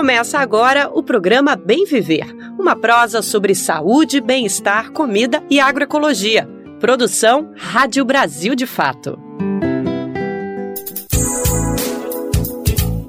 Começa 0.00 0.38
agora 0.38 0.90
o 0.90 1.02
programa 1.02 1.54
Bem 1.54 1.84
Viver, 1.84 2.24
uma 2.58 2.74
prosa 2.74 3.20
sobre 3.20 3.54
saúde, 3.54 4.18
bem-estar, 4.18 4.92
comida 4.92 5.42
e 5.50 5.60
agroecologia. 5.60 6.48
Produção 6.80 7.52
Rádio 7.54 8.02
Brasil 8.02 8.54
de 8.54 8.66
Fato. 8.66 9.18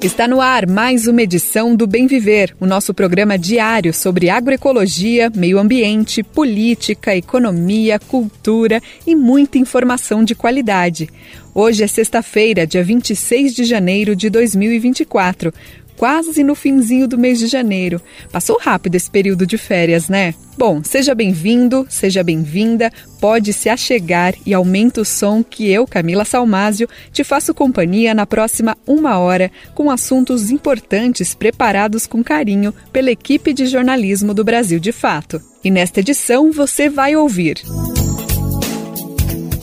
Está 0.01 0.27
no 0.27 0.41
ar 0.41 0.67
mais 0.67 1.07
uma 1.07 1.21
edição 1.21 1.75
do 1.75 1.87
Bem 1.87 2.07
Viver, 2.07 2.55
o 2.59 2.65
nosso 2.65 2.91
programa 2.93 3.37
diário 3.37 3.93
sobre 3.93 4.29
agroecologia, 4.29 5.31
meio 5.33 5.59
ambiente, 5.59 6.23
política, 6.23 7.15
economia, 7.15 7.99
cultura 7.99 8.81
e 9.07 9.15
muita 9.15 9.59
informação 9.59 10.23
de 10.23 10.33
qualidade. 10.35 11.07
Hoje 11.53 11.83
é 11.83 11.87
sexta-feira, 11.87 12.65
dia 12.65 12.83
26 12.83 13.53
de 13.53 13.63
janeiro 13.63 14.15
de 14.15 14.29
2024 14.29 15.53
quase 16.01 16.43
no 16.43 16.55
finzinho 16.55 17.07
do 17.07 17.15
mês 17.15 17.37
de 17.37 17.45
janeiro. 17.45 18.01
Passou 18.31 18.57
rápido 18.59 18.95
esse 18.95 19.07
período 19.07 19.45
de 19.45 19.55
férias, 19.55 20.09
né? 20.09 20.33
Bom, 20.57 20.83
seja 20.83 21.13
bem-vindo, 21.13 21.85
seja 21.87 22.23
bem-vinda, 22.23 22.91
pode 23.19 23.53
se 23.53 23.69
achegar 23.69 24.33
e 24.43 24.51
aumenta 24.51 25.01
o 25.01 25.05
som 25.05 25.43
que 25.43 25.69
eu, 25.71 25.85
Camila 25.85 26.25
Salmásio, 26.25 26.89
te 27.11 27.23
faço 27.23 27.53
companhia 27.53 28.15
na 28.15 28.25
próxima 28.25 28.75
uma 28.87 29.19
hora 29.19 29.51
com 29.75 29.91
assuntos 29.91 30.49
importantes 30.49 31.35
preparados 31.35 32.07
com 32.07 32.23
carinho 32.23 32.73
pela 32.91 33.11
equipe 33.11 33.53
de 33.53 33.67
jornalismo 33.67 34.33
do 34.33 34.43
Brasil 34.43 34.79
de 34.79 34.91
Fato. 34.91 35.39
E 35.63 35.69
nesta 35.69 35.99
edição 35.99 36.51
você 36.51 36.89
vai 36.89 37.15
ouvir. 37.15 37.61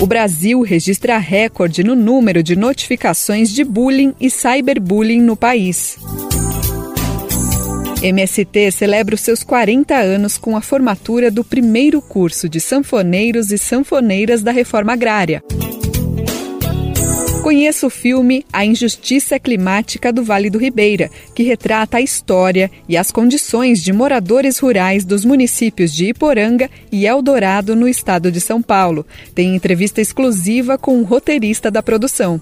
O 0.01 0.07
Brasil 0.07 0.63
registra 0.63 1.19
recorde 1.19 1.83
no 1.83 1.97
número 1.97 2.41
de 2.41 2.55
notificações 2.55 3.51
de 3.51 3.65
bullying 3.65 4.15
e 4.21 4.31
cyberbullying 4.31 5.21
no 5.21 5.37
país. 5.37 5.99
MST 8.01 8.71
celebra 8.71 9.17
os 9.17 9.21
seus 9.21 9.43
40 9.43 9.97
anos 9.97 10.39
com 10.39 10.57
a 10.57 10.61
formatura 10.61 11.33
do 11.33 11.43
primeiro 11.43 12.01
curso 12.01 12.49
de 12.49 12.61
sanfoneiros 12.61 13.51
e 13.51 13.59
sanfoneiras 13.59 14.41
da 14.41 14.53
reforma 14.53 14.93
agrária. 14.93 15.43
Conheça 17.49 17.87
o 17.87 17.91
filme 17.91 18.45
A 18.53 18.63
Injustiça 18.63 19.39
Climática 19.39 20.13
do 20.13 20.23
Vale 20.23 20.51
do 20.51 20.59
Ribeira, 20.59 21.11
que 21.35 21.43
retrata 21.43 21.97
a 21.97 22.01
história 22.03 22.71
e 22.87 22.95
as 22.95 23.11
condições 23.11 23.83
de 23.83 23.91
moradores 23.91 24.59
rurais 24.59 25.03
dos 25.03 25.25
municípios 25.25 25.91
de 25.95 26.11
Iporanga 26.11 26.69
e 26.93 27.07
Eldorado, 27.07 27.75
no 27.75 27.89
estado 27.89 28.31
de 28.31 28.39
São 28.39 28.61
Paulo. 28.61 29.07
Tem 29.35 29.57
entrevista 29.57 29.99
exclusiva 29.99 30.77
com 30.77 31.01
o 31.01 31.05
roteirista 31.05 31.71
da 31.71 31.83
produção. 31.83 32.39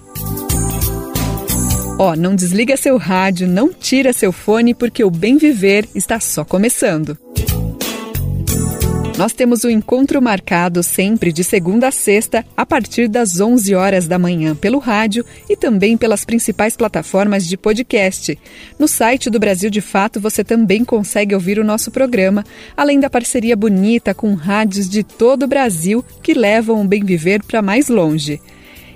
Ó, 1.97 2.11
oh, 2.11 2.15
não 2.17 2.35
desliga 2.35 2.75
seu 2.75 2.97
rádio, 2.97 3.47
não 3.47 3.71
tira 3.71 4.11
seu 4.11 4.33
fone, 4.33 4.73
porque 4.73 5.05
o 5.05 5.09
Bem 5.09 5.37
Viver 5.37 5.87
está 5.95 6.19
só 6.19 6.43
começando. 6.43 7.17
Nós 9.17 9.33
temos 9.33 9.63
o 9.63 9.67
um 9.67 9.71
encontro 9.71 10.21
marcado 10.21 10.83
sempre 10.83 11.33
de 11.33 11.43
segunda 11.43 11.87
a 11.87 11.91
sexta, 11.91 12.45
a 12.55 12.63
partir 12.63 13.07
das 13.07 13.39
11 13.39 13.73
horas 13.73 14.07
da 14.07 14.19
manhã, 14.19 14.55
pelo 14.55 14.77
rádio 14.77 15.25
e 15.49 15.57
também 15.57 15.97
pelas 15.97 16.23
principais 16.23 16.77
plataformas 16.77 17.47
de 17.47 17.57
podcast. 17.57 18.37
No 18.77 18.87
site 18.87 19.31
do 19.31 19.39
Brasil 19.39 19.71
de 19.71 19.81
Fato 19.81 20.19
você 20.19 20.43
também 20.43 20.85
consegue 20.85 21.33
ouvir 21.33 21.57
o 21.57 21.63
nosso 21.63 21.89
programa, 21.89 22.45
além 22.75 22.99
da 22.99 23.09
parceria 23.09 23.55
bonita 23.55 24.13
com 24.13 24.35
rádios 24.35 24.87
de 24.87 25.01
todo 25.01 25.43
o 25.43 25.47
Brasil 25.47 26.05
que 26.21 26.35
levam 26.35 26.79
o 26.79 26.87
bem 26.87 27.03
viver 27.03 27.41
para 27.43 27.59
mais 27.59 27.89
longe. 27.89 28.39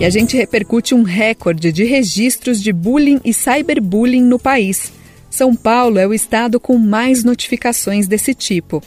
E 0.00 0.04
a 0.04 0.08
gente 0.08 0.34
repercute 0.34 0.94
um 0.94 1.02
recorde 1.02 1.70
de 1.70 1.84
registros 1.84 2.62
de 2.62 2.72
bullying 2.72 3.20
e 3.22 3.34
cyberbullying 3.34 4.22
no 4.22 4.38
país. 4.38 4.90
São 5.30 5.54
Paulo 5.54 5.98
é 5.98 6.06
o 6.06 6.12
estado 6.12 6.58
com 6.58 6.76
mais 6.76 7.22
notificações 7.22 8.08
desse 8.08 8.34
tipo. 8.34 8.82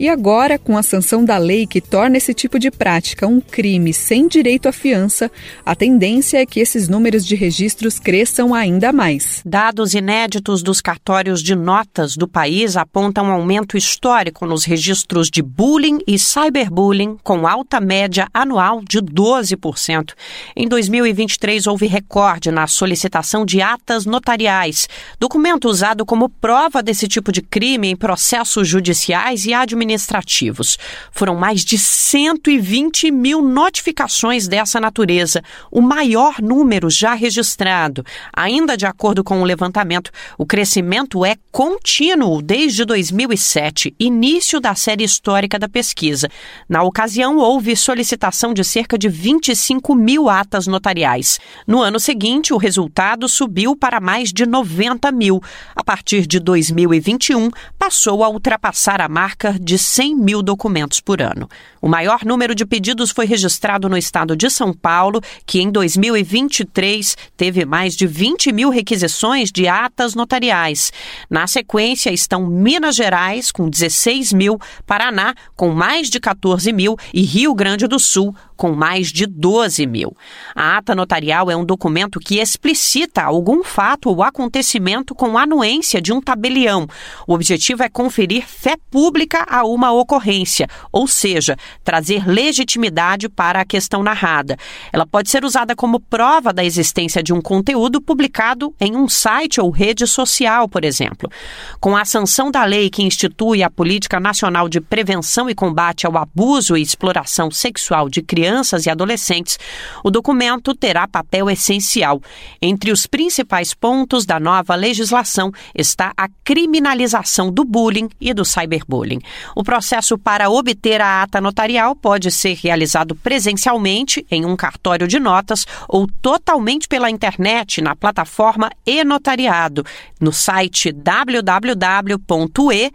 E 0.00 0.08
agora, 0.08 0.60
com 0.60 0.76
a 0.78 0.82
sanção 0.82 1.24
da 1.24 1.36
lei 1.38 1.66
que 1.66 1.80
torna 1.80 2.18
esse 2.18 2.32
tipo 2.32 2.56
de 2.56 2.70
prática 2.70 3.26
um 3.26 3.40
crime 3.40 3.92
sem 3.92 4.28
direito 4.28 4.68
à 4.68 4.72
fiança, 4.72 5.28
a 5.66 5.74
tendência 5.74 6.38
é 6.38 6.46
que 6.46 6.60
esses 6.60 6.88
números 6.88 7.26
de 7.26 7.34
registros 7.34 7.98
cresçam 7.98 8.54
ainda 8.54 8.92
mais. 8.92 9.42
Dados 9.44 9.94
inéditos 9.94 10.62
dos 10.62 10.80
cartórios 10.80 11.42
de 11.42 11.56
notas 11.56 12.16
do 12.16 12.28
país 12.28 12.76
apontam 12.76 13.24
um 13.24 13.32
aumento 13.32 13.76
histórico 13.76 14.46
nos 14.46 14.64
registros 14.64 15.28
de 15.28 15.42
bullying 15.42 15.98
e 16.06 16.16
cyberbullying, 16.16 17.16
com 17.24 17.44
alta 17.44 17.80
média 17.80 18.28
anual 18.32 18.80
de 18.88 19.00
12%. 19.00 20.12
Em 20.54 20.68
2023, 20.68 21.66
houve 21.66 21.88
recorde 21.88 22.52
na 22.52 22.68
solicitação 22.68 23.44
de 23.44 23.60
atas 23.60 24.06
notariais, 24.06 24.88
documento 25.18 25.68
usado 25.68 26.06
como 26.06 26.28
prova 26.28 26.84
desse 26.84 27.08
tipo 27.08 27.32
de 27.32 27.42
crime 27.42 27.88
em 27.88 27.96
processos 27.96 28.68
judiciais 28.68 29.44
e 29.44 29.52
administrativos 29.52 29.87
administrativos. 29.88 30.78
Foram 31.10 31.34
mais 31.34 31.64
de 31.64 31.78
120 31.78 33.10
mil 33.10 33.40
notificações 33.40 34.46
dessa 34.46 34.78
natureza, 34.78 35.42
o 35.70 35.80
maior 35.80 36.40
número 36.42 36.90
já 36.90 37.14
registrado. 37.14 38.04
Ainda 38.32 38.76
de 38.76 38.84
acordo 38.84 39.24
com 39.24 39.40
o 39.40 39.44
levantamento, 39.44 40.10
o 40.36 40.44
crescimento 40.44 41.24
é 41.24 41.36
contínuo 41.50 42.42
desde 42.42 42.84
2007, 42.84 43.94
início 43.98 44.60
da 44.60 44.74
série 44.74 45.04
histórica 45.04 45.58
da 45.58 45.68
pesquisa. 45.68 46.28
Na 46.68 46.82
ocasião, 46.82 47.38
houve 47.38 47.74
solicitação 47.74 48.52
de 48.52 48.62
cerca 48.62 48.98
de 48.98 49.08
25 49.08 49.94
mil 49.94 50.28
atas 50.28 50.66
notariais. 50.66 51.40
No 51.66 51.80
ano 51.80 51.98
seguinte, 51.98 52.52
o 52.52 52.58
resultado 52.58 53.28
subiu 53.28 53.74
para 53.74 54.00
mais 54.00 54.32
de 54.32 54.44
90 54.44 55.10
mil. 55.12 55.40
A 55.74 55.82
partir 55.82 56.26
de 56.26 56.38
2021, 56.38 57.50
passou 57.78 58.22
a 58.22 58.28
ultrapassar 58.28 59.00
a 59.00 59.08
marca 59.08 59.56
de 59.58 59.77
100 59.78 60.14
mil 60.16 60.42
documentos 60.42 61.00
por 61.00 61.22
ano. 61.22 61.48
O 61.80 61.88
maior 61.88 62.24
número 62.24 62.54
de 62.54 62.66
pedidos 62.66 63.10
foi 63.10 63.24
registrado 63.24 63.88
no 63.88 63.96
estado 63.96 64.36
de 64.36 64.50
São 64.50 64.72
Paulo, 64.72 65.20
que 65.46 65.60
em 65.60 65.70
2023 65.70 67.16
teve 67.36 67.64
mais 67.64 67.96
de 67.96 68.06
20 68.06 68.52
mil 68.52 68.70
requisições 68.70 69.50
de 69.50 69.68
atas 69.68 70.14
notariais. 70.14 70.92
Na 71.30 71.46
sequência 71.46 72.10
estão 72.10 72.46
Minas 72.46 72.96
Gerais, 72.96 73.52
com 73.52 73.68
16 73.68 74.32
mil, 74.32 74.58
Paraná, 74.86 75.34
com 75.56 75.70
mais 75.70 76.10
de 76.10 76.18
14 76.18 76.72
mil, 76.72 76.96
e 77.14 77.22
Rio 77.22 77.54
Grande 77.54 77.86
do 77.86 77.98
Sul, 77.98 78.34
com 78.58 78.72
mais 78.72 79.12
de 79.12 79.24
12 79.24 79.86
mil. 79.86 80.14
A 80.54 80.76
ata 80.76 80.94
notarial 80.94 81.48
é 81.48 81.56
um 81.56 81.64
documento 81.64 82.18
que 82.18 82.40
explicita 82.40 83.22
algum 83.22 83.62
fato 83.62 84.10
ou 84.10 84.22
acontecimento 84.22 85.14
com 85.14 85.38
anuência 85.38 86.02
de 86.02 86.12
um 86.12 86.20
tabelião. 86.20 86.86
O 87.26 87.34
objetivo 87.34 87.84
é 87.84 87.88
conferir 87.88 88.44
fé 88.46 88.76
pública 88.90 89.46
a 89.48 89.64
uma 89.64 89.92
ocorrência, 89.92 90.66
ou 90.92 91.06
seja, 91.06 91.56
trazer 91.84 92.28
legitimidade 92.28 93.28
para 93.28 93.60
a 93.60 93.64
questão 93.64 94.02
narrada. 94.02 94.56
Ela 94.92 95.06
pode 95.06 95.30
ser 95.30 95.44
usada 95.44 95.76
como 95.76 96.00
prova 96.00 96.52
da 96.52 96.64
existência 96.64 97.22
de 97.22 97.32
um 97.32 97.40
conteúdo 97.40 98.00
publicado 98.00 98.74
em 98.80 98.96
um 98.96 99.08
site 99.08 99.60
ou 99.60 99.70
rede 99.70 100.04
social, 100.04 100.68
por 100.68 100.84
exemplo. 100.84 101.30
Com 101.78 101.96
a 101.96 102.04
sanção 102.04 102.50
da 102.50 102.64
lei 102.64 102.90
que 102.90 103.04
institui 103.04 103.62
a 103.62 103.70
Política 103.70 104.18
Nacional 104.18 104.68
de 104.68 104.80
Prevenção 104.80 105.48
e 105.48 105.54
Combate 105.54 106.08
ao 106.08 106.18
Abuso 106.18 106.76
e 106.76 106.82
Exploração 106.82 107.52
Sexual 107.52 108.08
de 108.08 108.20
Crianças, 108.20 108.47
crianças 108.48 108.86
e 108.86 108.90
adolescentes, 108.90 109.58
o 110.02 110.10
documento 110.10 110.74
terá 110.74 111.06
papel 111.06 111.50
essencial. 111.50 112.22
Entre 112.62 112.90
os 112.90 113.06
principais 113.06 113.74
pontos 113.74 114.24
da 114.24 114.40
nova 114.40 114.74
legislação 114.74 115.52
está 115.74 116.14
a 116.16 116.28
criminalização 116.42 117.52
do 117.52 117.62
bullying 117.62 118.08
e 118.18 118.32
do 118.32 118.46
cyberbullying. 118.46 119.20
O 119.54 119.62
processo 119.62 120.16
para 120.16 120.48
obter 120.48 121.02
a 121.02 121.22
ata 121.22 121.42
notarial 121.42 121.94
pode 121.94 122.30
ser 122.30 122.54
realizado 122.54 123.14
presencialmente 123.14 124.26
em 124.30 124.46
um 124.46 124.56
cartório 124.56 125.06
de 125.06 125.20
notas 125.20 125.66
ou 125.86 126.08
totalmente 126.22 126.88
pela 126.88 127.10
internet 127.10 127.82
na 127.82 127.94
plataforma 127.94 128.70
e-notariado 128.86 129.84
no 130.18 130.32
site 130.32 130.90
www.e 130.90 132.92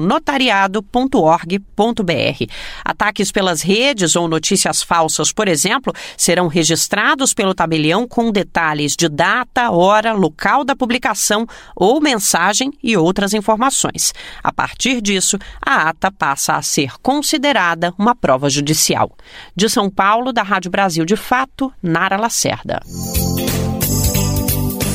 notariado.org.br. 0.00 2.52
Ataques 2.84 3.32
pelas 3.32 3.62
redes 3.62 4.16
ou 4.16 4.28
notícias 4.28 4.82
falsas, 4.82 5.32
por 5.32 5.48
exemplo, 5.48 5.92
serão 6.16 6.46
registrados 6.46 7.32
pelo 7.32 7.54
tabelião 7.54 8.06
com 8.06 8.30
detalhes 8.30 8.94
de 8.96 9.08
data, 9.08 9.70
hora, 9.70 10.12
local 10.12 10.64
da 10.64 10.76
publicação 10.76 11.46
ou 11.74 12.00
mensagem 12.00 12.72
e 12.82 12.96
outras 12.96 13.34
informações. 13.34 14.12
A 14.42 14.52
partir 14.52 15.00
disso, 15.00 15.38
a 15.64 15.88
ata 15.88 16.10
passa 16.10 16.54
a 16.54 16.62
ser 16.62 16.92
considerada 17.02 17.94
uma 17.98 18.14
prova 18.14 18.50
judicial. 18.50 19.12
De 19.54 19.68
São 19.68 19.90
Paulo, 19.90 20.32
da 20.32 20.42
Rádio 20.42 20.70
Brasil 20.70 21.04
de 21.04 21.16
Fato, 21.16 21.72
Nara 21.82 22.16
Lacerda. 22.16 22.80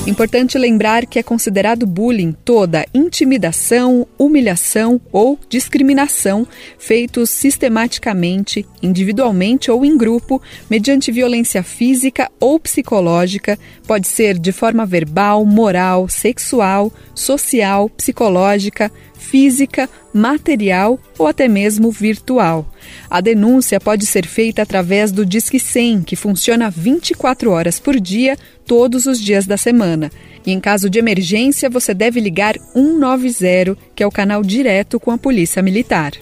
Importante 0.05 0.57
lembrar 0.57 1.05
que 1.05 1.17
é 1.17 1.23
considerado 1.23 1.87
bullying 1.87 2.33
toda 2.33 2.85
intimidação, 2.93 4.05
humilhação 4.19 4.99
ou 5.13 5.39
discriminação 5.47 6.45
feitos 6.77 7.29
sistematicamente, 7.29 8.65
individualmente 8.81 9.71
ou 9.71 9.85
em 9.85 9.97
grupo, 9.97 10.41
mediante 10.69 11.09
violência 11.09 11.63
física 11.63 12.29
ou 12.37 12.59
psicológica, 12.59 13.57
pode 13.87 14.09
ser 14.09 14.37
de 14.37 14.51
forma 14.51 14.85
verbal, 14.85 15.45
moral, 15.45 16.09
sexual, 16.09 16.91
social, 17.15 17.89
psicológica, 17.89 18.91
física, 19.23 19.89
material 20.13 20.99
ou 21.17 21.25
até 21.25 21.47
mesmo 21.47 21.89
virtual. 21.89 22.67
A 23.09 23.21
denúncia 23.21 23.79
pode 23.79 24.05
ser 24.05 24.27
feita 24.27 24.61
através 24.61 25.11
do 25.11 25.25
Disque 25.25 25.59
100, 25.59 26.03
que 26.03 26.15
funciona 26.15 26.69
24 26.69 27.49
horas 27.49 27.79
por 27.79 27.99
dia, 27.99 28.37
todos 28.65 29.05
os 29.05 29.19
dias 29.19 29.45
da 29.45 29.57
semana. 29.57 30.11
E 30.45 30.51
em 30.51 30.59
caso 30.59 30.89
de 30.89 30.99
emergência, 30.99 31.69
você 31.69 31.93
deve 31.93 32.19
ligar 32.19 32.55
190, 32.73 33.77
que 33.95 34.03
é 34.03 34.07
o 34.07 34.11
canal 34.11 34.43
direto 34.43 34.99
com 34.99 35.11
a 35.11 35.17
Polícia 35.17 35.61
Militar. 35.61 36.13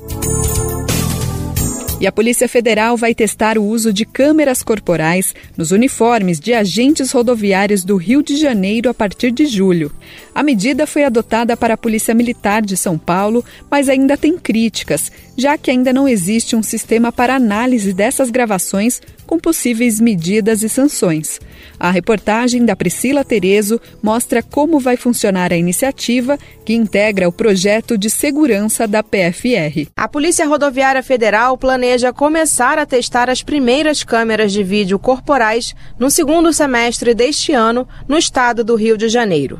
E 2.01 2.07
a 2.07 2.11
Polícia 2.11 2.49
Federal 2.49 2.97
vai 2.97 3.13
testar 3.13 3.59
o 3.59 3.63
uso 3.63 3.93
de 3.93 4.05
câmeras 4.05 4.63
corporais 4.63 5.35
nos 5.55 5.69
uniformes 5.69 6.39
de 6.39 6.51
agentes 6.51 7.11
rodoviários 7.11 7.83
do 7.83 7.95
Rio 7.95 8.23
de 8.23 8.37
Janeiro 8.37 8.89
a 8.89 8.93
partir 8.93 9.29
de 9.29 9.45
julho. 9.45 9.91
A 10.33 10.41
medida 10.43 10.87
foi 10.87 11.03
adotada 11.03 11.57
para 11.57 11.73
a 11.73 11.77
Polícia 11.77 12.13
Militar 12.13 12.61
de 12.61 12.77
São 12.77 12.97
Paulo, 12.97 13.43
mas 13.69 13.89
ainda 13.89 14.15
tem 14.15 14.37
críticas, 14.37 15.11
já 15.37 15.57
que 15.57 15.69
ainda 15.69 15.91
não 15.91 16.07
existe 16.07 16.55
um 16.55 16.63
sistema 16.63 17.11
para 17.11 17.35
análise 17.35 17.93
dessas 17.93 18.29
gravações 18.29 19.01
com 19.27 19.37
possíveis 19.37 19.99
medidas 19.99 20.61
e 20.61 20.69
sanções. 20.69 21.39
A 21.79 21.89
reportagem 21.89 22.65
da 22.65 22.75
Priscila 22.75 23.23
Terezo 23.23 23.79
mostra 24.01 24.43
como 24.43 24.79
vai 24.79 24.97
funcionar 24.97 25.51
a 25.51 25.57
iniciativa 25.57 26.37
que 26.65 26.73
integra 26.73 27.27
o 27.27 27.31
projeto 27.31 27.97
de 27.97 28.09
segurança 28.09 28.87
da 28.87 29.01
PFR. 29.01 29.87
A 29.95 30.07
Polícia 30.07 30.45
Rodoviária 30.45 31.01
Federal 31.01 31.57
planeja 31.57 32.13
começar 32.13 32.77
a 32.77 32.85
testar 32.85 33.29
as 33.29 33.41
primeiras 33.41 34.03
câmeras 34.03 34.51
de 34.51 34.63
vídeo 34.63 34.99
corporais 34.99 35.73
no 35.97 36.09
segundo 36.09 36.53
semestre 36.53 37.13
deste 37.13 37.53
ano 37.53 37.87
no 38.07 38.17
estado 38.17 38.63
do 38.63 38.75
Rio 38.75 38.97
de 38.97 39.09
Janeiro. 39.09 39.59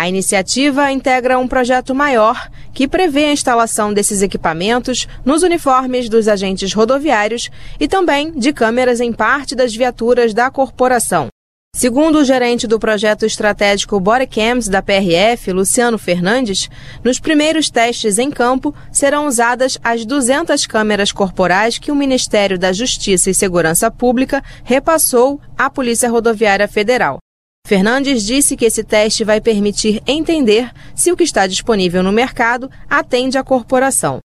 A 0.00 0.08
iniciativa 0.08 0.90
integra 0.90 1.38
um 1.38 1.46
projeto 1.46 1.94
maior 1.94 2.50
que 2.72 2.88
prevê 2.88 3.26
a 3.26 3.32
instalação 3.34 3.92
desses 3.92 4.22
equipamentos 4.22 5.06
nos 5.26 5.42
uniformes 5.42 6.08
dos 6.08 6.26
agentes 6.26 6.72
rodoviários 6.72 7.50
e 7.78 7.86
também 7.86 8.32
de 8.32 8.50
câmeras 8.50 8.98
em 8.98 9.12
parte 9.12 9.54
das 9.54 9.76
viaturas 9.76 10.32
da 10.32 10.50
corporação. 10.50 11.28
Segundo 11.76 12.16
o 12.16 12.24
gerente 12.24 12.66
do 12.66 12.80
projeto 12.80 13.26
estratégico 13.26 14.00
Bodycams 14.00 14.70
da 14.70 14.80
PRF, 14.80 15.52
Luciano 15.52 15.98
Fernandes, 15.98 16.70
nos 17.04 17.20
primeiros 17.20 17.68
testes 17.68 18.18
em 18.18 18.30
campo 18.30 18.74
serão 18.90 19.26
usadas 19.26 19.78
as 19.84 20.06
200 20.06 20.66
câmeras 20.66 21.12
corporais 21.12 21.76
que 21.76 21.92
o 21.92 21.94
Ministério 21.94 22.58
da 22.58 22.72
Justiça 22.72 23.28
e 23.28 23.34
Segurança 23.34 23.90
Pública 23.90 24.42
repassou 24.64 25.38
à 25.58 25.68
Polícia 25.68 26.08
Rodoviária 26.08 26.66
Federal. 26.66 27.18
Fernandes 27.66 28.24
disse 28.24 28.56
que 28.56 28.64
esse 28.64 28.82
teste 28.82 29.22
vai 29.22 29.40
permitir 29.40 30.02
entender 30.06 30.72
se 30.94 31.12
o 31.12 31.16
que 31.16 31.24
está 31.24 31.46
disponível 31.46 32.02
no 32.02 32.10
mercado 32.10 32.70
atende 32.88 33.38
à 33.38 33.44
corporação. 33.44 34.18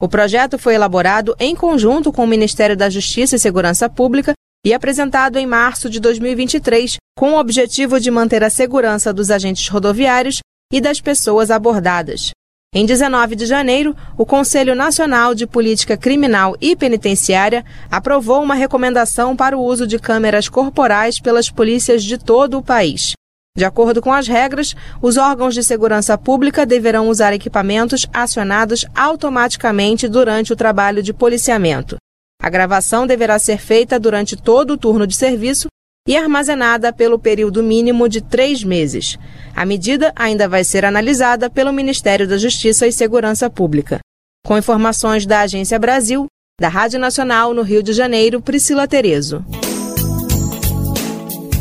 O 0.00 0.08
projeto 0.08 0.58
foi 0.58 0.74
elaborado 0.74 1.34
em 1.40 1.54
conjunto 1.54 2.12
com 2.12 2.24
o 2.24 2.26
Ministério 2.26 2.76
da 2.76 2.88
Justiça 2.88 3.36
e 3.36 3.38
Segurança 3.38 3.88
Pública 3.88 4.32
e 4.64 4.72
apresentado 4.72 5.38
em 5.38 5.46
março 5.46 5.88
de 5.88 6.00
2023, 6.00 6.96
com 7.16 7.32
o 7.32 7.38
objetivo 7.38 8.00
de 8.00 8.10
manter 8.10 8.42
a 8.44 8.50
segurança 8.50 9.12
dos 9.12 9.30
agentes 9.30 9.68
rodoviários 9.68 10.40
e 10.72 10.80
das 10.80 11.00
pessoas 11.00 11.50
abordadas. 11.50 12.30
Em 12.78 12.86
19 12.86 13.34
de 13.34 13.44
janeiro, 13.44 13.92
o 14.16 14.24
Conselho 14.24 14.72
Nacional 14.72 15.34
de 15.34 15.48
Política 15.48 15.96
Criminal 15.96 16.56
e 16.60 16.76
Penitenciária 16.76 17.64
aprovou 17.90 18.40
uma 18.40 18.54
recomendação 18.54 19.34
para 19.34 19.58
o 19.58 19.60
uso 19.60 19.84
de 19.84 19.98
câmeras 19.98 20.48
corporais 20.48 21.18
pelas 21.18 21.50
polícias 21.50 22.04
de 22.04 22.16
todo 22.16 22.56
o 22.56 22.62
país. 22.62 23.14
De 23.56 23.64
acordo 23.64 24.00
com 24.00 24.12
as 24.12 24.28
regras, 24.28 24.76
os 25.02 25.16
órgãos 25.16 25.54
de 25.54 25.64
segurança 25.64 26.16
pública 26.16 26.64
deverão 26.64 27.08
usar 27.08 27.32
equipamentos 27.32 28.06
acionados 28.12 28.86
automaticamente 28.94 30.06
durante 30.06 30.52
o 30.52 30.56
trabalho 30.56 31.02
de 31.02 31.12
policiamento. 31.12 31.96
A 32.40 32.48
gravação 32.48 33.08
deverá 33.08 33.40
ser 33.40 33.58
feita 33.58 33.98
durante 33.98 34.36
todo 34.36 34.74
o 34.74 34.78
turno 34.78 35.04
de 35.04 35.16
serviço 35.16 35.66
e 36.08 36.16
armazenada 36.16 36.90
pelo 36.90 37.18
período 37.18 37.62
mínimo 37.62 38.08
de 38.08 38.22
três 38.22 38.64
meses. 38.64 39.18
A 39.54 39.66
medida 39.66 40.10
ainda 40.16 40.48
vai 40.48 40.64
ser 40.64 40.86
analisada 40.86 41.50
pelo 41.50 41.70
Ministério 41.70 42.26
da 42.26 42.38
Justiça 42.38 42.86
e 42.86 42.92
Segurança 42.92 43.50
Pública. 43.50 43.98
Com 44.46 44.56
informações 44.56 45.26
da 45.26 45.40
Agência 45.40 45.78
Brasil, 45.78 46.26
da 46.58 46.68
Rádio 46.68 46.98
Nacional 46.98 47.52
no 47.52 47.60
Rio 47.60 47.82
de 47.82 47.92
Janeiro, 47.92 48.40
Priscila 48.40 48.88
Terezo. 48.88 49.44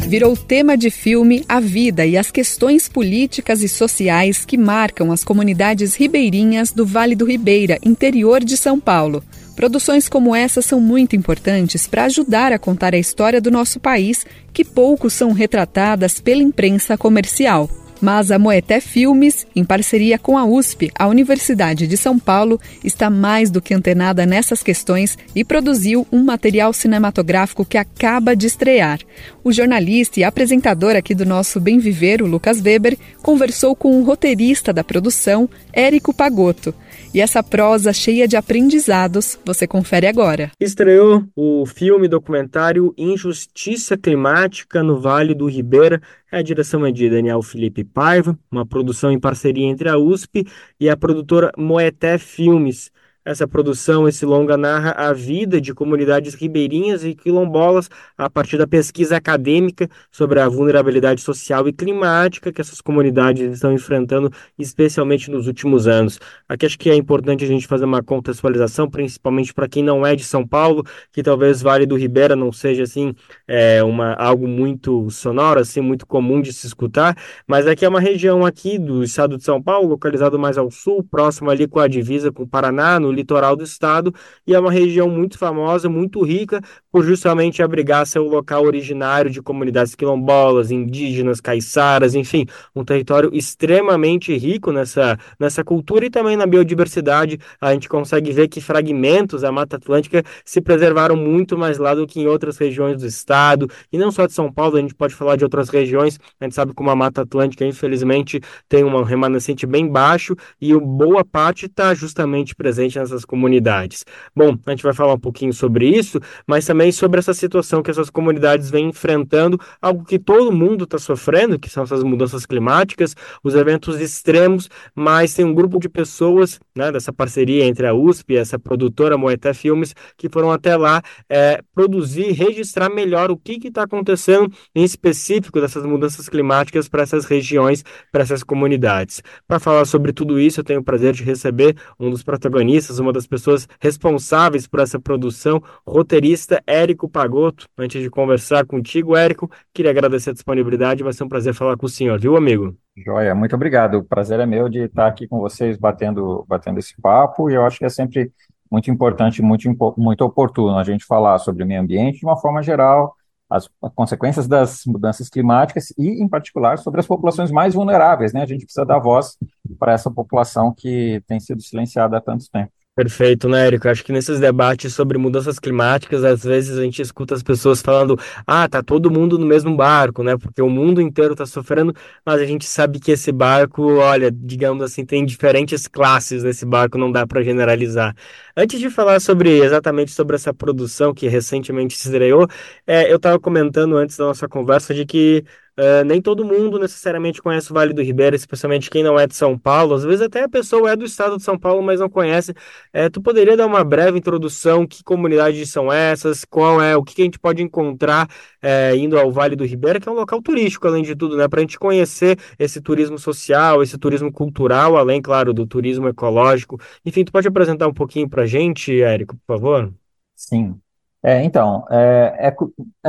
Virou 0.08 0.38
tema 0.38 0.78
de 0.78 0.90
filme 0.90 1.44
a 1.50 1.60
vida 1.60 2.06
e 2.06 2.16
as 2.16 2.32
questões 2.32 2.88
políticas 2.88 3.62
e 3.62 3.68
sociais 3.68 4.46
que 4.46 4.58
marcam 4.58 5.12
as 5.12 5.22
comunidades 5.22 5.96
ribeirinhas 5.96 6.72
do 6.72 6.86
Vale 6.86 7.14
do 7.14 7.26
Ribeira, 7.26 7.78
interior 7.84 8.42
de 8.42 8.56
São 8.56 8.80
Paulo. 8.80 9.22
Produções 9.58 10.08
como 10.08 10.36
essa 10.36 10.62
são 10.62 10.80
muito 10.80 11.16
importantes 11.16 11.88
para 11.88 12.04
ajudar 12.04 12.54
a 12.54 12.60
contar 12.60 12.94
a 12.94 12.98
história 13.00 13.42
do 13.42 13.50
nosso 13.50 13.80
país, 13.80 14.24
que 14.54 14.64
pouco 14.64 15.10
são 15.10 15.32
retratadas 15.32 16.20
pela 16.20 16.44
imprensa 16.44 16.96
comercial. 16.96 17.68
Mas 18.00 18.30
a 18.30 18.38
Moeté 18.38 18.80
Filmes, 18.80 19.48
em 19.56 19.66
parceria 19.66 20.20
com 20.20 20.38
a 20.38 20.46
USP, 20.46 20.92
a 20.94 21.08
Universidade 21.08 21.88
de 21.88 21.98
São 21.98 22.20
Paulo, 22.20 22.62
está 22.84 23.10
mais 23.10 23.50
do 23.50 23.60
que 23.60 23.74
antenada 23.74 24.28
nessas 24.28 24.62
questões 24.62 25.18
e 25.36 25.44
produziu 25.44 26.06
um 26.12 26.24
material 26.24 26.72
cinematográfico 26.72 27.66
que 27.66 27.80
acaba 27.80 28.36
de 28.36 28.46
estrear. 28.46 29.00
O 29.44 29.52
jornalista 29.52 30.20
e 30.20 30.24
apresentador 30.24 30.96
aqui 30.96 31.16
do 31.16 31.26
nosso 31.26 31.60
Bem 31.60 31.80
Viver, 31.80 32.22
o 32.22 32.28
Lucas 32.28 32.62
Weber, 32.62 32.96
conversou 33.24 33.76
com 33.76 34.00
o 34.00 34.04
roteirista 34.04 34.72
da 34.72 34.84
produção, 34.84 35.50
Érico 35.74 36.14
Pagotto. 36.14 36.76
E 37.18 37.20
essa 37.20 37.42
prosa 37.42 37.92
cheia 37.92 38.28
de 38.28 38.38
aprendizados 38.38 39.40
você 39.44 39.66
confere 39.66 40.06
agora. 40.06 40.52
Estreou 40.60 41.24
o 41.36 41.66
filme 41.66 42.08
documentário 42.08 42.94
Injustiça 42.96 43.98
Climática 43.98 44.84
no 44.84 45.00
Vale 45.00 45.34
do 45.34 45.48
Ribeira. 45.48 46.00
A 46.32 46.44
direção 46.44 46.86
é 46.86 46.92
de 46.92 47.10
Daniel 47.10 47.42
Felipe 47.42 47.84
Paiva, 47.84 48.38
uma 48.52 48.68
produção 48.68 49.12
em 49.12 49.20
parceria 49.20 49.66
entre 49.66 49.90
a 49.90 49.98
USP 49.98 50.46
e 50.80 50.88
a 50.88 50.96
produtora 50.96 51.52
Moeté 51.58 52.20
Filmes. 52.20 52.92
Essa 53.28 53.46
produção, 53.46 54.08
esse 54.08 54.26
longa 54.26 54.56
narra 54.56 54.92
a 54.92 55.12
vida 55.12 55.60
de 55.60 55.74
comunidades 55.74 56.34
ribeirinhas 56.34 57.04
e 57.04 57.14
quilombolas 57.14 57.90
a 58.18 58.30
partir 58.30 58.58
da 58.58 58.66
pesquisa 58.66 59.18
acadêmica 59.18 59.90
sobre 60.10 60.40
a 60.40 60.48
vulnerabilidade 60.48 61.20
social 61.20 61.68
e 61.68 61.74
climática 61.74 62.54
que 62.54 62.62
essas 62.62 62.80
comunidades 62.80 63.52
estão 63.52 63.74
enfrentando, 63.74 64.32
especialmente 64.58 65.30
nos 65.30 65.46
últimos 65.46 65.90
anos. 65.90 66.22
Aqui 66.48 66.66
acho 66.66 66.80
que 66.80 66.90
é 66.90 66.96
importante 66.96 67.44
a 67.44 67.48
gente 67.48 67.68
fazer 67.68 67.84
uma 67.84 68.02
contextualização, 68.02 68.90
principalmente 68.90 69.54
para 69.54 69.68
quem 69.68 69.84
não 69.84 70.08
é 70.08 70.16
de 70.16 70.24
São 70.24 70.48
Paulo, 70.48 70.86
que 71.12 71.22
talvez 71.22 71.62
Vale 71.62 71.86
do 71.86 71.98
Ribeira 71.98 72.34
não 72.34 72.54
seja 72.54 72.84
assim 72.84 73.14
é, 73.46 73.84
uma, 73.84 74.14
algo 74.14 74.48
muito 74.48 75.10
sonoro, 75.10 75.60
assim, 75.60 75.82
muito 75.82 76.08
comum 76.08 76.42
de 76.42 76.54
se 76.54 76.66
escutar, 76.66 77.14
mas 77.46 77.68
aqui 77.68 77.84
é 77.84 77.90
uma 77.90 78.00
região 78.00 78.46
aqui 78.46 78.80
do 78.80 79.04
estado 79.04 79.38
de 79.38 79.44
São 79.44 79.62
Paulo, 79.62 79.90
localizado 79.90 80.40
mais 80.40 80.58
ao 80.58 80.72
sul, 80.72 81.04
próximo 81.04 81.50
ali 81.50 81.68
com 81.68 81.82
a 81.82 81.90
divisa 81.90 82.32
com 82.32 82.44
o 82.44 82.48
Paraná, 82.48 82.98
no 82.98 83.17
litoral 83.18 83.56
do 83.56 83.64
estado 83.64 84.14
e 84.46 84.54
é 84.54 84.60
uma 84.60 84.72
região 84.72 85.10
muito 85.10 85.38
famosa, 85.38 85.90
muito 85.90 86.24
rica, 86.24 86.62
por 86.92 87.04
justamente 87.04 87.62
abrigar 87.62 88.06
seu 88.08 88.24
local 88.24 88.64
originário 88.64 89.30
de 89.30 89.42
comunidades 89.42 89.96
quilombolas, 89.96 90.72
indígenas, 90.72 91.42
caiçaras, 91.42 92.16
enfim, 92.16 92.46
um 92.76 92.84
território 92.84 93.30
extremamente 93.34 94.36
rico 94.38 94.72
nessa, 94.72 95.18
nessa 95.40 95.64
cultura 95.64 96.06
e 96.06 96.10
também 96.10 96.38
na 96.38 96.46
biodiversidade. 96.46 97.40
A 97.60 97.74
gente 97.74 97.90
consegue 97.90 98.32
ver 98.32 98.48
que 98.48 98.62
fragmentos 98.62 99.42
da 99.42 99.52
Mata 99.52 99.78
Atlântica 99.78 100.24
se 100.46 100.62
preservaram 100.62 101.16
muito 101.16 101.58
mais 101.58 101.78
lá 101.78 101.94
do 101.94 102.08
que 102.08 102.20
em 102.20 102.28
outras 102.28 102.58
regiões 102.58 103.02
do 103.02 103.08
estado, 103.08 103.70
e 103.92 103.98
não 103.98 104.12
só 104.12 104.26
de 104.26 104.34
São 104.34 104.52
Paulo, 104.52 104.78
a 104.78 104.82
gente 104.82 104.96
pode 104.96 105.14
falar 105.14 105.36
de 105.36 105.44
outras 105.44 105.70
regiões. 105.70 106.20
A 106.40 106.46
gente 106.46 106.56
sabe 106.56 106.74
como 106.74 106.90
a 106.90 106.96
Mata 106.96 107.22
Atlântica, 107.22 107.66
infelizmente, 107.66 108.40
tem 108.70 108.84
um 108.84 109.04
remanescente 109.04 109.66
bem 109.66 109.88
baixo 109.88 110.36
e 110.62 110.74
boa 110.76 111.24
parte 111.24 111.66
está 111.66 111.94
justamente 111.94 112.56
presente 112.56 113.00
nessas 113.08 113.26
comunidades. 113.26 114.06
Bom, 114.36 114.58
a 114.66 114.70
gente 114.72 114.84
vai 114.84 114.94
falar 114.94 115.14
um 115.14 115.20
pouquinho 115.20 115.54
sobre 115.54 115.88
isso, 115.88 116.20
mas 116.46 116.66
também 116.66 116.92
sobre 116.92 117.20
essa 117.20 117.34
situação 117.34 117.82
que 117.82 117.90
essas 117.90 118.10
comunidades 118.10 118.70
vêm 118.70 118.90
enfrentando, 118.90 119.60
algo 119.82 120.04
que 120.04 120.20
todo 120.20 120.52
mundo 120.52 120.84
está 120.84 120.98
sofrendo, 120.98 121.58
que 121.58 121.70
são 121.70 121.84
essas 121.84 122.04
mudanças 122.04 122.46
climáticas, 122.46 123.16
os 123.44 123.56
eventos 123.56 124.00
extremos, 124.00 124.70
mas 124.96 125.34
tem 125.34 125.46
um 125.46 125.54
grupo 125.54 125.80
de 125.80 125.90
pessoas, 125.90 126.60
né, 126.76 126.92
dessa 126.92 127.14
parceria 127.14 127.66
entre 127.66 127.88
a 127.88 127.94
USP 127.94 128.34
e 128.34 128.38
essa 128.38 128.60
produtora 128.60 129.18
Moeté 129.18 129.54
Filmes, 129.54 129.96
que 130.18 130.30
foram 130.30 130.52
até 130.52 130.76
lá 130.76 131.02
é, 131.30 131.62
produzir, 131.74 132.32
registrar 132.32 132.90
melhor 132.90 133.32
o 133.32 133.38
que 133.38 133.68
está 133.68 133.84
acontecendo 133.84 134.52
em 134.76 134.84
específico 134.84 135.60
dessas 135.60 135.86
mudanças 135.86 136.30
climáticas 136.30 136.88
para 136.88 137.04
essas 137.04 137.26
regiões, 137.26 137.84
para 138.12 138.24
essas 138.24 138.44
comunidades. 138.44 139.22
Para 139.48 139.60
falar 139.60 139.86
sobre 139.86 140.12
tudo 140.12 140.40
isso, 140.40 140.60
eu 140.60 140.64
tenho 140.64 140.80
o 140.80 140.84
prazer 140.84 141.14
de 141.14 141.24
receber 141.24 141.76
um 142.00 142.10
dos 142.10 142.24
protagonistas, 142.24 142.97
uma 143.00 143.14
das 143.14 143.28
pessoas 143.28 143.68
responsáveis 143.80 144.68
por 144.68 144.80
essa 144.80 145.00
produção, 145.00 145.62
roteirista 145.86 146.62
Érico 146.66 147.10
Pagotto. 147.10 147.68
Antes 147.78 148.02
de 148.02 148.10
conversar 148.10 148.66
contigo, 148.66 149.16
Érico, 149.16 149.50
queria 149.74 149.92
agradecer 149.92 150.32
a 150.32 150.34
disponibilidade, 150.34 151.04
vai 151.04 151.14
ser 151.14 151.24
um 151.24 151.30
prazer 151.30 151.54
falar 151.54 151.78
com 151.78 151.86
o 151.86 151.90
senhor, 151.90 152.20
viu, 152.20 152.36
amigo? 152.36 152.76
Joia, 152.96 153.36
muito 153.36 153.56
obrigado. 153.56 154.00
O 154.00 154.04
prazer 154.04 154.40
é 154.40 154.46
meu 154.46 154.68
de 154.68 154.86
estar 154.86 155.08
aqui 155.08 155.28
com 155.28 155.40
vocês 155.40 155.78
batendo, 155.78 156.46
batendo 156.48 156.80
esse 156.80 157.00
papo, 157.00 157.50
e 157.50 157.54
eu 157.54 157.66
acho 157.66 157.78
que 157.78 157.86
é 157.86 157.90
sempre 157.90 158.32
muito 158.72 158.92
importante, 158.92 159.42
muito, 159.42 159.74
muito 159.98 160.22
oportuno 160.22 160.78
a 160.78 160.84
gente 160.84 161.06
falar 161.06 161.38
sobre 161.40 161.64
o 161.64 161.68
meio 161.68 161.82
ambiente 161.82 162.20
de 162.20 162.26
uma 162.26 162.38
forma 162.38 162.62
geral, 162.62 163.16
as 163.50 163.70
consequências 163.96 164.48
das 164.48 164.84
mudanças 164.86 165.30
climáticas 165.30 165.94
e, 165.98 166.22
em 166.22 166.28
particular, 166.28 166.78
sobre 166.78 167.00
as 167.00 167.08
populações 167.08 167.50
mais 167.50 167.74
vulneráveis. 167.74 168.34
Né? 168.34 168.42
A 168.42 168.46
gente 168.46 168.66
precisa 168.66 168.86
dar 168.86 169.00
voz 169.00 169.38
para 169.80 169.94
essa 169.94 170.12
população 170.12 170.74
que 170.76 171.22
tem 171.28 171.40
sido 171.40 171.62
silenciada 171.62 172.18
há 172.18 172.22
tanto 172.22 172.50
tempo. 172.52 172.72
Perfeito, 172.98 173.48
né, 173.48 173.68
Érico? 173.68 173.88
Acho 173.88 174.04
que 174.04 174.12
nesses 174.12 174.40
debates 174.40 174.92
sobre 174.92 175.20
mudanças 175.20 175.60
climáticas, 175.60 176.24
às 176.24 176.44
vezes 176.44 176.80
a 176.80 176.82
gente 176.84 177.00
escuta 177.00 177.36
as 177.36 177.44
pessoas 177.44 177.80
falando, 177.80 178.18
ah, 178.46 178.68
tá 178.68 178.82
todo 178.82 179.12
mundo 179.12 179.38
no 179.38 179.46
mesmo 179.46 179.76
barco, 179.78 180.24
né? 180.24 180.36
Porque 180.36 180.64
o 180.64 180.70
mundo 180.70 181.00
inteiro 181.00 181.36
tá 181.36 181.46
sofrendo, 181.46 181.94
mas 182.26 182.42
a 182.42 182.46
gente 182.48 182.66
sabe 182.66 183.00
que 183.00 183.12
esse 183.12 183.32
barco, 183.32 183.84
olha, 184.00 184.32
digamos 184.32 184.84
assim, 184.84 185.06
tem 185.06 185.24
diferentes 185.24 185.88
classes 185.88 186.42
nesse 186.44 186.66
barco, 186.66 186.98
não 186.98 187.12
dá 187.12 187.28
para 187.28 187.44
generalizar. 187.44 188.16
Antes 188.56 188.80
de 188.80 188.90
falar 188.90 189.20
sobre 189.22 189.60
exatamente 189.60 190.12
sobre 190.12 190.36
essa 190.36 190.52
produção 190.52 191.14
que 191.14 191.28
recentemente 191.28 191.96
se 191.96 192.08
estreou, 192.08 192.48
é, 192.88 193.12
eu 193.12 193.18
estava 193.18 193.40
comentando 193.40 193.96
antes 193.96 194.18
da 194.18 194.26
nossa 194.26 194.48
conversa 194.48 194.92
de 194.96 195.06
que 195.06 195.44
Uh, 195.80 196.04
nem 196.04 196.20
todo 196.20 196.44
mundo 196.44 196.80
necessariamente 196.80 197.40
conhece 197.40 197.70
o 197.70 197.74
Vale 197.76 197.94
do 197.94 198.02
Ribeira, 198.02 198.36
especialmente 198.36 198.90
quem 198.90 199.04
não 199.04 199.20
é 199.20 199.28
de 199.28 199.36
São 199.36 199.58
Paulo. 199.58 199.94
Às 199.94 200.04
vezes 200.04 200.22
até 200.22 200.44
a 200.44 200.50
pessoa 200.50 200.92
é 200.92 200.96
do 200.96 201.06
estado 201.06 201.38
de 201.38 201.44
São 201.44 201.58
Paulo, 201.58 201.84
mas 201.84 202.00
não 202.00 202.10
conhece. 202.10 202.52
Uh, 202.52 203.10
tu 203.12 203.22
poderia 203.22 203.56
dar 203.56 203.68
uma 203.68 203.84
breve 203.84 204.18
introdução? 204.18 204.88
Que 204.88 205.04
comunidades 205.04 205.70
são 205.70 205.92
essas? 205.94 206.44
Qual 206.46 206.82
é? 206.82 206.98
O 206.98 207.04
que 207.04 207.22
a 207.22 207.26
gente 207.26 207.38
pode 207.38 207.62
encontrar 207.62 208.28
uh, 208.28 208.96
indo 208.96 209.20
ao 209.20 209.32
Vale 209.32 209.56
do 209.56 209.66
Ribeira, 209.66 210.00
que 210.00 210.10
é 210.10 210.12
um 210.12 210.16
local 210.16 210.42
turístico, 210.42 210.88
além 210.88 211.04
de 211.04 211.16
tudo, 211.16 211.38
né? 211.38 211.48
Para 211.48 211.60
a 211.60 211.62
gente 211.62 211.78
conhecer 211.78 212.40
esse 212.58 212.82
turismo 212.82 213.20
social, 213.20 213.84
esse 213.84 213.98
turismo 214.00 214.32
cultural, 214.32 214.98
além, 214.98 215.22
claro, 215.22 215.54
do 215.54 215.68
turismo 215.68 216.08
ecológico. 216.08 216.80
Enfim, 217.06 217.24
tu 217.24 217.32
pode 217.32 217.48
apresentar 217.48 217.88
um 217.88 217.94
pouquinho 217.94 218.28
para 218.28 218.44
a 218.44 218.48
gente, 218.48 219.02
Érico, 219.02 219.36
por 219.46 219.56
favor? 219.56 219.94
Sim. 220.36 220.82
É, 221.24 221.44
então, 221.44 221.84
é, 221.90 222.50
é, 222.50 222.56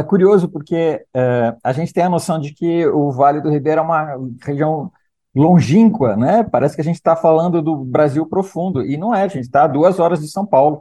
é, 0.00 0.02
curioso 0.02 0.48
porque 0.48 1.04
é, 1.14 1.56
a 1.62 1.72
gente 1.72 1.92
tem 1.92 2.04
a 2.04 2.08
noção 2.08 2.38
de 2.40 2.52
que 2.54 2.86
o 2.86 3.12
Vale 3.12 3.40
do 3.40 3.50
Ribeira 3.50 3.80
é 3.80 3.84
uma 3.84 4.16
região 4.42 4.90
longínqua, 5.34 6.16
né? 6.16 6.42
Parece 6.42 6.74
que 6.74 6.80
a 6.80 6.84
gente 6.84 6.96
está 6.96 7.14
falando 7.14 7.62
do 7.62 7.76
Brasil 7.76 8.26
profundo, 8.26 8.82
e 8.84 8.96
não 8.96 9.14
é, 9.14 9.22
a 9.22 9.28
gente 9.28 9.44
está 9.44 9.64
a 9.64 9.66
duas 9.68 9.98
horas 10.00 10.20
de 10.20 10.28
São 10.28 10.46
Paulo. 10.46 10.78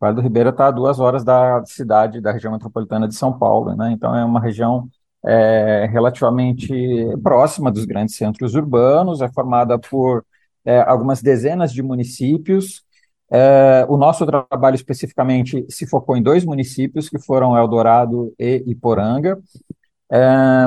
O 0.00 0.04
Vale 0.04 0.16
do 0.16 0.22
Ribeira 0.22 0.50
está 0.50 0.68
a 0.68 0.70
duas 0.70 1.00
horas 1.00 1.24
da 1.24 1.62
cidade, 1.66 2.20
da 2.20 2.32
região 2.32 2.52
metropolitana 2.52 3.08
de 3.08 3.14
São 3.14 3.36
Paulo, 3.38 3.74
né? 3.76 3.92
Então 3.92 4.14
é 4.14 4.24
uma 4.24 4.40
região 4.40 4.88
é, 5.24 5.86
relativamente 5.90 6.72
próxima 7.22 7.70
dos 7.70 7.84
grandes 7.84 8.16
centros 8.16 8.54
urbanos, 8.54 9.20
é 9.22 9.28
formada 9.28 9.78
por 9.78 10.24
é, 10.64 10.80
algumas 10.80 11.22
dezenas 11.22 11.72
de 11.72 11.82
municípios, 11.82 12.84
é, 13.30 13.84
o 13.88 13.96
nosso 13.96 14.24
trabalho 14.24 14.74
especificamente 14.74 15.66
se 15.68 15.86
focou 15.86 16.16
em 16.16 16.22
dois 16.22 16.44
municípios, 16.44 17.08
que 17.08 17.18
foram 17.18 17.56
Eldorado 17.56 18.32
e 18.38 18.64
Iporanga. 18.66 19.38
É, 20.10 20.66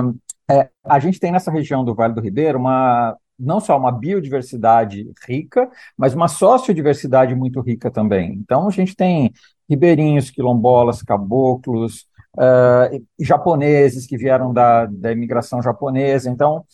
é, 0.51 0.69
a 0.83 0.99
gente 0.99 1.19
tem 1.19 1.31
nessa 1.31 1.51
região 1.51 1.83
do 1.83 1.95
Vale 1.95 2.13
do 2.13 2.21
Ribeiro 2.21 2.59
uma, 2.59 3.17
não 3.39 3.59
só 3.59 3.77
uma 3.77 3.91
biodiversidade 3.91 5.09
rica, 5.27 5.69
mas 5.97 6.13
uma 6.13 6.27
sociodiversidade 6.27 7.33
muito 7.33 7.61
rica 7.61 7.89
também. 7.89 8.33
Então, 8.33 8.67
a 8.67 8.71
gente 8.71 8.95
tem 8.95 9.31
ribeirinhos, 9.69 10.29
quilombolas, 10.29 11.01
caboclos, 11.01 12.05
uh, 12.37 13.03
japoneses 13.19 14.05
que 14.05 14.17
vieram 14.17 14.53
da, 14.53 14.85
da 14.85 15.11
imigração 15.11 15.61
japonesa. 15.61 16.29
Então, 16.29 16.65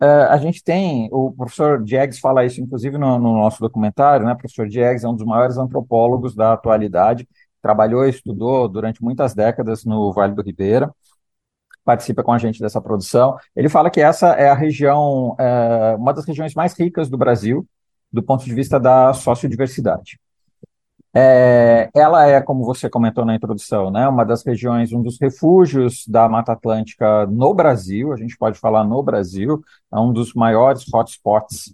Uh, 0.00 0.28
a 0.28 0.36
gente 0.36 0.62
tem, 0.62 1.08
o 1.10 1.32
professor 1.32 1.82
Diegues 1.82 2.18
fala 2.18 2.44
isso, 2.44 2.60
inclusive, 2.60 2.98
no, 2.98 3.18
no, 3.18 3.32
nosso 3.32 3.60
documentário, 3.60 4.26
né? 4.26 4.32
O 4.32 4.36
professor 4.36 4.68
Diegues 4.68 5.04
é 5.04 5.08
um 5.08 5.14
dos 5.14 5.24
maiores 5.24 5.56
antropólogos 5.56 6.34
da 6.34 6.52
atualidade, 6.52 7.26
trabalhou 7.62 8.04
e 8.04 8.10
estudou 8.10 8.68
durante 8.68 9.02
muitas 9.02 9.34
décadas 9.34 9.84
no 9.84 10.12
Vale 10.12 10.34
do 10.34 10.42
Ribeira, 10.42 10.94
participa 11.84 12.22
com 12.22 12.32
a 12.32 12.38
gente 12.38 12.60
dessa 12.60 12.80
produção. 12.80 13.38
Ele 13.54 13.68
fala 13.68 13.90
que 13.90 14.00
essa 14.00 14.28
é 14.34 14.50
a 14.50 14.54
região, 14.54 15.34
é, 15.38 15.96
uma 15.96 16.12
das 16.12 16.26
regiões 16.26 16.54
mais 16.54 16.78
ricas 16.78 17.08
do 17.08 17.16
Brasil, 17.16 17.66
do 18.12 18.22
ponto 18.22 18.44
de 18.44 18.54
vista 18.54 18.78
da 18.78 19.14
sociodiversidade. 19.14 20.18
É, 21.18 21.88
ela 21.94 22.26
é, 22.26 22.42
como 22.42 22.62
você 22.62 22.90
comentou 22.90 23.24
na 23.24 23.34
introdução, 23.34 23.90
né, 23.90 24.06
uma 24.06 24.22
das 24.22 24.44
regiões, 24.44 24.92
um 24.92 25.00
dos 25.00 25.18
refúgios 25.18 26.06
da 26.06 26.28
Mata 26.28 26.52
Atlântica 26.52 27.26
no 27.26 27.54
Brasil, 27.54 28.12
a 28.12 28.16
gente 28.16 28.36
pode 28.36 28.58
falar 28.58 28.84
no 28.84 29.02
Brasil, 29.02 29.62
é 29.90 29.98
um 29.98 30.12
dos 30.12 30.34
maiores 30.34 30.84
hotspots 30.92 31.72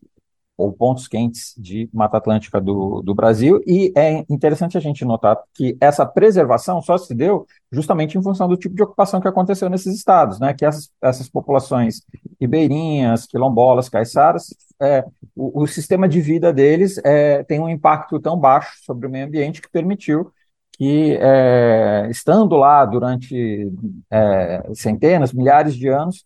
ou 0.57 0.73
pontos 0.73 1.09
quentes 1.09 1.55
de 1.59 1.91
Mata 1.93 2.19
Atlântica 2.19 2.61
do, 2.61 3.03
do 3.03 3.17
Brasil, 3.17 3.61
e 3.67 3.93
é 3.97 4.25
interessante 4.31 4.79
a 4.79 4.81
gente 4.81 5.05
notar 5.05 5.37
que 5.55 5.77
essa 5.81 6.07
preservação 6.07 6.81
só 6.81 6.97
se 6.97 7.13
deu 7.13 7.45
justamente 7.73 8.17
em 8.17 8.23
função 8.23 8.47
do 8.47 8.57
tipo 8.57 8.77
de 8.77 8.83
ocupação 8.85 9.21
que 9.21 9.27
aconteceu 9.27 9.69
nesses 9.69 9.97
estados, 9.97 10.39
né, 10.39 10.55
que 10.55 10.65
essas, 10.65 10.89
essas 11.03 11.29
populações 11.29 12.03
ribeirinhas, 12.41 13.27
quilombolas, 13.27 13.89
caiçaras, 13.89 14.55
é, 14.83 15.05
o, 15.35 15.63
o, 15.63 15.67
sistema 15.67 16.09
de 16.09 16.21
vida 16.21 16.53
deles 16.53 16.99
é, 17.05 17.45
tem 17.45 17.61
um 17.61 17.69
impacto 17.69 18.19
tão 18.19 18.37
baixo 18.37 18.73
sobre 18.85 19.07
o 19.07 19.11
meio 19.11 19.27
ambiente 19.27 19.63
que 19.63 19.71
permitiu 19.71 20.33
que, 20.73 21.17
é, 21.21 22.09
estando 22.11 22.57
lá 22.57 22.85
durante 22.85 23.71
é, 24.11 24.63
centenas, 24.75 25.33
milhares 25.33 25.77
de 25.77 25.89
anos, 25.89 26.25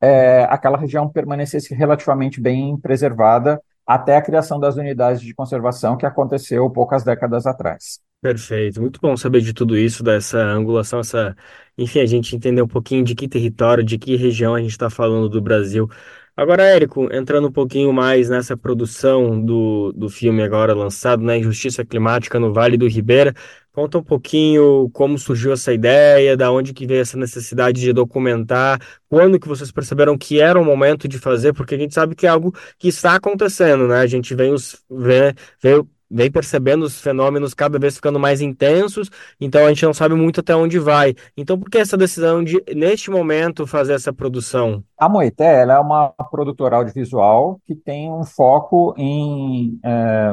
é, 0.00 0.44
aquela 0.48 0.78
região 0.78 1.08
permanecesse 1.08 1.74
relativamente 1.74 2.40
bem 2.40 2.76
preservada 2.76 3.60
até 3.86 4.16
a 4.16 4.22
criação 4.22 4.60
das 4.60 4.76
unidades 4.76 5.20
de 5.20 5.34
conservação 5.34 5.96
que 5.96 6.06
aconteceu 6.06 6.70
poucas 6.70 7.02
décadas 7.02 7.46
atrás. 7.46 7.98
Perfeito, 8.22 8.80
muito 8.80 9.00
bom 9.00 9.16
saber 9.16 9.40
de 9.40 9.52
tudo 9.52 9.76
isso, 9.76 10.04
dessa 10.04 10.38
angulação, 10.38 11.00
essa, 11.00 11.34
enfim, 11.76 12.00
a 12.00 12.06
gente 12.06 12.36
entender 12.36 12.60
um 12.62 12.68
pouquinho 12.68 13.02
de 13.02 13.14
que 13.14 13.26
território, 13.26 13.82
de 13.82 13.98
que 13.98 14.14
região 14.14 14.54
a 14.54 14.60
gente 14.60 14.72
está 14.72 14.90
falando 14.90 15.28
do 15.28 15.40
Brasil. 15.40 15.88
Agora, 16.36 16.62
Érico, 16.62 17.12
entrando 17.12 17.48
um 17.48 17.52
pouquinho 17.52 17.92
mais 17.92 18.28
nessa 18.28 18.56
produção 18.56 19.40
do, 19.44 19.92
do 19.92 20.08
filme 20.08 20.42
agora 20.42 20.74
lançado, 20.74 21.22
né, 21.22 21.38
Injustiça 21.38 21.84
Climática 21.84 22.38
no 22.40 22.52
Vale 22.52 22.78
do 22.78 22.88
Ribeira, 22.88 23.34
conta 23.72 23.98
um 23.98 24.02
pouquinho 24.02 24.88
como 24.90 25.18
surgiu 25.18 25.52
essa 25.52 25.72
ideia, 25.72 26.36
da 26.36 26.50
onde 26.50 26.72
que 26.72 26.86
veio 26.86 27.02
essa 27.02 27.18
necessidade 27.18 27.80
de 27.80 27.92
documentar, 27.92 28.80
quando 29.08 29.38
que 29.38 29.48
vocês 29.48 29.70
perceberam 29.70 30.16
que 30.16 30.40
era 30.40 30.58
o 30.58 30.64
momento 30.64 31.06
de 31.06 31.18
fazer, 31.18 31.52
porque 31.52 31.74
a 31.74 31.78
gente 31.78 31.94
sabe 31.94 32.14
que 32.14 32.26
é 32.26 32.30
algo 32.30 32.54
que 32.78 32.88
está 32.88 33.14
acontecendo, 33.16 33.86
né? 33.86 33.98
A 33.98 34.06
gente 34.06 34.34
vem 34.34 34.52
os 34.52 34.82
vem, 34.90 35.34
vem 35.62 35.86
vem 36.10 36.30
percebendo 36.30 36.84
os 36.84 37.00
fenômenos 37.00 37.54
cada 37.54 37.78
vez 37.78 37.94
ficando 37.94 38.18
mais 38.18 38.40
intensos, 38.40 39.10
então 39.40 39.64
a 39.64 39.68
gente 39.68 39.84
não 39.84 39.94
sabe 39.94 40.14
muito 40.14 40.40
até 40.40 40.54
onde 40.56 40.78
vai. 40.78 41.14
Então, 41.36 41.58
por 41.58 41.70
que 41.70 41.78
essa 41.78 41.96
decisão 41.96 42.42
de, 42.42 42.62
neste 42.74 43.10
momento, 43.10 43.66
fazer 43.66 43.94
essa 43.94 44.12
produção? 44.12 44.82
A 44.98 45.08
Moité 45.08 45.62
é 45.62 45.78
uma 45.78 46.08
produtora 46.30 46.76
audiovisual 46.76 47.60
que 47.64 47.74
tem 47.74 48.10
um 48.10 48.24
foco 48.24 48.94
em 48.98 49.78
é, 49.84 50.32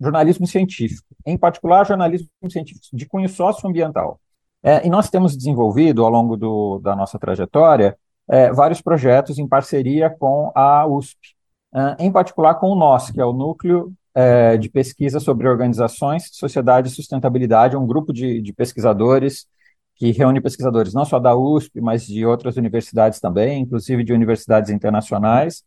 jornalismo 0.00 0.46
científico, 0.46 1.08
em 1.26 1.36
particular 1.36 1.84
jornalismo 1.84 2.28
científico 2.48 2.86
de 2.92 3.06
cunho 3.06 3.28
socioambiental. 3.28 4.20
É, 4.62 4.86
e 4.86 4.90
nós 4.90 5.10
temos 5.10 5.36
desenvolvido, 5.36 6.04
ao 6.04 6.10
longo 6.10 6.36
do, 6.36 6.78
da 6.80 6.94
nossa 6.94 7.18
trajetória, 7.18 7.96
é, 8.28 8.52
vários 8.52 8.80
projetos 8.80 9.38
em 9.38 9.48
parceria 9.48 10.10
com 10.10 10.52
a 10.54 10.86
USP, 10.86 11.34
é, 11.74 12.04
em 12.04 12.12
particular 12.12 12.54
com 12.56 12.68
o 12.68 12.76
NOS, 12.76 13.10
que 13.10 13.20
é 13.20 13.24
o 13.24 13.32
Núcleo 13.32 13.92
é, 14.18 14.56
de 14.56 14.68
Pesquisa 14.68 15.20
sobre 15.20 15.48
Organizações, 15.48 16.28
Sociedade 16.32 16.88
e 16.88 16.90
Sustentabilidade, 16.90 17.76
um 17.76 17.86
grupo 17.86 18.12
de, 18.12 18.42
de 18.42 18.52
pesquisadores 18.52 19.46
que 19.94 20.10
reúne 20.10 20.40
pesquisadores 20.40 20.92
não 20.92 21.04
só 21.04 21.20
da 21.20 21.36
USP, 21.36 21.80
mas 21.80 22.04
de 22.04 22.26
outras 22.26 22.56
universidades 22.56 23.20
também, 23.20 23.60
inclusive 23.62 24.02
de 24.02 24.12
universidades 24.12 24.72
internacionais. 24.72 25.62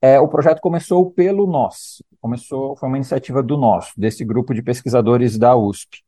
É, 0.00 0.20
o 0.20 0.28
projeto 0.28 0.60
começou 0.60 1.10
pelo 1.10 1.44
NOS, 1.44 2.04
começou, 2.20 2.76
foi 2.76 2.88
uma 2.88 2.98
iniciativa 2.98 3.42
do 3.42 3.56
NOS, 3.56 3.92
desse 3.96 4.24
grupo 4.24 4.54
de 4.54 4.62
pesquisadores 4.62 5.36
da 5.36 5.56
USP. 5.56 6.04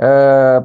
É, 0.00 0.60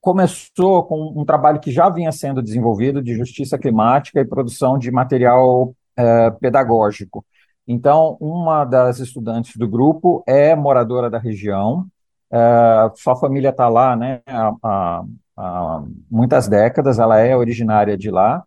começou 0.00 0.84
com 0.84 1.20
um 1.20 1.24
trabalho 1.24 1.58
que 1.58 1.72
já 1.72 1.88
vinha 1.88 2.12
sendo 2.12 2.40
desenvolvido 2.40 3.02
de 3.02 3.16
justiça 3.16 3.58
climática 3.58 4.20
e 4.20 4.24
produção 4.24 4.78
de 4.78 4.92
material 4.92 5.74
é, 5.96 6.30
pedagógico. 6.30 7.24
Então, 7.66 8.16
uma 8.20 8.64
das 8.64 8.98
estudantes 8.98 9.56
do 9.56 9.66
grupo 9.66 10.22
é 10.26 10.54
moradora 10.54 11.08
da 11.08 11.18
região, 11.18 11.86
é, 12.30 12.90
sua 12.96 13.16
família 13.16 13.50
está 13.50 13.68
lá, 13.68 13.96
né, 13.96 14.20
a, 14.26 15.04
há 15.36 15.82
muitas 16.10 16.48
décadas, 16.48 16.98
ela 16.98 17.18
é 17.18 17.36
originária 17.36 17.96
de 17.96 18.10
lá, 18.10 18.44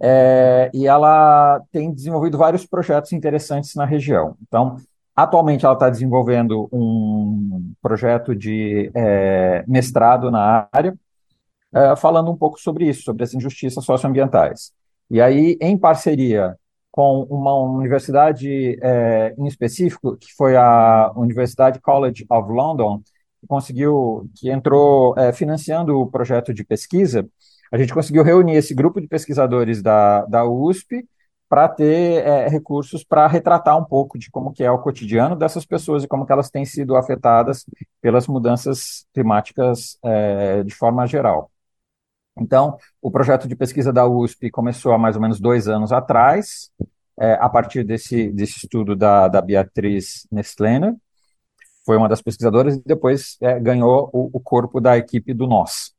é, 0.00 0.70
e 0.74 0.86
ela 0.86 1.62
tem 1.70 1.92
desenvolvido 1.92 2.36
vários 2.36 2.66
projetos 2.66 3.12
interessantes 3.12 3.74
na 3.74 3.84
região. 3.84 4.36
Então, 4.42 4.76
atualmente 5.14 5.64
ela 5.64 5.74
está 5.74 5.88
desenvolvendo 5.88 6.68
um 6.72 7.72
projeto 7.80 8.34
de 8.34 8.90
é, 8.94 9.64
mestrado 9.68 10.30
na 10.30 10.68
área, 10.72 10.94
é, 11.72 11.96
falando 11.96 12.30
um 12.30 12.36
pouco 12.36 12.60
sobre 12.60 12.88
isso, 12.88 13.02
sobre 13.02 13.22
as 13.22 13.32
injustiças 13.32 13.84
socioambientais. 13.84 14.72
E 15.10 15.20
aí, 15.20 15.56
em 15.60 15.78
parceria 15.78 16.56
com 16.92 17.22
uma 17.24 17.56
universidade 17.56 18.78
é, 18.82 19.34
em 19.38 19.46
específico, 19.46 20.16
que 20.18 20.32
foi 20.36 20.56
a 20.56 21.10
Universidade 21.16 21.80
College 21.80 22.26
of 22.30 22.52
London, 22.52 23.00
que 23.40 23.46
conseguiu, 23.48 24.28
que 24.36 24.50
entrou 24.50 25.18
é, 25.18 25.32
financiando 25.32 25.98
o 25.98 26.10
projeto 26.10 26.52
de 26.52 26.62
pesquisa, 26.64 27.26
a 27.72 27.78
gente 27.78 27.94
conseguiu 27.94 28.22
reunir 28.22 28.56
esse 28.56 28.74
grupo 28.74 29.00
de 29.00 29.08
pesquisadores 29.08 29.82
da, 29.82 30.26
da 30.26 30.44
USP 30.44 31.08
para 31.48 31.68
ter 31.68 32.26
é, 32.26 32.48
recursos 32.48 33.04
para 33.04 33.26
retratar 33.26 33.78
um 33.78 33.84
pouco 33.84 34.18
de 34.18 34.30
como 34.30 34.52
que 34.52 34.62
é 34.62 34.70
o 34.70 34.78
cotidiano 34.78 35.34
dessas 35.36 35.64
pessoas 35.64 36.04
e 36.04 36.08
como 36.08 36.26
que 36.26 36.32
elas 36.32 36.50
têm 36.50 36.64
sido 36.66 36.94
afetadas 36.96 37.64
pelas 38.02 38.26
mudanças 38.26 39.06
climáticas 39.14 39.98
de 40.64 40.74
forma 40.74 41.06
geral. 41.06 41.51
Então, 42.36 42.76
o 43.00 43.10
projeto 43.10 43.46
de 43.46 43.54
pesquisa 43.54 43.92
da 43.92 44.06
USP 44.06 44.50
começou 44.50 44.92
há 44.92 44.98
mais 44.98 45.16
ou 45.16 45.22
menos 45.22 45.38
dois 45.40 45.68
anos 45.68 45.92
atrás, 45.92 46.70
é, 47.18 47.34
a 47.34 47.48
partir 47.48 47.84
desse, 47.84 48.30
desse 48.30 48.58
estudo 48.64 48.96
da, 48.96 49.28
da 49.28 49.40
Beatriz 49.40 50.26
Nestlener, 50.30 50.94
foi 51.84 51.96
uma 51.96 52.08
das 52.08 52.22
pesquisadoras 52.22 52.76
e 52.76 52.82
depois 52.84 53.36
é, 53.40 53.58
ganhou 53.58 54.08
o, 54.12 54.30
o, 54.32 54.40
corpo 54.40 54.80
da 54.80 54.96
equipe 54.96 55.34
do 55.34 55.46
Nós. 55.46 55.92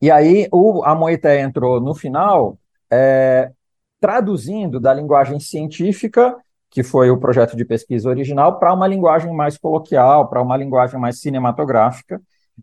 E 0.00 0.10
aí 0.10 0.48
o, 0.52 0.82
a 0.84 0.94
Moité 0.94 1.40
entrou 1.40 1.80
no 1.80 1.94
final, 1.94 2.58
é, 2.90 3.52
traduzindo 4.00 4.80
da 4.80 4.92
linguagem 4.92 5.38
científica, 5.38 6.36
que 6.68 6.82
foi 6.82 7.10
o 7.10 7.18
projeto 7.18 7.56
de 7.56 7.64
pesquisa 7.64 8.08
original, 8.08 8.58
para 8.58 8.74
uma 8.74 8.88
linguagem 8.88 9.32
mais 9.32 9.56
coloquial, 9.56 10.28
para 10.28 10.42
uma 10.42 10.56
linguagem 10.56 10.98
mais 10.98 11.20
cinematográfica, 11.20 12.20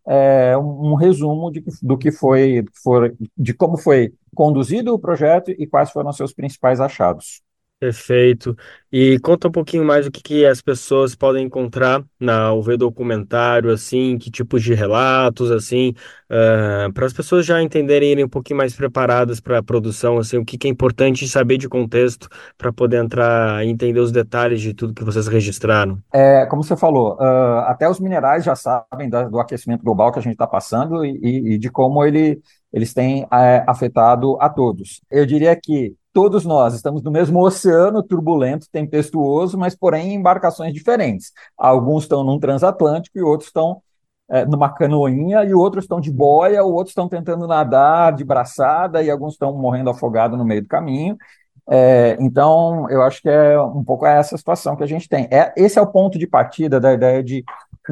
é, 0.07 0.57
um, 0.57 0.91
um, 0.91 0.95
resumo 0.95 1.51
de, 1.51 1.63
do 1.81 1.97
que 1.97 2.11
foi, 2.11 2.63
for, 2.83 3.15
de 3.37 3.53
como 3.53 3.77
foi 3.77 4.13
conduzido 4.35 4.93
o 4.93 4.99
projeto 4.99 5.51
e 5.51 5.67
quais 5.67 5.91
foram 5.91 6.11
seus 6.11 6.33
principais 6.33 6.79
achados. 6.79 7.41
Perfeito. 7.79 8.57
E 8.91 9.17
conta 9.19 9.47
um 9.47 9.51
pouquinho 9.51 9.85
mais 9.85 10.05
o 10.05 10.11
que, 10.11 10.21
que 10.21 10.45
as 10.45 10.61
pessoas 10.61 11.15
podem 11.15 11.45
encontrar 11.45 12.03
na 12.19 12.53
UV 12.53 12.75
Documentário, 12.75 13.71
assim, 13.71 14.17
que 14.17 14.29
tipos 14.29 14.61
de 14.61 14.73
relatos, 14.73 15.49
assim, 15.49 15.93
para 16.93 17.05
as 17.05 17.13
pessoas 17.13 17.45
já 17.45 17.61
entenderem 17.61 18.11
irem 18.11 18.25
um 18.25 18.29
pouquinho 18.29 18.57
mais 18.57 18.75
preparadas 18.75 19.39
para 19.39 19.59
a 19.59 19.63
produção, 19.63 20.17
assim, 20.17 20.37
o 20.37 20.43
que, 20.43 20.57
que 20.57 20.67
é 20.67 20.69
importante 20.69 21.25
saber 21.29 21.57
de 21.57 21.69
contexto 21.69 22.27
para 22.57 22.73
poder 22.73 23.01
entrar 23.01 23.65
e 23.65 23.69
entender 23.69 24.01
os 24.01 24.11
detalhes 24.11 24.59
de 24.59 24.73
tudo 24.73 24.93
que 24.93 25.03
vocês 25.03 25.27
registraram. 25.27 25.99
É, 26.13 26.45
como 26.47 26.61
você 26.61 26.75
falou, 26.75 27.13
uh, 27.13 27.59
até 27.65 27.89
os 27.89 28.01
minerais 28.01 28.43
já 28.43 28.55
sabem 28.55 29.09
da, 29.09 29.23
do 29.23 29.39
aquecimento 29.39 29.85
global 29.85 30.11
que 30.11 30.19
a 30.19 30.21
gente 30.21 30.33
está 30.33 30.47
passando 30.47 31.05
e, 31.05 31.17
e, 31.21 31.53
e, 31.53 31.57
de 31.57 31.69
como 31.69 32.03
ele, 32.03 32.41
eles 32.73 32.93
têm 32.93 33.25
é, 33.31 33.63
afetado 33.65 34.37
a 34.41 34.49
todos. 34.49 34.99
Eu 35.09 35.25
diria 35.25 35.55
que 35.55 35.95
todos 36.19 36.43
nós 36.43 36.73
estamos 36.73 37.01
no 37.01 37.09
mesmo 37.09 37.39
oceano 37.39 38.03
turbulento, 38.03 38.67
tempestuoso, 38.69 39.57
mas 39.57 39.73
porém 39.73 40.09
em 40.09 40.15
embarcações 40.15 40.73
diferentes. 40.73 41.31
Alguns 41.57 42.03
estão 42.03 42.25
num 42.25 42.37
transatlântico 42.37 43.17
e 43.17 43.21
outros 43.21 43.47
estão 43.47 43.81
é, 44.29 44.45
numa 44.45 44.67
canoinha, 44.67 45.45
e 45.45 45.53
outros 45.53 45.85
estão 45.85 46.01
de 46.01 46.11
boia, 46.11 46.61
outros 46.61 46.91
estão 46.91 47.07
tentando 47.07 47.47
nadar 47.47 48.11
de 48.11 48.25
braçada, 48.25 49.01
e 49.01 49.09
alguns 49.09 49.35
estão 49.35 49.53
morrendo 49.53 49.89
afogados 49.91 50.37
no 50.37 50.43
meio 50.43 50.61
do 50.61 50.67
caminho. 50.67 51.17
É, 51.71 52.17
então, 52.19 52.89
eu 52.89 53.01
acho 53.01 53.21
que 53.21 53.29
é 53.29 53.57
um 53.57 53.81
pouco 53.85 54.05
essa 54.05 54.35
situação 54.35 54.75
que 54.75 54.83
a 54.83 54.87
gente 54.87 55.07
tem. 55.07 55.25
É, 55.31 55.53
esse 55.55 55.79
é 55.79 55.81
o 55.81 55.87
ponto 55.87 56.19
de 56.19 56.27
partida 56.27 56.81
da 56.81 56.91
ideia 56.91 57.23
de 57.23 57.45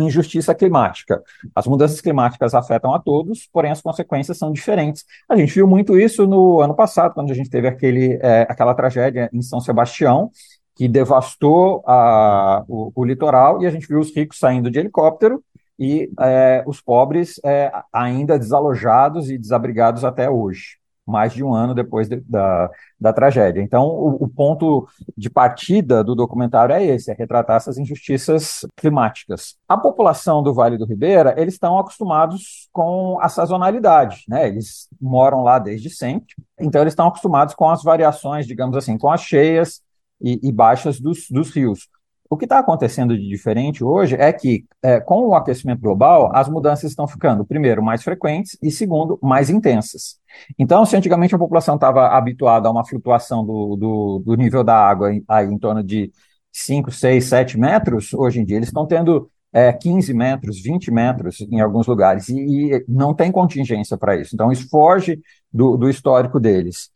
injustiça 0.05 0.53
climática. 0.53 1.21
As 1.55 1.67
mudanças 1.67 2.01
climáticas 2.01 2.53
afetam 2.53 2.93
a 2.93 2.99
todos, 2.99 3.47
porém 3.51 3.71
as 3.71 3.81
consequências 3.81 4.37
são 4.37 4.51
diferentes. 4.51 5.05
A 5.27 5.35
gente 5.35 5.53
viu 5.53 5.67
muito 5.67 5.99
isso 5.99 6.27
no 6.27 6.61
ano 6.61 6.75
passado, 6.75 7.13
quando 7.13 7.31
a 7.31 7.35
gente 7.35 7.49
teve 7.49 7.67
aquele, 7.67 8.19
é, 8.21 8.47
aquela 8.49 8.73
tragédia 8.73 9.29
em 9.33 9.41
São 9.41 9.59
Sebastião, 9.59 10.31
que 10.75 10.87
devastou 10.87 11.83
a, 11.87 12.63
o, 12.67 12.91
o, 12.95 13.03
litoral, 13.03 13.61
e 13.61 13.65
a 13.65 13.71
gente 13.71 13.87
viu 13.87 13.99
os 13.99 14.15
ricos 14.15 14.37
saindo 14.37 14.69
de 14.69 14.79
helicóptero 14.79 15.43
e 15.79 16.11
é, 16.19 16.63
os 16.67 16.81
pobres 16.81 17.39
é, 17.43 17.71
ainda 17.91 18.37
desalojados 18.37 19.29
e 19.29 19.37
desabrigados 19.37 20.03
até 20.03 20.29
hoje 20.29 20.77
mais 21.07 21.33
de 21.33 21.43
um 21.43 21.53
ano 21.53 21.73
depois 21.73 22.09
de, 22.09 22.17
da, 22.17 22.69
da 22.99 23.13
tragédia. 23.13 23.61
Então, 23.61 23.85
o, 23.85 24.25
o, 24.25 24.27
ponto 24.27 24.87
de 25.17 25.29
partida 25.29 26.03
do 26.03 26.13
documentário 26.13 26.75
é 26.75 26.83
esse, 26.83 27.09
é 27.09 27.13
retratar 27.13 27.55
essas 27.55 27.77
injustiças 27.77 28.65
climáticas. 28.75 29.55
A 29.67 29.77
população 29.77 30.43
do 30.43 30.53
Vale 30.53 30.77
do 30.77 30.85
Ribeira, 30.85 31.33
eles 31.37 31.53
estão 31.53 31.79
acostumados 31.79 32.67
com 32.73 33.17
a 33.21 33.29
sazonalidade, 33.29 34.23
né? 34.27 34.47
Eles 34.47 34.89
moram 34.99 35.43
lá 35.43 35.57
desde 35.57 35.89
sempre, 35.89 36.35
então 36.59 36.81
eles 36.81 36.91
estão 36.91 37.07
acostumados 37.07 37.55
com 37.55 37.69
as 37.69 37.81
variações, 37.81 38.45
digamos 38.45 38.75
assim, 38.75 38.97
com 38.97 39.09
as 39.09 39.21
cheias 39.21 39.81
e, 40.21 40.39
e 40.43 40.51
baixas 40.51 40.99
dos, 40.99 41.27
dos 41.29 41.51
rios. 41.51 41.87
O 42.29 42.37
que 42.37 42.45
está 42.45 42.59
acontecendo 42.59 43.17
de 43.17 43.27
diferente 43.27 43.83
hoje 43.83 44.15
é 44.15 44.31
que, 44.33 44.65
é, 44.81 44.99
com 44.99 45.27
o 45.27 45.35
aquecimento 45.35 45.81
global, 45.81 46.29
as 46.33 46.49
mudanças 46.49 46.89
estão 46.89 47.07
ficando, 47.07 47.45
primeiro, 47.45 47.81
mais 47.81 48.03
frequentes 48.03 48.57
e, 48.61 48.71
segundo, 48.71 49.17
mais 49.21 49.49
intensas. 49.49 50.19
Então, 50.57 50.85
se 50.85 50.95
antigamente 50.95 51.33
a 51.35 51.39
população 51.39 51.75
estava 51.75 52.07
habituada 52.07 52.67
a 52.67 52.71
uma 52.71 52.85
flutuação 52.85 53.45
do, 53.45 53.75
do, 53.75 54.23
do 54.25 54.35
nível 54.35 54.63
da 54.63 54.75
água 54.75 55.13
em, 55.13 55.23
aí, 55.27 55.45
em 55.47 55.57
torno 55.57 55.83
de 55.83 56.11
5, 56.51 56.91
6, 56.91 57.23
7 57.23 57.57
metros, 57.57 58.13
hoje 58.13 58.39
em 58.39 58.45
dia 58.45 58.57
eles 58.57 58.69
estão 58.69 58.85
tendo 58.85 59.29
é, 59.53 59.71
15 59.71 60.13
metros, 60.13 60.61
20 60.61 60.91
metros 60.91 61.41
em 61.41 61.61
alguns 61.61 61.87
lugares, 61.87 62.29
e, 62.29 62.35
e 62.73 62.85
não 62.87 63.13
tem 63.13 63.31
contingência 63.31 63.97
para 63.97 64.15
isso. 64.17 64.35
Então, 64.35 64.51
isso 64.51 64.67
foge 64.69 65.19
do, 65.51 65.77
do 65.77 65.89
histórico 65.89 66.39
deles. 66.39 66.89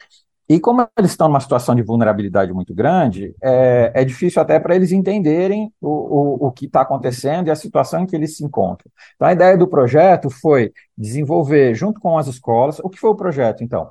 E 0.51 0.59
como 0.59 0.85
eles 0.97 1.11
estão 1.11 1.29
numa 1.29 1.39
situação 1.39 1.73
de 1.73 1.81
vulnerabilidade 1.81 2.51
muito 2.51 2.75
grande, 2.75 3.33
é, 3.41 3.89
é 3.95 4.03
difícil 4.03 4.41
até 4.41 4.59
para 4.59 4.75
eles 4.75 4.91
entenderem 4.91 5.71
o, 5.79 5.87
o, 5.87 6.47
o 6.47 6.51
que 6.51 6.65
está 6.65 6.81
acontecendo 6.81 7.47
e 7.47 7.51
a 7.51 7.55
situação 7.55 8.01
em 8.01 8.05
que 8.05 8.13
eles 8.13 8.35
se 8.35 8.43
encontram. 8.43 8.91
Então, 9.15 9.29
a 9.29 9.31
ideia 9.31 9.57
do 9.57 9.65
projeto 9.65 10.29
foi 10.29 10.73
desenvolver, 10.97 11.73
junto 11.73 12.01
com 12.01 12.17
as 12.17 12.27
escolas, 12.27 12.79
o 12.79 12.89
que 12.89 12.99
foi 12.99 13.09
o 13.11 13.15
projeto, 13.15 13.63
então? 13.63 13.83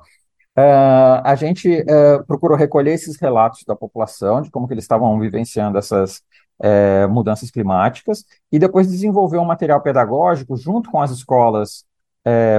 Uh, 0.55 1.17
a 1.23 1.33
gente 1.33 1.81
uh, 1.81 2.23
procurou 2.27 2.55
recolher 2.55 2.91
esses 2.91 3.19
relatos 3.19 3.63
da 3.65 3.75
população, 3.75 4.39
de 4.39 4.51
como 4.51 4.67
que 4.67 4.75
eles 4.75 4.83
estavam 4.83 5.19
vivenciando 5.19 5.79
essas 5.79 6.21
uh, 6.63 7.09
mudanças 7.09 7.49
climáticas, 7.49 8.23
e 8.51 8.59
depois 8.59 8.87
desenvolver 8.87 9.39
um 9.39 9.45
material 9.45 9.81
pedagógico 9.81 10.55
junto 10.55 10.91
com 10.91 11.01
as 11.01 11.09
escolas 11.09 11.89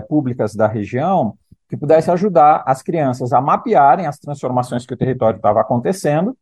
públicas 0.09 0.57
da 0.57 0.67
região, 0.67 1.39
que 1.73 1.77
pudesse 1.79 2.11
ajudar 2.11 2.63
as 2.67 2.83
crianças 2.83 3.33
a 3.33 3.41
mapearem 3.41 4.07
as 4.07 4.19
transformações 4.19 4.85
que 4.85 4.93
o 4.93 4.97
território 4.97 5.39
estava 5.39 5.63
acontecendo 5.63 6.37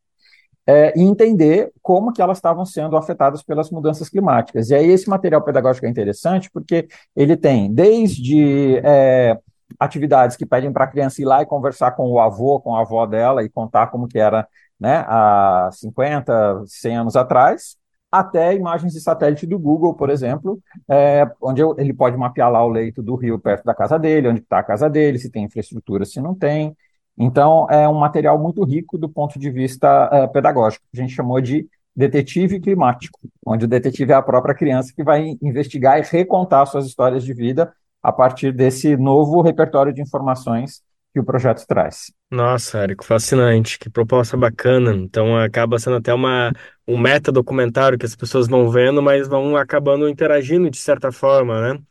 é, 0.66 0.93
e 0.99 1.03
entender 1.05 1.71
como 1.81 2.12
que 2.12 2.21
elas 2.21 2.38
estavam 2.38 2.64
sendo 2.64 2.97
afetadas 2.97 3.40
pelas 3.40 3.71
mudanças 3.71 4.09
climáticas. 4.09 4.71
E 4.71 4.75
aí 4.75 4.90
esse 4.90 5.09
material 5.09 5.40
pedagógico 5.40 5.87
é 5.87 5.88
interessante 5.88 6.51
porque 6.53 6.88
ele 7.14 7.37
tem 7.37 7.73
desde 7.73 8.79
é, 8.79 9.38
atividades 9.79 10.37
que 10.37 10.45
pedem 10.45 10.73
para 10.73 10.83
a 10.83 10.88
criança 10.88 11.23
ir 11.23 11.27
lá 11.27 11.40
e 11.43 11.47
conversar 11.47 11.93
com 11.93 12.11
o 12.11 12.19
avô, 12.19 12.59
com 12.59 12.75
a 12.75 12.81
avó 12.81 13.07
dela 13.07 13.45
e 13.45 13.49
contar 13.49 13.87
como 13.87 14.09
que 14.09 14.19
era 14.19 14.49
né, 14.81 15.05
há 15.07 15.71
50, 15.73 16.64
100 16.66 16.97
anos 16.97 17.14
atrás, 17.14 17.77
até 18.11 18.55
imagens 18.55 18.92
de 18.92 19.01
satélite 19.01 19.46
do 19.46 19.59
Google, 19.59 19.94
por 19.94 20.11
exemplo, 20.11 20.61
é, 20.88 21.31
onde 21.40 21.61
eu, 21.61 21.75
ele 21.79 21.92
pode 21.92 22.16
mapear 22.16 22.51
lá 22.51 22.64
o 22.64 22.68
leito 22.68 23.03
do 23.03 23.14
rio 23.14 23.38
perto 23.38 23.64
da 23.64 23.75
casa 23.75 23.99
dele, 23.99 24.29
onde 24.29 24.40
está 24.40 24.59
a 24.59 24.64
casa 24.64 24.90
dele, 24.90 25.18
se 25.18 25.31
tem 25.31 25.44
infraestrutura, 25.44 26.05
se 26.05 26.20
não 26.20 26.35
tem. 26.35 26.77
Então, 27.16 27.68
é 27.70 27.88
um 27.88 27.99
material 27.99 28.38
muito 28.38 28.64
rico 28.64 28.99
do 28.99 29.09
ponto 29.09 29.38
de 29.38 29.51
vista 29.51 30.09
é, 30.12 30.27
pedagógico. 30.27 30.85
A 30.92 30.96
gente 30.96 31.14
chamou 31.14 31.40
de 31.40 31.68
detetive 31.94 32.61
climático, 32.61 33.18
onde 33.46 33.64
o 33.64 33.68
detetive 33.68 34.12
é 34.12 34.14
a 34.14 34.23
própria 34.23 34.55
criança 34.55 34.92
que 34.94 35.05
vai 35.05 35.37
investigar 35.42 35.99
e 35.99 36.03
recontar 36.03 36.66
suas 36.66 36.87
histórias 36.87 37.25
de 37.25 37.35
vida 37.35 37.73
a 38.03 38.11
partir 38.11 38.53
desse 38.53 38.96
novo 38.96 39.42
repertório 39.42 39.92
de 39.92 40.01
informações 40.01 40.83
que 41.12 41.20
o 41.20 41.25
projeto 41.25 41.66
traz. 41.66 42.12
Nossa, 42.31 42.79
Érico, 42.79 43.05
fascinante, 43.05 43.77
que 43.79 43.90
proposta 43.90 44.37
bacana. 44.37 44.94
Então 44.94 45.37
acaba 45.37 45.79
sendo 45.81 45.96
até 45.96 46.14
uma, 46.14 46.53
um 46.87 46.96
meta-documentário 46.96 47.99
que 47.99 48.07
as 48.07 48.14
pessoas 48.14 48.46
vão 48.46 48.70
vendo, 48.70 49.03
mas 49.03 49.27
vão 49.27 49.57
acabando 49.57 50.09
interagindo 50.09 50.70
de 50.70 50.77
certa 50.79 51.11
forma, 51.11 51.75
né? 51.75 51.83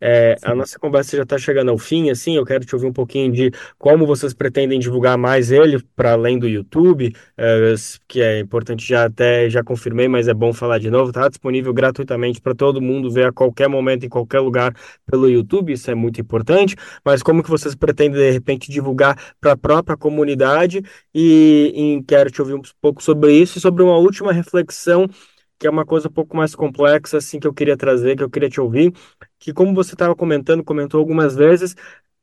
É, 0.00 0.36
a 0.42 0.54
nossa 0.54 0.78
conversa 0.78 1.16
já 1.16 1.22
está 1.22 1.38
chegando 1.38 1.70
ao 1.70 1.78
fim, 1.78 2.10
assim, 2.10 2.36
eu 2.36 2.44
quero 2.44 2.64
te 2.64 2.74
ouvir 2.74 2.86
um 2.86 2.92
pouquinho 2.92 3.32
de 3.32 3.50
como 3.78 4.06
vocês 4.06 4.34
pretendem 4.34 4.78
divulgar 4.78 5.16
mais 5.16 5.50
ele 5.50 5.82
para 5.94 6.12
além 6.12 6.38
do 6.38 6.46
YouTube, 6.46 7.14
é, 7.36 7.74
que 8.06 8.20
é 8.20 8.40
importante 8.40 8.86
já 8.86 9.06
até 9.06 9.48
já 9.48 9.64
confirmei, 9.64 10.06
mas 10.08 10.28
é 10.28 10.34
bom 10.34 10.52
falar 10.52 10.78
de 10.78 10.90
novo, 10.90 11.08
está 11.10 11.28
disponível 11.28 11.72
gratuitamente 11.72 12.40
para 12.40 12.54
todo 12.54 12.80
mundo 12.80 13.10
ver 13.10 13.26
a 13.28 13.32
qualquer 13.32 13.68
momento, 13.68 14.04
em 14.04 14.08
qualquer 14.08 14.40
lugar 14.40 14.74
pelo 15.06 15.28
YouTube, 15.28 15.72
isso 15.72 15.90
é 15.90 15.94
muito 15.94 16.20
importante, 16.20 16.76
mas 17.04 17.22
como 17.22 17.42
que 17.42 17.50
vocês 17.50 17.74
pretendem 17.74 18.20
de 18.20 18.30
repente 18.30 18.70
divulgar 18.70 19.16
para 19.40 19.52
a 19.52 19.56
própria 19.56 19.96
comunidade? 19.96 20.82
E, 21.14 21.98
e 21.98 22.04
quero 22.04 22.30
te 22.30 22.40
ouvir 22.42 22.54
um 22.54 22.62
pouco 22.80 23.02
sobre 23.02 23.32
isso 23.32 23.58
e 23.58 23.60
sobre 23.60 23.82
uma 23.82 23.96
última 23.96 24.32
reflexão 24.32 25.08
que 25.58 25.66
é 25.66 25.70
uma 25.70 25.86
coisa 25.86 26.08
um 26.08 26.12
pouco 26.12 26.36
mais 26.36 26.54
complexa, 26.54 27.18
assim, 27.18 27.40
que 27.40 27.46
eu 27.46 27.54
queria 27.54 27.76
trazer, 27.76 28.16
que 28.16 28.22
eu 28.22 28.30
queria 28.30 28.48
te 28.48 28.60
ouvir, 28.60 28.92
que 29.38 29.52
como 29.52 29.74
você 29.74 29.94
estava 29.94 30.14
comentando, 30.14 30.64
comentou 30.64 30.98
algumas 31.00 31.34
vezes, 31.36 31.74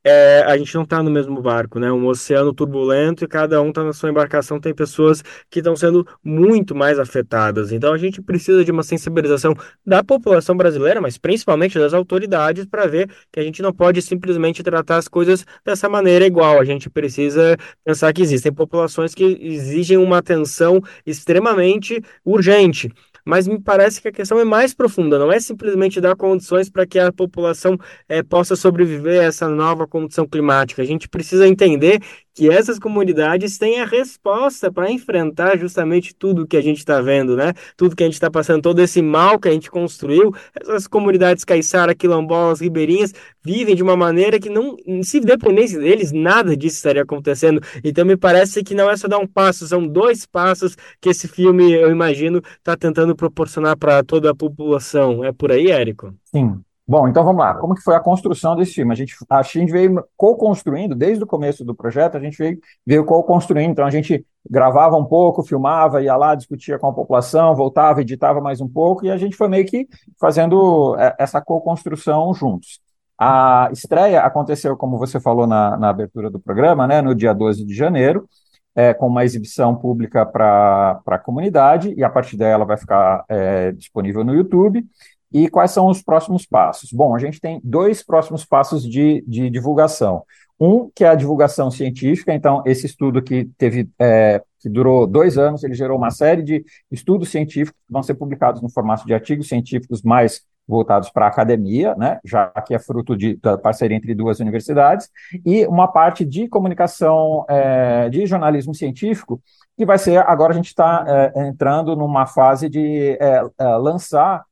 é, 0.06 0.43
a 0.45 0.58
gente 0.58 0.76
não 0.76 0.84
está 0.84 1.02
no 1.02 1.10
mesmo 1.10 1.41
barco, 1.41 1.80
né? 1.80 1.89
Um 1.91 2.06
oceano 2.08 2.54
turbulento 2.54 3.23
e 3.23 3.28
cada 3.28 3.62
um 3.62 3.69
está 3.69 3.84
na 3.84 3.93
sua 3.93 4.10
embarcação. 4.10 4.60
Tem 4.60 4.73
pessoas 4.73 5.23
que 5.49 5.60
estão 5.60 5.76
sendo 5.76 6.06
muito 6.23 6.76
mais 6.76 6.99
afetadas. 6.99 7.71
Então 7.71 7.93
a 7.93 7.97
gente 7.97 8.21
precisa 8.21 8.65
de 8.65 8.71
uma 8.71 8.84
sensibilização 8.84 9.56
da 9.86 10.04
população 10.04 10.58
brasileira, 10.58 10.99
mas 10.99 11.17
principalmente 11.17 11.80
das 11.80 11.93
autoridades, 11.93 12.65
para 12.65 12.86
ver 12.86 13.10
que 13.32 13.39
a 13.39 13.43
gente 13.43 13.62
não 13.62 13.71
pode 13.71 14.02
simplesmente 14.02 14.62
tratar 14.62 14.97
as 14.97 15.08
coisas 15.08 15.45
dessa 15.63 15.88
maneira 15.88 16.26
igual. 16.26 16.60
A 16.60 16.65
gente 16.65 16.89
precisa 16.89 17.56
pensar 17.86 18.12
que 18.12 18.21
existem 18.21 18.52
populações 18.52 19.15
que 19.15 19.23
exigem 19.23 19.97
uma 19.97 20.17
atenção 20.17 20.82
extremamente 21.06 22.02
urgente 22.26 22.91
mas 23.26 23.48
me 23.48 23.60
parece 23.60 24.02
que 24.02 24.08
a 24.08 24.12
questão 24.12 24.40
é 24.40 24.44
mais 24.44 24.74
profunda, 24.74 25.18
não 25.18 25.32
é 25.32 25.40
simplesmente 25.40 26.02
dar 26.02 26.16
condições 26.16 26.70
para 26.70 26.86
que 26.86 27.00
a 27.00 27.12
população 27.12 27.78
é, 28.08 28.22
possa 28.24 28.56
sobreviver 28.56 29.22
a 29.22 29.26
essa 29.26 29.50
nova 29.50 29.88
condição 29.88 30.28
climática. 30.28 30.82
A 30.82 30.86
gente 30.86 31.08
precisa 31.08 31.48
entender 31.48 32.00
que 32.34 32.50
essas 32.50 32.80
comunidades 32.80 33.58
têm 33.58 33.80
a 33.80 33.86
resposta 33.86 34.72
para 34.72 34.91
enfrentar 34.91 35.58
justamente 35.58 36.15
tudo 36.15 36.48
que 36.48 36.58
a 36.58 36.62
gente 36.62 36.80
está 36.80 37.00
vendo, 37.00 37.36
né? 37.36 37.54
Tudo 37.78 37.96
que 37.96 38.04
a 38.04 38.08
gente 38.08 38.15
está 38.15 38.30
passando, 38.30 38.62
todo 38.62 38.80
esse 38.80 39.02
mal 39.02 39.39
que 39.39 39.48
a 39.48 39.52
gente 39.52 39.69
construiu. 39.69 40.34
Essas 40.60 40.88
comunidades 40.88 41.43
caiçara, 41.43 41.93
quilombolas, 41.93 42.60
ribeirinhas 42.60 43.13
vivem 43.43 43.76
de 43.76 43.84
uma 43.84 43.96
maneira 43.96 44.39
que 44.39 44.50
não, 44.50 44.76
se 45.04 45.19
dependesse 45.19 45.78
deles, 45.78 46.12
nada 46.12 46.58
disso 46.58 46.78
estaria 46.78 47.04
acontecendo. 47.04 47.62
Então 47.84 48.06
me 48.06 48.17
parece 48.17 48.63
que 48.63 48.74
não 48.74 48.89
é 48.89 48.98
só 48.98 49.08
dar 49.08 49.19
um 49.19 49.28
passo, 49.28 49.67
são 49.67 49.86
dois 49.86 50.26
passos 50.26 50.76
que 51.00 51.10
esse 51.10 51.28
filme, 51.28 51.72
eu 51.72 51.91
imagino, 51.91 52.41
está 52.58 52.76
tentando 52.76 53.15
proporcionar 53.15 53.78
para 53.78 54.04
toda 54.04 54.32
a 54.32 54.36
população. 54.36 55.24
É 55.24 55.32
por 55.32 55.52
aí, 55.52 55.69
Érico? 55.69 56.13
Sim, 56.24 56.62
Bom, 56.86 57.08
então 57.08 57.24
vamos 57.24 57.39
lá. 57.39 57.54
Como 57.56 57.74
que 57.74 57.82
foi 57.82 57.96
a 57.96 58.00
construção 58.00 58.56
desse 58.58 58.74
filme? 58.74 58.91
A 58.91 58.96
gente, 58.96 59.15
a 59.30 59.41
gente 59.41 59.72
veio 59.72 60.04
co-construindo, 60.17 60.93
desde 60.93 61.24
o 61.24 61.28
começo 61.28 61.63
do 61.63 61.74
projeto, 61.74 62.17
a 62.17 62.19
gente 62.19 62.38
veio, 62.38 62.60
veio 62.86 63.06
co-construindo. 63.06 63.72
Então 63.72 63.86
a 63.86 63.89
gente 63.89 64.26
gravava 64.50 64.98
um 64.98 65.06
pouco, 65.06 65.43
filmava, 65.43 66.02
ia 66.02 66.15
lá, 66.17 66.36
discutia 66.36 66.78
com 66.78 66.88
a 66.88 66.93
população, 66.93 67.56
voltava, 67.56 68.02
editava 68.02 68.41
mais 68.41 68.60
um 68.60 68.67
pouco, 68.67 69.06
e 69.06 69.12
a 69.12 69.15
gente 69.15 69.36
foi 69.38 69.48
meio 69.48 69.65
que 69.65 69.88
fazendo 70.19 70.96
é, 71.00 71.15
essa 71.17 71.39
co-construção 71.41 72.34
juntos. 72.34 72.82
A 73.17 73.69
estreia 73.72 74.22
aconteceu, 74.22 74.76
como 74.76 74.98
você 74.98 75.19
falou 75.19 75.48
na, 75.48 75.78
na 75.78 75.89
abertura 75.89 76.30
do 76.30 76.39
programa, 76.39 76.86
né, 76.86 77.02
no 77.02 77.15
dia 77.15 77.34
12 77.34 77.63
de 77.65 77.74
janeiro, 77.74 78.28
é, 78.76 78.93
com 78.93 79.08
uma 79.08 79.24
exibição 79.24 79.76
pública 79.76 80.26
para 80.26 81.00
a 81.06 81.19
comunidade, 81.19 81.93
e 81.96 82.04
a 82.04 82.10
partir 82.10 82.36
dela 82.36 82.65
vai 82.65 82.76
ficar 82.76 83.24
é, 83.30 83.72
disponível 83.72 84.24
no 84.24 84.34
YouTube. 84.34 84.86
E 85.34 85.50
quais 85.50 85.72
são 85.72 85.88
os 85.88 86.02
próximos 86.02 86.46
passos? 86.46 86.91
Bom, 86.93 87.15
a 87.15 87.19
gente 87.19 87.41
tem 87.41 87.60
dois 87.63 88.04
próximos 88.04 88.46
passos 88.46 88.84
de, 88.84 89.24
de 89.28 89.50
divulgação. 89.50 90.24
Um, 90.60 90.89
que 90.96 91.04
é 91.04 91.08
a 91.08 91.15
divulgação 91.15 91.72
científica, 91.72 92.34
então, 92.34 92.62
esse 92.65 92.86
estudo 92.86 93.22
que 93.22 93.46
teve, 93.58 93.89
é, 94.00 94.41
que 94.60 94.69
durou 94.69 95.08
dois 95.08 95.38
anos, 95.38 95.63
ele 95.63 95.74
gerou 95.74 95.98
uma 95.98 96.12
série 96.12 96.43
de 96.43 96.63
estudos 96.91 97.30
científicos 97.30 97.78
que 97.86 97.91
vão 97.91 98.04
ser 98.04 98.13
publicados 98.13 98.62
no 98.62 98.69
formato 98.69 99.06
de 99.06 99.13
artigos 99.13 99.48
científicos 99.48 100.04
mais 100.04 100.41
voltados 100.67 101.10
para 101.10 101.26
a 101.26 101.30
academia, 101.30 101.96
né, 101.96 102.19
já 102.24 102.48
que 102.65 102.74
é 102.74 102.80
fruto 102.80 103.17
de, 103.17 103.36
da 103.38 103.58
parceria 103.58 103.98
entre 103.98 104.15
duas 104.15 104.39
universidades, 104.39 105.10
e 105.46 105.65
uma 105.67 105.88
parte 105.88 106.24
de 106.24 106.48
comunicação, 106.48 107.46
é, 107.50 108.10
de 108.10 108.26
jornalismo 108.26 108.74
científico, 108.74 109.41
que 109.76 109.86
vai 109.86 109.98
ser, 109.98 110.17
agora 110.19 110.54
a 110.54 110.56
gente 110.56 110.67
está 110.67 111.04
é, 111.36 111.48
entrando 111.48 111.96
numa 111.96 112.26
fase 112.26 112.69
de 112.69 113.17
é, 113.19 113.43
é 113.58 113.65
lançar 113.76 114.46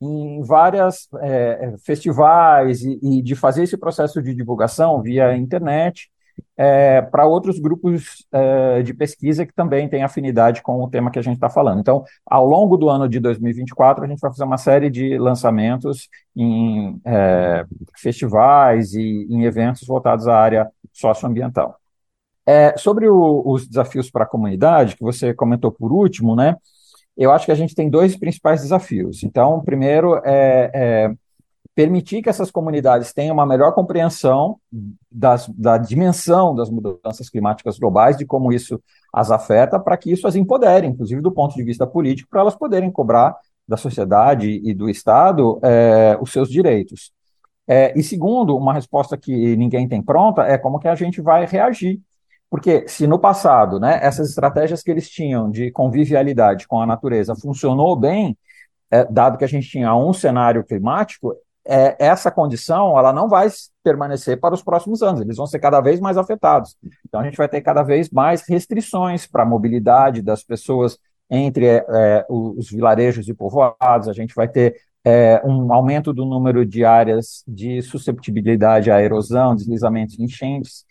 em 0.00 0.42
várias 0.42 1.08
é, 1.20 1.74
festivais 1.84 2.82
e, 2.82 2.98
e, 3.02 3.22
de 3.22 3.34
fazer 3.34 3.64
esse 3.64 3.76
processo 3.76 4.22
de 4.22 4.34
divulgação 4.34 5.02
via 5.02 5.36
internet 5.36 6.08
é, 6.56 7.02
para 7.02 7.26
outros 7.26 7.58
grupos 7.58 8.26
é, 8.32 8.82
de 8.82 8.94
pesquisa 8.94 9.46
que 9.46 9.52
também 9.52 9.88
têm 9.88 10.02
afinidade 10.02 10.62
com 10.62 10.82
o 10.82 10.88
tema 10.88 11.10
que 11.10 11.18
a 11.18 11.22
gente 11.22 11.34
está 11.34 11.48
falando. 11.48 11.80
Então, 11.80 12.04
ao 12.26 12.46
longo 12.46 12.76
do 12.76 12.88
ano 12.88 13.08
de 13.08 13.20
2024, 13.20 14.04
a 14.04 14.06
gente 14.06 14.20
vai 14.20 14.30
fazer 14.30 14.44
uma 14.44 14.58
série 14.58 14.90
de 14.90 15.18
lançamentos 15.18 16.08
em 16.36 17.00
é, 17.04 17.64
festivais 17.96 18.94
e 18.94 19.26
em 19.30 19.44
eventos 19.44 19.86
voltados 19.86 20.26
à 20.26 20.36
área 20.36 20.68
socioambiental. 20.92 21.76
É, 22.46 22.76
sobre 22.78 23.08
o, 23.08 23.42
os 23.44 23.68
desafios 23.68 24.10
para 24.10 24.24
a 24.24 24.28
comunidade, 24.28 24.96
que 24.96 25.02
você 25.02 25.34
comentou 25.34 25.70
por 25.70 25.92
último, 25.92 26.34
né? 26.34 26.56
Eu 27.18 27.32
acho 27.32 27.44
que 27.44 27.52
a 27.52 27.56
gente 27.56 27.74
tem 27.74 27.90
dois 27.90 28.16
principais 28.16 28.62
desafios. 28.62 29.24
Então, 29.24 29.60
primeiro 29.60 30.16
é, 30.24 30.70
é 30.72 31.14
permitir 31.74 32.22
que 32.22 32.28
essas 32.28 32.50
comunidades 32.50 33.12
tenham 33.12 33.34
uma 33.34 33.46
melhor 33.46 33.72
compreensão 33.72 34.56
das, 35.10 35.48
da 35.48 35.78
dimensão 35.78 36.54
das 36.54 36.70
mudanças 36.70 37.28
climáticas 37.28 37.78
globais, 37.78 38.16
de 38.16 38.24
como 38.24 38.52
isso 38.52 38.80
as 39.12 39.30
afeta, 39.30 39.78
para 39.78 39.96
que 39.96 40.10
isso 40.10 40.26
as 40.26 40.36
empodere, 40.36 40.86
inclusive 40.86 41.20
do 41.20 41.30
ponto 41.30 41.54
de 41.54 41.62
vista 41.62 41.86
político, 41.86 42.28
para 42.30 42.40
elas 42.40 42.54
poderem 42.56 42.90
cobrar 42.90 43.36
da 43.66 43.76
sociedade 43.76 44.60
e 44.64 44.72
do 44.72 44.88
Estado 44.88 45.60
é, 45.62 46.18
os 46.20 46.32
seus 46.32 46.48
direitos. 46.48 47.12
É, 47.66 47.92
e 47.98 48.02
segundo, 48.02 48.56
uma 48.56 48.72
resposta 48.72 49.16
que 49.16 49.56
ninguém 49.56 49.86
tem 49.86 50.02
pronta 50.02 50.42
é 50.42 50.56
como 50.56 50.78
que 50.78 50.88
a 50.88 50.94
gente 50.94 51.20
vai 51.20 51.46
reagir 51.46 52.00
porque 52.50 52.88
se 52.88 53.06
no 53.06 53.18
passado, 53.18 53.78
né, 53.78 53.98
essas 54.02 54.30
estratégias 54.30 54.82
que 54.82 54.90
eles 54.90 55.08
tinham 55.08 55.50
de 55.50 55.70
convivialidade 55.70 56.66
com 56.66 56.80
a 56.80 56.86
natureza 56.86 57.36
funcionou 57.36 57.94
bem, 57.94 58.36
é, 58.90 59.04
dado 59.04 59.36
que 59.36 59.44
a 59.44 59.48
gente 59.48 59.68
tinha 59.68 59.94
um 59.94 60.12
cenário 60.12 60.64
climático, 60.64 61.34
é, 61.66 61.94
essa 61.98 62.30
condição 62.30 62.98
ela 62.98 63.12
não 63.12 63.28
vai 63.28 63.46
permanecer 63.84 64.40
para 64.40 64.54
os 64.54 64.62
próximos 64.62 65.02
anos, 65.02 65.20
eles 65.20 65.36
vão 65.36 65.46
ser 65.46 65.58
cada 65.58 65.80
vez 65.82 66.00
mais 66.00 66.16
afetados. 66.16 66.74
Então 67.06 67.20
a 67.20 67.24
gente 67.24 67.36
vai 67.36 67.48
ter 67.48 67.60
cada 67.60 67.82
vez 67.82 68.08
mais 68.08 68.42
restrições 68.48 69.26
para 69.26 69.42
a 69.42 69.46
mobilidade 69.46 70.22
das 70.22 70.42
pessoas 70.42 70.98
entre 71.30 71.66
é, 71.66 72.24
os 72.28 72.70
vilarejos 72.70 73.28
e 73.28 73.34
povoados, 73.34 74.08
a 74.08 74.14
gente 74.14 74.34
vai 74.34 74.48
ter 74.48 74.76
é, 75.04 75.40
um 75.44 75.72
aumento 75.72 76.12
do 76.12 76.24
número 76.24 76.66
de 76.66 76.84
áreas 76.84 77.42
de 77.46 77.80
susceptibilidade 77.82 78.90
à 78.90 79.02
erosão, 79.02 79.54
deslizamentos 79.54 80.18
e 80.18 80.22
enchentes. 80.22 80.84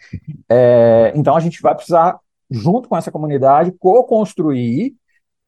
É, 0.50 1.12
então, 1.15 1.36
a 1.36 1.39
gente 1.39 1.62
vai 1.62 1.76
precisar, 1.76 2.17
junto 2.50 2.88
com 2.88 2.98
essa 2.98 3.12
comunidade, 3.12 3.72
co-construir 3.74 4.96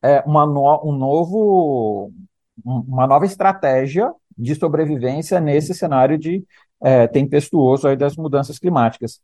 é, 0.01 0.21
uma, 0.25 0.45
no, 0.45 0.81
um 0.83 0.91
novo, 0.91 2.11
uma 2.63 3.07
nova 3.07 3.25
estratégia 3.25 4.11
de 4.37 4.55
sobrevivência 4.55 5.39
nesse 5.39 5.73
cenário 5.73 6.17
de 6.17 6.43
é, 6.81 7.07
tempestuoso 7.07 7.95
das 7.95 8.15
mudanças 8.15 8.57
climáticas. 8.57 9.19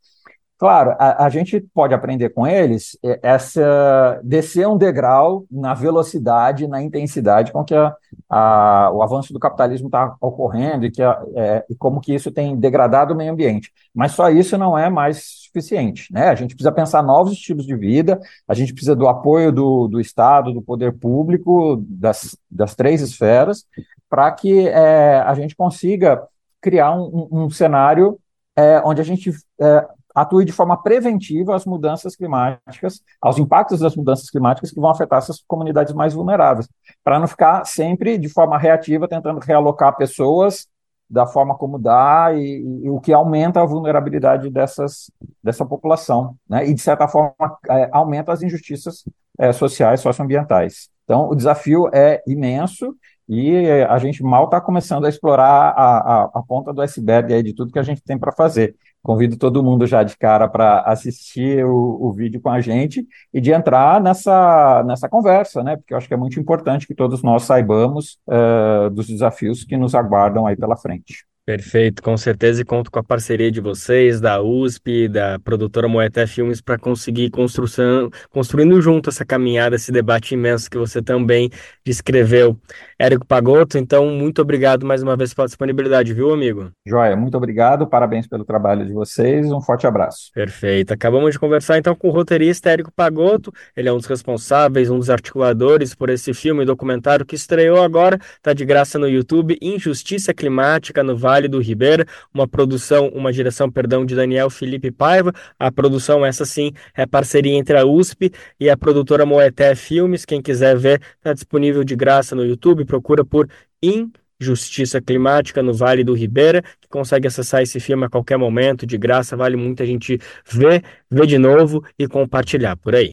Claro, 0.58 0.96
a, 0.98 1.26
a, 1.26 1.28
gente 1.28 1.60
pode 1.60 1.92
aprender 1.92 2.30
com 2.30 2.46
eles 2.46 2.98
é, 3.04 3.20
essa 3.22 4.18
descer 4.24 4.66
um 4.66 4.78
degrau 4.78 5.44
na 5.50 5.74
velocidade, 5.74 6.66
na 6.66 6.82
intensidade 6.82 7.52
com 7.52 7.62
que 7.62 7.74
a, 7.74 7.94
a, 8.26 8.90
o 8.90 9.02
avanço 9.02 9.34
do 9.34 9.38
capitalismo 9.38 9.88
está 9.88 10.16
ocorrendo 10.18 10.86
e, 10.86 10.90
que 10.90 11.02
é, 11.02 11.62
e 11.68 11.74
como 11.74 12.00
que 12.00 12.14
isso 12.14 12.32
tem 12.32 12.56
degradado 12.56 13.12
o 13.12 13.16
meio 13.16 13.32
ambiente. 13.32 13.70
Mas 13.94 14.12
só 14.12 14.30
isso 14.30 14.56
não 14.56 14.78
é 14.78 14.88
mais 14.88 15.44
suficiente. 15.44 16.10
Né? 16.10 16.28
A 16.28 16.34
gente 16.34 16.54
precisa 16.54 16.72
pensar 16.72 17.02
novos 17.02 17.34
estilos 17.34 17.66
de 17.66 17.76
vida, 17.76 18.18
a 18.48 18.54
gente 18.54 18.72
precisa 18.72 18.96
do 18.96 19.08
apoio 19.08 19.52
do, 19.52 19.86
do 19.88 20.00
Estado, 20.00 20.54
do 20.54 20.62
poder 20.62 20.92
público, 20.94 21.84
das, 21.86 22.34
das 22.50 22.74
três 22.74 23.02
esferas, 23.02 23.66
para 24.08 24.30
que 24.32 24.68
é, 24.68 25.18
a 25.18 25.34
gente 25.34 25.54
consiga 25.54 26.26
criar 26.62 26.94
um, 26.94 27.28
um, 27.30 27.50
cenário 27.50 28.18
é, 28.56 28.80
onde 28.82 29.02
a 29.02 29.04
gente 29.04 29.30
é, 29.60 29.86
atue 30.16 30.46
de 30.46 30.52
forma 30.52 30.82
preventiva 30.82 31.54
às 31.54 31.66
mudanças 31.66 32.16
climáticas, 32.16 33.02
aos 33.20 33.36
impactos 33.36 33.80
das 33.80 33.94
mudanças 33.94 34.30
climáticas 34.30 34.70
que 34.70 34.80
vão 34.80 34.88
afetar 34.88 35.18
essas 35.18 35.44
comunidades 35.46 35.92
mais 35.92 36.14
vulneráveis, 36.14 36.66
para 37.04 37.20
não 37.20 37.26
ficar 37.26 37.66
sempre 37.66 38.16
de 38.16 38.30
forma 38.30 38.56
reativa 38.56 39.06
tentando 39.06 39.38
realocar 39.40 39.94
pessoas 39.94 40.66
da 41.08 41.26
forma 41.26 41.54
como 41.54 41.78
dá 41.78 42.32
e, 42.34 42.82
e, 42.84 42.90
o 42.90 42.98
que 42.98 43.12
aumenta 43.12 43.60
a 43.60 43.66
vulnerabilidade 43.66 44.50
dessas, 44.50 45.10
dessa 45.44 45.64
população, 45.64 46.34
né? 46.48 46.66
E 46.66 46.74
de 46.74 46.80
certa 46.80 47.06
forma 47.06 47.34
é, 47.68 47.88
aumenta 47.92 48.32
as 48.32 48.42
injustiças 48.42 49.04
é, 49.38 49.52
sociais, 49.52 50.00
socioambientais. 50.00 50.88
Então 51.04 51.28
o 51.28 51.34
desafio 51.36 51.88
é 51.92 52.22
imenso 52.26 52.96
e 53.28 53.68
a 53.88 53.98
gente 53.98 54.22
mal 54.22 54.44
está 54.44 54.60
começando 54.60 55.04
a 55.04 55.08
explorar 55.08 55.74
a, 55.76 55.98
a, 55.98 56.22
a, 56.34 56.42
ponta 56.42 56.72
do 56.72 56.80
iceberg 56.80 57.34
aí 57.34 57.42
de 57.42 57.52
tudo 57.52 57.72
que 57.72 57.78
a 57.78 57.82
gente 57.82 58.02
tem 58.02 58.16
para 58.18 58.32
fazer. 58.32 58.74
Convido 59.06 59.36
todo 59.36 59.62
mundo 59.62 59.86
já 59.86 60.02
de 60.02 60.18
cara 60.18 60.48
para 60.48 60.80
assistir 60.80 61.64
o, 61.64 62.08
o, 62.08 62.12
vídeo 62.12 62.40
com 62.40 62.50
a 62.50 62.60
gente 62.60 63.06
e 63.32 63.40
de 63.40 63.52
entrar 63.52 64.02
nessa, 64.02 64.82
nessa 64.82 65.08
conversa, 65.08 65.62
né? 65.62 65.76
Porque 65.76 65.94
eu 65.94 65.96
acho 65.96 66.08
que 66.08 66.14
é 66.14 66.16
muito 66.16 66.40
importante 66.40 66.88
que 66.88 66.94
todos 66.94 67.22
nós 67.22 67.44
saibamos 67.44 68.18
uh, 68.26 68.90
dos 68.90 69.06
desafios 69.06 69.62
que 69.62 69.76
nos 69.76 69.94
aguardam 69.94 70.44
aí 70.44 70.56
pela 70.56 70.76
frente. 70.76 71.24
Perfeito, 71.46 72.02
com 72.02 72.16
certeza, 72.16 72.60
e 72.60 72.64
conto 72.64 72.90
com 72.90 72.98
a 72.98 73.04
parceria 73.04 73.52
de 73.52 73.60
vocês, 73.60 74.20
da 74.20 74.42
USP, 74.42 75.06
da 75.06 75.38
produtora 75.38 75.86
Moeté 75.86 76.26
Filmes, 76.26 76.60
para 76.60 76.76
conseguir 76.76 77.30
construção, 77.30 78.10
construindo 78.30 78.82
junto 78.82 79.10
essa 79.10 79.24
caminhada, 79.24 79.76
esse 79.76 79.92
debate 79.92 80.34
imenso 80.34 80.68
que 80.68 80.76
você 80.76 81.00
também 81.00 81.48
descreveu. 81.84 82.58
Érico 82.98 83.26
Pagotto, 83.26 83.76
então, 83.76 84.06
muito 84.06 84.40
obrigado 84.40 84.86
mais 84.86 85.02
uma 85.02 85.16
vez 85.16 85.34
pela 85.34 85.46
disponibilidade, 85.46 86.14
viu, 86.14 86.32
amigo? 86.32 86.70
Joia, 86.86 87.14
muito 87.14 87.36
obrigado, 87.36 87.86
parabéns 87.86 88.26
pelo 88.26 88.44
trabalho 88.44 88.86
de 88.86 88.92
vocês, 88.94 89.52
um 89.52 89.60
forte 89.60 89.86
abraço. 89.86 90.30
Perfeito, 90.32 90.94
acabamos 90.94 91.32
de 91.32 91.38
conversar 91.38 91.76
então 91.76 91.94
com 91.94 92.08
o 92.08 92.10
roteirista 92.10 92.70
Érico 92.70 92.90
Pagotto, 92.90 93.52
ele 93.76 93.88
é 93.88 93.92
um 93.92 93.98
dos 93.98 94.06
responsáveis, 94.06 94.88
um 94.88 94.98
dos 94.98 95.10
articuladores 95.10 95.94
por 95.94 96.08
esse 96.08 96.32
filme 96.32 96.62
e 96.62 96.66
documentário 96.66 97.26
que 97.26 97.34
estreou 97.34 97.82
agora, 97.82 98.18
está 98.36 98.54
de 98.54 98.64
graça 98.64 98.98
no 98.98 99.06
YouTube, 99.06 99.58
Injustiça 99.60 100.32
Climática 100.32 101.02
no 101.02 101.14
Vale 101.14 101.48
do 101.48 101.60
Ribeira, 101.60 102.06
uma 102.32 102.48
produção, 102.48 103.08
uma 103.08 103.30
direção, 103.30 103.70
perdão, 103.70 104.06
de 104.06 104.14
Daniel 104.14 104.48
Felipe 104.48 104.90
Paiva. 104.90 105.32
A 105.58 105.70
produção, 105.70 106.24
essa 106.24 106.46
sim, 106.46 106.72
é 106.94 107.04
parceria 107.04 107.54
entre 107.54 107.76
a 107.76 107.84
USP 107.84 108.32
e 108.58 108.70
a 108.70 108.76
produtora 108.76 109.26
Moeté 109.26 109.74
Filmes. 109.74 110.24
Quem 110.24 110.40
quiser 110.40 110.76
ver, 110.76 111.02
está 111.16 111.34
disponível 111.34 111.84
de 111.84 111.94
graça 111.94 112.34
no 112.34 112.44
YouTube. 112.44 112.85
Procura 112.86 113.24
por 113.24 113.48
Injustiça 113.82 115.00
Climática 115.00 115.62
no 115.62 115.74
Vale 115.74 116.04
do 116.04 116.14
Ribeira, 116.14 116.62
que 116.80 116.88
consegue 116.88 117.26
acessar 117.26 117.62
esse 117.62 117.80
filme 117.80 118.04
a 118.04 118.08
qualquer 118.08 118.38
momento, 118.38 118.86
de 118.86 118.96
graça, 118.96 119.36
vale 119.36 119.56
muito 119.56 119.82
a 119.82 119.86
gente 119.86 120.18
ver, 120.46 120.82
ver 121.10 121.26
de 121.26 121.38
novo 121.38 121.84
e 121.98 122.06
compartilhar 122.06 122.76
por 122.76 122.94
aí. 122.94 123.10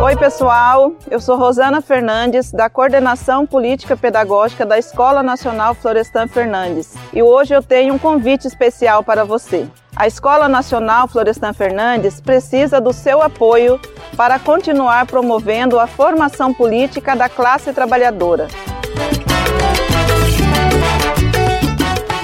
Oi, 0.00 0.16
pessoal. 0.16 0.94
Eu 1.10 1.20
sou 1.20 1.36
Rosana 1.36 1.82
Fernandes, 1.82 2.52
da 2.52 2.70
Coordenação 2.70 3.46
Política 3.46 3.96
Pedagógica 3.96 4.64
da 4.64 4.78
Escola 4.78 5.22
Nacional 5.22 5.74
Florestan 5.74 6.28
Fernandes. 6.28 6.94
E 7.12 7.22
hoje 7.22 7.54
eu 7.54 7.62
tenho 7.62 7.94
um 7.94 7.98
convite 7.98 8.46
especial 8.46 9.02
para 9.02 9.24
você. 9.24 9.68
A 9.98 10.06
Escola 10.06 10.48
Nacional 10.48 11.08
Florestan 11.08 11.52
Fernandes 11.52 12.20
precisa 12.20 12.80
do 12.80 12.92
seu 12.92 13.20
apoio 13.20 13.80
para 14.16 14.38
continuar 14.38 15.06
promovendo 15.06 15.76
a 15.76 15.88
formação 15.88 16.54
política 16.54 17.16
da 17.16 17.28
classe 17.28 17.72
trabalhadora. 17.72 18.46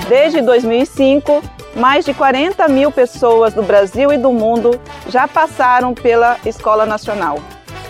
Desde 0.08 0.40
2005, 0.40 1.42
mais 1.74 2.04
de 2.04 2.14
40 2.14 2.68
mil 2.68 2.92
pessoas 2.92 3.52
do 3.52 3.64
Brasil 3.64 4.12
e 4.12 4.18
do 4.18 4.32
mundo 4.32 4.80
já 5.08 5.26
passaram 5.26 5.94
pela 5.94 6.36
Escola 6.46 6.86
Nacional, 6.86 7.40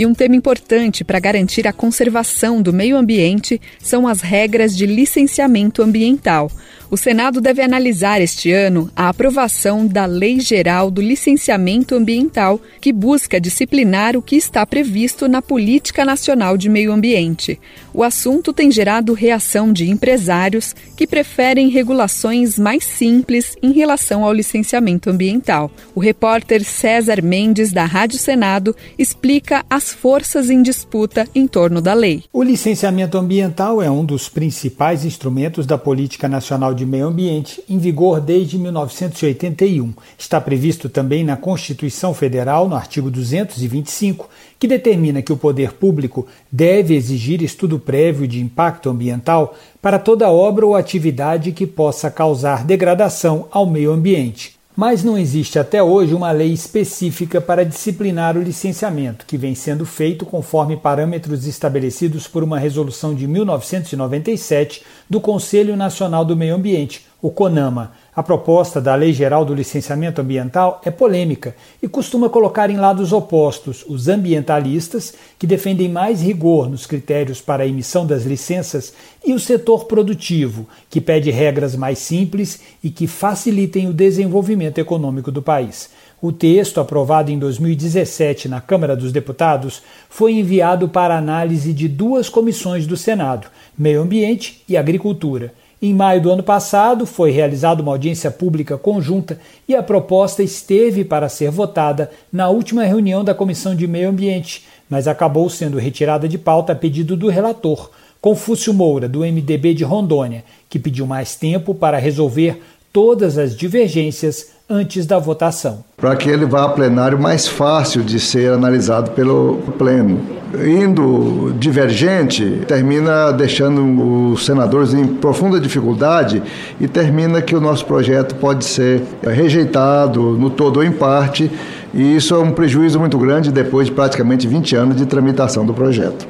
E 0.01 0.07
um 0.07 0.15
tema 0.15 0.35
importante 0.35 1.05
para 1.05 1.21
garantir 1.21 1.69
a 1.69 1.75
conservação 1.75 2.63
do 2.63 2.73
meio 2.73 2.97
ambiente 2.97 3.61
são 3.79 4.09
as 4.09 4.23
regras 4.23 4.75
de 4.75 4.87
licenciamento 4.87 5.83
ambiental. 5.83 6.51
O 6.91 6.97
Senado 6.97 7.41
deve 7.41 7.63
analisar 7.63 8.21
este 8.21 8.51
ano 8.51 8.91
a 8.97 9.09
aprovação 9.09 9.87
da 9.87 10.07
Lei 10.07 10.41
Geral 10.41 10.91
do 10.91 11.01
Licenciamento 11.01 11.95
Ambiental, 11.95 12.61
que 12.81 12.93
busca 12.93 13.41
disciplinar 13.41 14.17
o 14.17 14.23
que 14.23 14.35
está 14.35 14.67
previsto 14.67 15.29
na 15.29 15.41
Política 15.41 16.05
Nacional 16.05 16.57
de 16.57 16.69
Meio 16.69 16.93
Ambiente. 16.93 17.61
O 17.95 18.03
assunto 18.03 18.53
tem 18.53 18.73
gerado 18.73 19.13
reação 19.13 19.73
de 19.73 19.89
empresários 19.89 20.75
que 20.97 21.07
preferem 21.07 21.69
regulações 21.69 22.59
mais 22.59 22.83
simples 22.83 23.57
em 23.63 23.71
relação 23.71 24.25
ao 24.25 24.33
licenciamento 24.33 25.11
ambiental. 25.11 25.71
O 25.95 26.01
repórter 26.01 26.65
César 26.65 27.23
Mendes, 27.23 27.73
da 27.73 27.85
Rádio 27.85 28.19
Senado, 28.19 28.75
explica 28.99 29.65
as 29.71 29.93
forças 29.93 30.51
em 30.51 30.61
disputa 30.61 31.25
em 31.37 31.47
torno 31.47 31.81
da 31.81 31.95
lei. 31.95 32.25
O 32.33 32.43
licenciamento 32.43 33.17
ambiental 33.17 33.81
é 33.81 33.89
um 33.89 34.05
dos 34.05 34.29
principais 34.29 35.05
instrumentos 35.05 35.67
da 35.67 35.79
Política 35.79 36.29
Nacional 36.29 36.75
de 36.75 36.80
de 36.81 36.87
Meio 36.87 37.07
Ambiente, 37.07 37.63
em 37.69 37.79
vigor 37.79 38.21
desde 38.21 38.59
1981. 38.59 39.93
Está 40.19 40.41
previsto 40.41 40.89
também 40.89 41.23
na 41.23 41.37
Constituição 41.37 42.15
Federal, 42.15 42.69
no 42.69 42.75
artigo 42.75 43.11
225, 43.11 44.29
que 44.59 44.67
determina 44.67 45.23
que 45.23 45.33
o 45.33 45.37
poder 45.37 45.75
público 45.75 46.27
deve 46.51 46.95
exigir 46.95 47.43
estudo 47.43 47.79
prévio 47.79 48.27
de 48.27 48.41
impacto 48.41 48.89
ambiental 48.89 49.55
para 49.81 49.99
toda 49.99 50.31
obra 50.31 50.67
ou 50.67 50.75
atividade 50.75 51.53
que 51.53 51.67
possa 51.67 52.11
causar 52.11 52.65
degradação 52.65 53.47
ao 53.51 53.67
meio 53.67 53.93
ambiente. 53.93 54.60
Mas 54.81 55.05
não 55.05 55.19
existe 55.19 55.59
até 55.59 55.83
hoje 55.83 56.15
uma 56.15 56.33
lei 56.33 56.55
específica 56.55 57.39
para 57.39 57.67
disciplinar 57.67 58.35
o 58.39 58.43
licenciamento, 58.43 59.27
que 59.27 59.37
vem 59.37 59.55
sendo 59.55 59.85
feito 59.85 60.25
conforme 60.25 60.75
parâmetros 60.75 61.47
estabelecidos 61.47 62.27
por 62.27 62.43
uma 62.43 62.59
resolução 62.59 63.15
de 63.15 63.27
1997 63.27 64.83
do 65.07 65.21
Conselho 65.21 65.77
Nacional 65.77 66.25
do 66.25 66.35
Meio 66.35 66.55
Ambiente, 66.55 67.10
o 67.23 67.31
CONAMA, 67.31 67.93
a 68.17 68.23
proposta 68.23 68.81
da 68.81 68.95
Lei 68.95 69.13
Geral 69.13 69.45
do 69.45 69.55
Licenciamento 69.55 70.21
Ambiental 70.21 70.81
é 70.85 70.91
polêmica 70.91 71.55
e 71.83 71.87
costuma 71.89 72.31
colocar 72.31 72.71
em 72.71 72.77
lados 72.77 73.13
opostos 73.13 73.85
os 73.87 74.09
ambientalistas, 74.09 75.15
que 75.39 75.47
defendem 75.47 75.89
mais 75.89 76.23
rigor 76.23 76.69
nos 76.69 76.87
critérios 76.87 77.41
para 77.41 77.63
a 77.63 77.67
emissão 77.67 78.07
das 78.07 78.25
licenças, 78.25 78.95
e 79.25 79.35
o 79.35 79.41
setor 79.41 79.85
produtivo, 79.85 80.67
que 80.89 81.01
pede 81.01 81.31
regras 81.31 81.77
mais 81.77 81.99
simples 81.99 82.61
e 82.83 82.91
que 82.91 83.07
facilitem 83.07 83.89
o 83.89 83.93
desenvolvimento 83.93 84.79
econômico 84.79 85.31
do 85.31 85.43
país. 85.43 85.91
O 86.23 86.33
texto, 86.33 86.81
aprovado 86.81 87.31
em 87.31 87.39
2017 87.39 88.49
na 88.49 88.61
Câmara 88.61 88.97
dos 88.97 89.13
Deputados, 89.13 89.83
foi 90.09 90.33
enviado 90.33 90.89
para 90.89 91.17
análise 91.17 91.73
de 91.73 91.89
duas 91.89 92.29
comissões 92.29 92.87
do 92.87 92.97
Senado, 92.97 93.49
Meio 93.77 94.03
Ambiente 94.03 94.63
e 94.69 94.77
Agricultura. 94.77 95.53
Em 95.83 95.95
maio 95.95 96.21
do 96.21 96.31
ano 96.31 96.43
passado, 96.43 97.07
foi 97.07 97.31
realizada 97.31 97.81
uma 97.81 97.93
audiência 97.93 98.31
pública 98.31 98.77
conjunta 98.77 99.41
e 99.67 99.75
a 99.75 99.83
proposta 99.83 100.43
esteve 100.43 101.05
para 101.05 101.27
ser 101.27 101.51
votada 101.51 102.11
na 102.31 102.51
última 102.51 102.85
reunião 102.85 103.25
da 103.25 103.35
Comissão 103.35 103.75
de 103.75 103.87
Meio 103.87 104.11
Ambiente, 104.11 104.65
mas 104.91 105.09
acabou 105.09 105.49
sendo 105.49 105.79
retirada 105.79 106.29
de 106.29 106.37
pauta 106.37 106.73
a 106.73 106.77
pedido 106.77 107.17
do 107.17 107.29
relator, 107.29 107.91
Confúcio 108.21 108.75
Moura, 108.75 109.09
do 109.09 109.21
MDB 109.21 109.73
de 109.73 109.83
Rondônia, 109.83 110.45
que 110.69 110.79
pediu 110.79 111.07
mais 111.07 111.35
tempo 111.35 111.75
para 111.75 111.97
resolver 111.97 112.61
todas 112.93 113.39
as 113.39 113.57
divergências 113.57 114.49
antes 114.71 115.05
da 115.05 115.19
votação. 115.19 115.85
Para 115.97 116.15
que 116.15 116.31
ele 116.31 116.47
vá 116.47 116.65
a 116.65 116.69
plenário 116.69 117.21
mais 117.21 117.49
fácil 117.49 118.03
de 118.03 118.21
ser 118.21 118.53
analisado 118.53 119.11
pelo 119.11 119.59
Pleno. 119.77 120.21
Indo 120.55 121.53
divergente, 121.59 122.63
termina 122.67 123.33
deixando 123.33 124.33
os 124.33 124.47
senadores 124.47 124.95
em 124.95 125.07
profunda 125.07 125.61
dificuldade 125.61 126.43
e 126.81 126.87
termina 126.87 127.43
que 127.43 127.55
o 127.55 127.61
nosso 127.61 127.85
projeto 127.85 128.37
pode 128.37 128.65
ser 128.65 129.03
rejeitado 129.23 130.21
no 130.39 130.51
todo 130.51 130.79
ou 130.79 130.85
em 130.85 130.93
parte, 130.93 131.51
e 131.93 132.17
isso 132.17 132.35
é 132.35 132.39
um 132.39 132.53
prejuízo 132.53 132.99
muito 132.99 133.19
grande 133.19 133.53
depois 133.53 133.87
de 133.87 133.93
praticamente 133.93 134.47
20 134.47 134.77
anos 134.77 134.97
de 134.97 135.07
tramitação 135.07 135.67
do 135.67 135.75
projeto. 135.75 136.27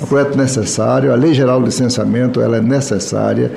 É 0.00 0.04
um 0.04 0.06
projeto 0.06 0.36
necessário, 0.36 1.12
a 1.12 1.16
Lei 1.16 1.34
Geral 1.34 1.58
do 1.60 1.66
Licenciamento 1.66 2.40
ela 2.40 2.58
é 2.58 2.60
necessária 2.60 3.52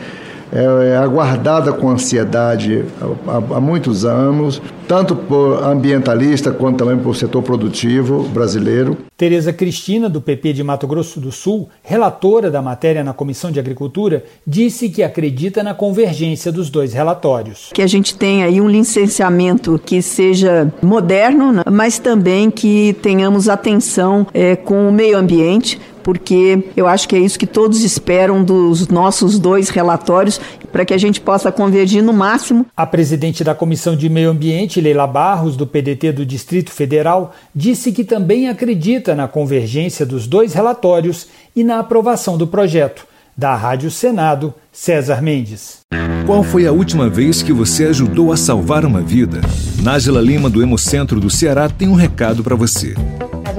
é, 0.52 0.90
é 0.90 0.98
aguardada 0.98 1.72
com 1.72 1.90
ansiedade 1.90 2.86
há, 3.28 3.56
há, 3.56 3.62
muitos 3.62 4.06
anos, 4.06 4.62
tanto 4.90 5.16
por 5.16 5.64
ambientalista 5.64 6.52
quanto 6.52 6.80
também 6.80 6.98
por 6.98 7.16
setor 7.16 7.44
produtivo 7.44 8.24
brasileiro. 8.24 8.98
Tereza 9.16 9.54
Cristina, 9.54 10.10
do 10.10 10.20
PP 10.20 10.54
de 10.54 10.64
Mato 10.64 10.88
Grosso 10.88 11.20
do 11.20 11.32
Sul, 11.32 11.70
relatora 11.84 12.50
da 12.50 12.60
matéria 12.60 13.04
na 13.04 13.14
Comissão 13.14 13.52
de 13.52 13.60
Agricultura, 13.60 14.24
disse 14.48 14.90
que 14.90 15.04
acredita 15.04 15.62
na 15.62 15.76
convergência 15.76 16.52
dos 16.52 16.72
dois 16.72 16.92
relatórios. 16.92 17.70
Que 17.72 17.84
a 17.84 17.88
gente 17.88 18.16
tenha 18.16 18.48
aí 18.48 18.60
um 18.60 18.68
licenciamento 18.68 19.80
que 19.86 20.02
seja 20.02 20.74
moderno, 20.82 21.52
né, 21.52 21.62
mas 21.72 22.00
também 22.00 22.50
que 22.50 22.94
tenhamos 23.00 23.48
atenção 23.48 24.26
é, 24.34 24.56
com 24.56 24.90
o 24.90 24.92
meio 24.92 25.20
ambiente, 25.20 25.80
porque 26.02 26.64
eu 26.76 26.88
acho 26.88 27.08
que 27.08 27.16
é 27.16 27.20
isso 27.20 27.38
que 27.38 27.46
todos 27.46 27.84
esperam 27.84 28.44
dos 28.44 28.88
nossos 28.88 29.38
dois 29.38 29.70
relatórios, 29.70 30.42
para 30.72 30.86
que 30.86 30.94
a 30.94 30.98
gente 30.98 31.20
possa 31.22 31.52
convergir 31.52 32.04
no 32.04 32.14
máximo. 32.14 32.66
A 32.76 32.86
presidente 32.86 33.44
da 33.44 33.56
Comissão 33.56 33.96
de 33.96 34.10
Meio 34.10 34.30
Ambiente, 34.30 34.82
Leila 34.82 35.08
Barros, 35.08 35.56
do 35.56 35.68
PDT 35.68 36.12
do 36.12 36.26
Distrito 36.26 36.72
Federal, 36.72 37.34
disse 37.56 37.92
que 37.92 38.04
também 38.04 38.50
acredita 38.50 39.16
na 39.16 39.28
convergência 39.28 40.06
dos 40.06 40.28
dois 40.28 40.54
relatórios 40.54 41.28
e 41.56 41.64
na 41.64 41.80
aprovação 41.80 42.38
do 42.38 42.48
projeto. 42.48 43.08
Da 43.38 43.56
Rádio 43.56 43.90
Senado, 43.90 44.54
César 44.72 45.22
Mendes. 45.22 45.80
Qual 46.26 46.44
foi 46.44 46.68
a 46.68 46.72
última 46.72 47.10
vez 47.10 47.42
que 47.42 47.54
você 47.54 47.86
ajudou 47.86 48.32
a 48.32 48.38
salvar 48.38 48.86
uma 48.86 49.02
vida? 49.02 49.42
Nájila 49.82 50.22
Lima, 50.22 50.50
do 50.50 50.62
Hemocentro 50.62 51.20
do 51.20 51.30
Ceará, 51.30 51.70
tem 51.70 51.88
um 51.88 51.96
recado 51.96 52.44
para 52.44 52.56
você. 52.56 52.94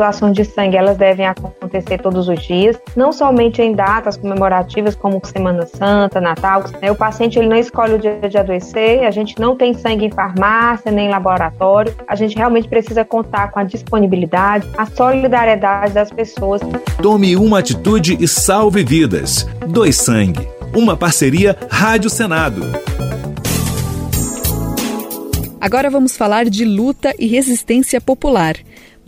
As 0.00 0.16
doações 0.16 0.34
de 0.34 0.46
sangue 0.46 0.78
elas 0.78 0.96
devem 0.96 1.26
acontecer 1.26 1.98
todos 1.98 2.26
os 2.26 2.42
dias, 2.42 2.74
não 2.96 3.12
somente 3.12 3.60
em 3.60 3.74
datas 3.74 4.16
comemorativas 4.16 4.94
como 4.94 5.20
Semana 5.22 5.66
Santa, 5.66 6.22
Natal. 6.22 6.64
Né? 6.80 6.90
O 6.90 6.96
paciente 6.96 7.38
ele 7.38 7.48
não 7.48 7.56
escolhe 7.56 7.96
o 7.96 7.98
dia 7.98 8.18
de 8.26 8.38
adoecer, 8.38 9.04
a 9.04 9.10
gente 9.10 9.38
não 9.38 9.54
tem 9.54 9.74
sangue 9.74 10.06
em 10.06 10.10
farmácia 10.10 10.90
nem 10.90 11.08
em 11.08 11.10
laboratório. 11.10 11.94
A 12.08 12.14
gente 12.14 12.34
realmente 12.34 12.66
precisa 12.66 13.04
contar 13.04 13.50
com 13.50 13.58
a 13.58 13.62
disponibilidade, 13.62 14.66
a 14.78 14.86
solidariedade 14.86 15.92
das 15.92 16.10
pessoas. 16.10 16.62
Tome 17.02 17.36
uma 17.36 17.58
atitude 17.58 18.16
e 18.18 18.26
salve 18.26 18.82
vidas. 18.82 19.46
Doe 19.68 19.92
sangue. 19.92 20.48
Uma 20.74 20.96
parceria 20.96 21.54
Rádio 21.70 22.08
Senado. 22.08 22.62
Agora 25.60 25.90
vamos 25.90 26.16
falar 26.16 26.46
de 26.46 26.64
luta 26.64 27.14
e 27.18 27.26
resistência 27.26 28.00
popular. 28.00 28.56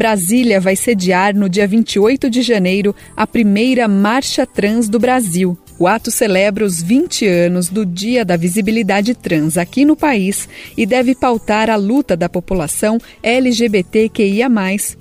Brasília 0.02 0.58
vai 0.58 0.74
sediar 0.74 1.32
no 1.32 1.48
dia 1.48 1.64
28 1.64 2.28
de 2.28 2.42
janeiro 2.42 2.92
a 3.16 3.24
primeira 3.24 3.86
Marcha 3.86 4.44
Trans 4.44 4.88
do 4.88 4.98
Brasil. 4.98 5.56
O 5.78 5.86
ato 5.86 6.10
celebra 6.10 6.64
os 6.64 6.82
20 6.82 7.26
anos 7.26 7.68
do 7.68 7.86
Dia 7.86 8.24
da 8.24 8.36
Visibilidade 8.36 9.14
Trans 9.14 9.56
aqui 9.56 9.84
no 9.84 9.96
país 9.96 10.48
e 10.76 10.84
deve 10.84 11.14
pautar 11.14 11.70
a 11.70 11.76
luta 11.76 12.16
da 12.16 12.28
população 12.28 12.98
LGBTQIA, 13.22 14.48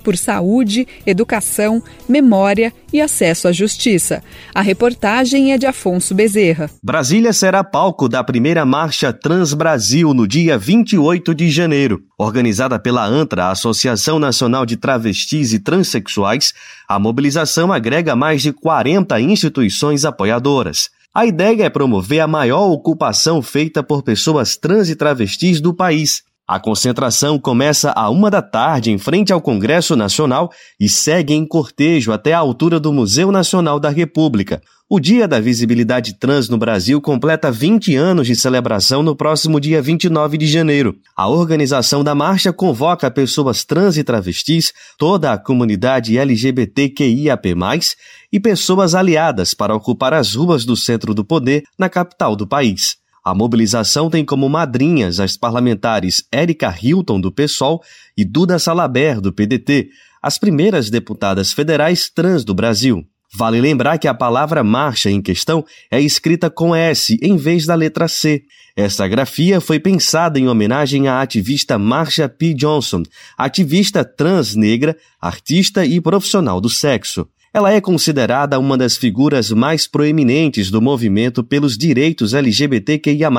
por 0.02 0.16
saúde, 0.16 0.86
educação, 1.06 1.82
memória 2.08 2.72
e 2.92 3.00
acesso 3.00 3.48
à 3.48 3.52
justiça. 3.52 4.22
A 4.54 4.60
reportagem 4.60 5.52
é 5.52 5.58
de 5.58 5.66
Afonso 5.66 6.14
Bezerra. 6.14 6.70
Brasília 6.82 7.32
será 7.32 7.64
palco 7.64 8.08
da 8.08 8.22
primeira 8.22 8.64
Marcha 8.64 9.12
Trans 9.12 9.54
Brasil 9.54 10.12
no 10.12 10.28
dia 10.28 10.58
28 10.58 11.34
de 11.34 11.50
janeiro. 11.50 12.02
Organizada 12.22 12.78
pela 12.78 13.04
ANTRA, 13.04 13.48
Associação 13.50 14.16
Nacional 14.16 14.64
de 14.64 14.76
Travestis 14.76 15.52
e 15.52 15.58
Transsexuais, 15.58 16.54
a 16.86 16.96
mobilização 16.96 17.72
agrega 17.72 18.14
mais 18.14 18.42
de 18.42 18.52
40 18.52 19.20
instituições 19.20 20.04
apoiadoras. 20.04 20.88
A 21.12 21.26
ideia 21.26 21.64
é 21.64 21.68
promover 21.68 22.20
a 22.20 22.28
maior 22.28 22.70
ocupação 22.70 23.42
feita 23.42 23.82
por 23.82 24.04
pessoas 24.04 24.56
trans 24.56 24.88
e 24.88 24.94
travestis 24.94 25.60
do 25.60 25.74
país. 25.74 26.22
A 26.46 26.60
concentração 26.60 27.40
começa 27.40 27.90
a 27.90 28.08
uma 28.08 28.30
da 28.30 28.40
tarde 28.40 28.92
em 28.92 28.98
frente 28.98 29.32
ao 29.32 29.40
Congresso 29.40 29.96
Nacional 29.96 30.48
e 30.78 30.88
segue 30.88 31.34
em 31.34 31.44
cortejo 31.44 32.12
até 32.12 32.32
a 32.32 32.38
altura 32.38 32.78
do 32.78 32.92
Museu 32.92 33.32
Nacional 33.32 33.80
da 33.80 33.88
República. 33.88 34.62
O 34.94 35.00
Dia 35.00 35.26
da 35.26 35.40
Visibilidade 35.40 36.18
Trans 36.18 36.50
no 36.50 36.58
Brasil 36.58 37.00
completa 37.00 37.50
20 37.50 37.96
anos 37.96 38.26
de 38.26 38.36
celebração 38.36 39.02
no 39.02 39.16
próximo 39.16 39.58
dia 39.58 39.80
29 39.80 40.36
de 40.36 40.46
janeiro. 40.46 40.94
A 41.16 41.30
organização 41.30 42.04
da 42.04 42.14
marcha 42.14 42.52
convoca 42.52 43.10
pessoas 43.10 43.64
trans 43.64 43.96
e 43.96 44.04
travestis, 44.04 44.70
toda 44.98 45.32
a 45.32 45.38
comunidade 45.38 46.18
LGBTQIAP+, 46.18 47.54
e 48.30 48.38
pessoas 48.38 48.94
aliadas 48.94 49.54
para 49.54 49.74
ocupar 49.74 50.12
as 50.12 50.34
ruas 50.34 50.66
do 50.66 50.76
centro 50.76 51.14
do 51.14 51.24
poder 51.24 51.62
na 51.78 51.88
capital 51.88 52.36
do 52.36 52.46
país. 52.46 52.96
A 53.24 53.34
mobilização 53.34 54.10
tem 54.10 54.26
como 54.26 54.46
madrinhas 54.46 55.20
as 55.20 55.38
parlamentares 55.38 56.22
Érica 56.30 56.70
Hilton, 56.82 57.18
do 57.18 57.32
PSOL, 57.32 57.80
e 58.14 58.26
Duda 58.26 58.58
Salaber, 58.58 59.22
do 59.22 59.32
PDT, 59.32 59.88
as 60.22 60.36
primeiras 60.36 60.90
deputadas 60.90 61.50
federais 61.50 62.10
trans 62.10 62.44
do 62.44 62.54
Brasil. 62.54 63.06
Vale 63.34 63.60
lembrar 63.60 63.96
que 63.96 64.06
a 64.06 64.12
palavra 64.12 64.62
marcha 64.62 65.10
em 65.10 65.22
questão 65.22 65.64
é 65.90 65.98
escrita 65.98 66.50
com 66.50 66.74
S 66.74 67.18
em 67.22 67.36
vez 67.36 67.64
da 67.64 67.74
letra 67.74 68.06
C. 68.06 68.42
Esta 68.76 69.08
grafia 69.08 69.60
foi 69.60 69.80
pensada 69.80 70.38
em 70.38 70.48
homenagem 70.48 71.08
à 71.08 71.22
ativista 71.22 71.78
Marsha 71.78 72.28
P. 72.28 72.52
Johnson, 72.52 73.02
ativista 73.36 74.04
trans 74.04 74.54
negra, 74.54 74.96
artista 75.20 75.84
e 75.84 76.00
profissional 76.00 76.60
do 76.60 76.68
sexo. 76.68 77.26
Ela 77.54 77.72
é 77.72 77.80
considerada 77.80 78.58
uma 78.58 78.78
das 78.78 78.96
figuras 78.96 79.50
mais 79.50 79.86
proeminentes 79.86 80.70
do 80.70 80.80
movimento 80.80 81.44
pelos 81.44 81.76
direitos 81.76 82.32
LGBTQIA, 82.32 83.30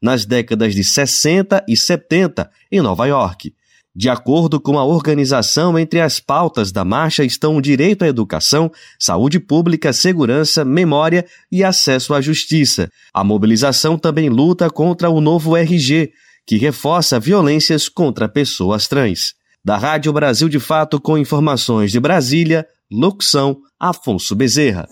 nas 0.00 0.24
décadas 0.24 0.74
de 0.74 0.82
60 0.82 1.64
e 1.68 1.76
70 1.76 2.48
em 2.70 2.80
Nova 2.80 3.06
York. 3.06 3.52
De 3.94 4.08
acordo 4.08 4.60
com 4.60 4.78
a 4.78 4.84
organização, 4.84 5.78
entre 5.78 6.00
as 6.00 6.20
pautas 6.20 6.70
da 6.70 6.84
marcha 6.84 7.24
estão 7.24 7.56
o 7.56 7.60
direito 7.60 8.04
à 8.04 8.08
educação, 8.08 8.70
saúde 8.98 9.40
pública, 9.40 9.92
segurança, 9.92 10.64
memória 10.64 11.26
e 11.50 11.64
acesso 11.64 12.14
à 12.14 12.20
justiça. 12.20 12.88
A 13.12 13.24
mobilização 13.24 13.98
também 13.98 14.28
luta 14.28 14.70
contra 14.70 15.10
o 15.10 15.20
novo 15.20 15.56
RG, 15.56 16.12
que 16.46 16.56
reforça 16.56 17.18
violências 17.18 17.88
contra 17.88 18.28
pessoas 18.28 18.86
trans. 18.86 19.34
Da 19.64 19.76
Rádio 19.76 20.12
Brasil 20.12 20.48
de 20.48 20.60
Fato, 20.60 21.00
com 21.00 21.18
informações 21.18 21.90
de 21.90 22.00
Brasília, 22.00 22.66
Locução: 22.90 23.58
Afonso 23.78 24.34
Bezerra. 24.34 24.88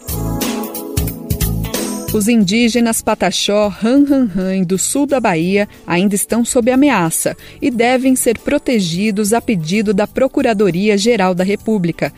Os 2.12 2.26
indígenas 2.26 3.02
Pataxó 3.02 3.70
Han 3.84 4.62
do 4.64 4.78
sul 4.78 5.06
da 5.06 5.20
Bahia 5.20 5.68
ainda 5.86 6.14
estão 6.14 6.42
sob 6.42 6.70
ameaça 6.70 7.36
e 7.60 7.70
devem 7.70 8.16
ser 8.16 8.38
protegidos 8.38 9.34
a 9.34 9.42
pedido 9.42 9.92
da 9.92 10.06
Procuradoria-Geral 10.06 11.34
da 11.34 11.44
República. 11.44 12.12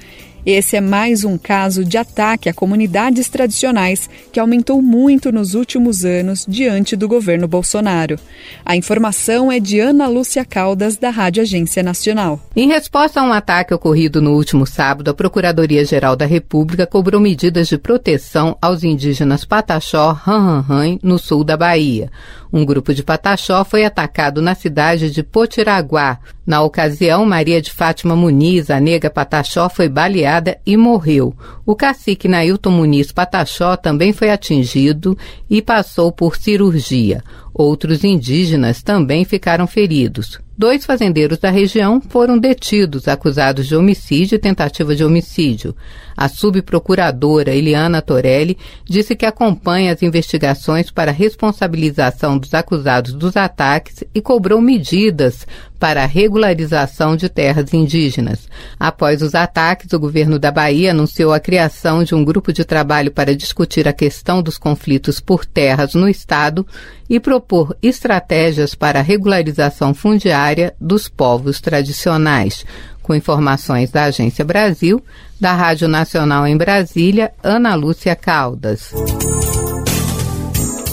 Esse 0.45 0.77
é 0.77 0.81
mais 0.81 1.25
um 1.25 1.37
caso 1.37 1.85
de 1.85 1.99
ataque 1.99 2.49
a 2.49 2.55
comunidades 2.55 3.29
tradicionais 3.29 4.09
que 4.33 4.41
aumentou 4.41 4.81
muito 4.81 5.31
nos 5.31 5.55
últimos 5.55 6.05
anos 6.05 6.47
diante 6.49 6.97
do 6.97 7.07
governo 7.07 7.47
Bolsonaro. 7.47 8.19
A 8.65 8.75
informação 8.77 9.53
é 9.53 9.61
de 9.61 9.81
Ana 9.81 10.09
Lúcia 10.09 10.45
Caldas, 10.45 10.97
da 10.97 11.11
Rádio 11.11 11.43
Agência 11.43 11.83
Nacional. 11.83 12.41
Em 12.57 12.69
resposta 12.69 13.21
a 13.21 13.25
um 13.25 13.33
ataque 13.33 13.75
ocorrido 13.75 14.23
no 14.23 14.33
último 14.33 14.67
sábado, 14.67 15.11
a 15.11 15.15
Procuradoria-Geral 15.15 16.17
da 16.17 16.27
República 16.27 16.87
cobrou 16.87 17.21
medidas 17.21 17.69
de 17.69 17.77
proteção 17.77 18.57
aos 18.63 18.83
indígenas 18.83 19.45
Pataxó, 19.45 20.13
Ranranran, 20.13 20.99
no 21.03 21.19
sul 21.19 21.45
da 21.45 21.57
Bahia. 21.57 22.11
Um 22.53 22.65
grupo 22.65 22.93
de 22.93 23.03
Pataxó 23.03 23.65
foi 23.65 23.85
atacado 23.85 24.43
na 24.43 24.55
cidade 24.55 25.11
de 25.11 25.23
Potiraguá. 25.23 26.19
Na 26.45 26.63
ocasião, 26.63 27.25
Maria 27.25 27.63
de 27.63 27.71
Fátima 27.71 28.17
Muniz, 28.17 28.71
a 28.71 28.81
nega 28.81 29.09
Pataxó, 29.09 29.69
foi 29.69 29.89
baleada 29.89 30.59
e 30.67 30.77
morreu. 30.77 31.35
O 31.65 31.77
cacique 31.77 32.27
Nailton 32.27 32.71
Muniz 32.71 33.13
Pataxó 33.13 33.77
também 33.77 34.13
foi 34.13 34.31
atingido 34.31 35.17
e 35.49 35.63
passou 35.63 36.11
por 36.11 36.37
cirurgia. 36.37 37.23
Outros 37.55 38.03
indígenas 38.03 38.83
também 38.83 39.25
ficaram 39.25 39.67
feridos. 39.67 40.41
Dois 40.61 40.85
fazendeiros 40.85 41.39
da 41.39 41.49
região 41.49 42.03
foram 42.03 42.39
detidos, 42.39 43.09
acusados 43.09 43.67
de 43.67 43.75
homicídio 43.75 44.37
e 44.37 44.39
tentativa 44.39 44.95
de 44.95 45.03
homicídio. 45.03 45.75
A 46.15 46.29
subprocuradora 46.29 47.55
Eliana 47.55 48.03
Torelli 48.03 48.59
disse 48.85 49.17
que 49.17 49.25
acompanha 49.25 49.91
as 49.91 50.03
investigações 50.03 50.91
para 50.91 51.13
a 51.13 51.15
responsabilização 51.15 52.37
dos 52.37 52.53
acusados 52.53 53.15
dos 53.15 53.39
ataques 53.39 54.05
e 54.15 54.21
cobrou 54.21 54.61
medidas 54.61 55.47
para 55.79 56.03
a 56.03 56.07
regularização 56.07 57.17
de 57.17 57.31
terras 57.31 57.73
indígenas. 57.73 58.47
Após 58.79 59.23
os 59.23 59.35
ataques, 59.35 59.91
o 59.95 59.99
governo 59.99 60.39
da 60.39 60.51
Bahia 60.51 60.91
anunciou 60.91 61.33
a 61.33 61.41
criação 61.41 62.05
de 62.05 62.15
um 62.15 62.23
grupo 62.23 62.53
de 62.53 62.67
trabalho 62.67 63.11
para 63.11 63.35
discutir 63.35 63.89
a 63.89 63.93
questão 63.95 64.43
dos 64.43 64.59
conflitos 64.59 65.21
por 65.21 65.47
terras 65.47 65.95
no 65.95 66.07
estado 66.07 66.67
e 67.09 67.19
propor 67.19 67.75
estratégias 67.83 68.75
para 68.75 68.99
a 68.99 69.03
regularização 69.03 69.95
fundiária 69.95 70.50
dos 70.81 71.09
povos 71.09 71.61
tradicionais. 71.61 72.65
Com 73.03 73.15
informações 73.15 73.91
da 73.91 74.05
Agência 74.05 74.45
Brasil, 74.45 75.03
da 75.41 75.53
Rádio 75.53 75.89
Nacional 75.89 76.47
em 76.47 76.57
Brasília, 76.57 77.33
Ana 77.43 77.75
Lúcia 77.75 78.15
Caldas. 78.15 78.93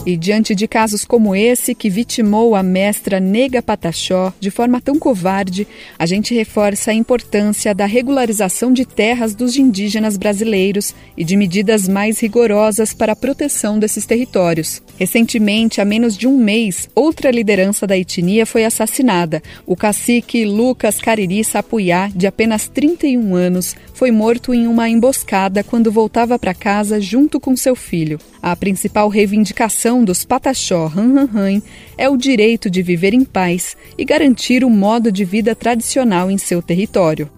E 0.07 0.15
diante 0.15 0.55
de 0.55 0.69
casos 0.69 1.03
como 1.03 1.35
esse, 1.35 1.75
que 1.75 1.89
vitimou 1.89 2.55
a 2.55 2.63
mestra 2.63 3.19
Nega 3.19 3.61
Pataxó 3.61 4.31
de 4.39 4.49
forma 4.49 4.79
tão 4.79 4.97
covarde, 4.97 5.67
a 5.99 6.05
gente 6.05 6.33
reforça 6.33 6.91
a 6.91 6.93
importância 6.93 7.75
da 7.75 7.85
regularização 7.85 8.71
de 8.71 8.85
terras 8.85 9.35
dos 9.35 9.57
indígenas 9.57 10.15
brasileiros 10.15 10.95
e 11.17 11.25
de 11.25 11.35
medidas 11.35 11.89
mais 11.89 12.21
rigorosas 12.21 12.93
para 12.93 13.11
a 13.11 13.15
proteção 13.17 13.77
desses 13.77 14.05
territórios. 14.05 14.81
Recentemente, 14.97 15.81
há 15.81 15.85
menos 15.85 16.15
de 16.15 16.25
um 16.25 16.37
mês, 16.37 16.87
outra 16.95 17.29
liderança 17.29 17.85
da 17.85 17.97
etnia 17.97 18.45
foi 18.45 18.63
assassinada. 18.63 19.43
O 19.65 19.75
cacique 19.75 20.45
Lucas 20.45 20.99
Cariri 20.99 21.43
Sapuyá, 21.43 22.09
de 22.15 22.25
apenas 22.25 22.69
31 22.69 23.35
anos, 23.35 23.75
foi 23.93 24.11
morto 24.11 24.53
em 24.53 24.67
uma 24.67 24.87
emboscada 24.87 25.65
quando 25.65 25.91
voltava 25.91 26.39
para 26.39 26.53
casa 26.53 27.01
junto 27.01 27.41
com 27.41 27.57
seu 27.57 27.75
filho. 27.75 28.17
A 28.41 28.55
principal 28.55 29.09
reivindicação 29.09 29.96
dos 30.03 30.25
Pataxó 30.25 30.87
Ranranran 30.87 31.61
é 31.97 32.09
o 32.09 32.17
direito 32.17 32.69
de 32.69 32.81
viver 32.81 33.13
em 33.13 33.23
paz 33.23 33.77
e 33.97 34.05
garantir 34.05 34.63
o 34.63 34.69
modo 34.69 35.11
de 35.11 35.23
vida 35.23 35.55
tradicional 35.55 36.29
em 36.29 36.37
seu 36.37 36.61
território. 36.61 37.29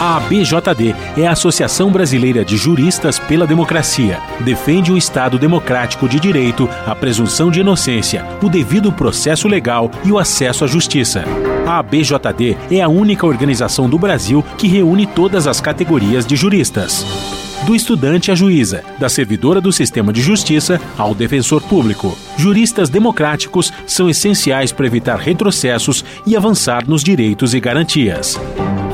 A 0.00 0.16
ABJD 0.16 0.96
é 1.16 1.28
a 1.28 1.30
Associação 1.30 1.92
Brasileira 1.92 2.44
de 2.44 2.56
Juristas 2.56 3.20
pela 3.20 3.46
Democracia. 3.46 4.18
Defende 4.40 4.90
o 4.90 4.98
Estado 4.98 5.38
democrático 5.38 6.08
de 6.08 6.18
direito, 6.18 6.68
a 6.84 6.92
presunção 6.92 7.52
de 7.52 7.60
inocência, 7.60 8.26
o 8.42 8.48
devido 8.48 8.90
processo 8.90 9.46
legal 9.46 9.88
e 10.04 10.10
o 10.10 10.18
acesso 10.18 10.64
à 10.64 10.66
justiça. 10.66 11.22
A 11.64 11.78
ABJD 11.78 12.56
é 12.68 12.80
a 12.80 12.88
única 12.88 13.24
organização 13.24 13.88
do 13.88 13.96
Brasil 13.96 14.44
que 14.58 14.66
reúne 14.66 15.06
todas 15.06 15.46
as 15.46 15.60
categorias 15.60 16.26
de 16.26 16.34
juristas 16.34 17.41
do 17.64 17.74
estudante 17.74 18.30
à 18.30 18.34
juíza, 18.34 18.82
da 18.98 19.08
servidora 19.08 19.60
do 19.60 19.72
sistema 19.72 20.12
de 20.12 20.20
justiça 20.20 20.80
ao 20.98 21.14
defensor 21.14 21.62
público. 21.62 22.16
Juristas 22.36 22.88
democráticos 22.88 23.72
são 23.86 24.08
essenciais 24.08 24.72
para 24.72 24.86
evitar 24.86 25.16
retrocessos 25.16 26.04
e 26.26 26.36
avançar 26.36 26.86
nos 26.88 27.02
direitos 27.04 27.54
e 27.54 27.60
garantias. 27.60 28.38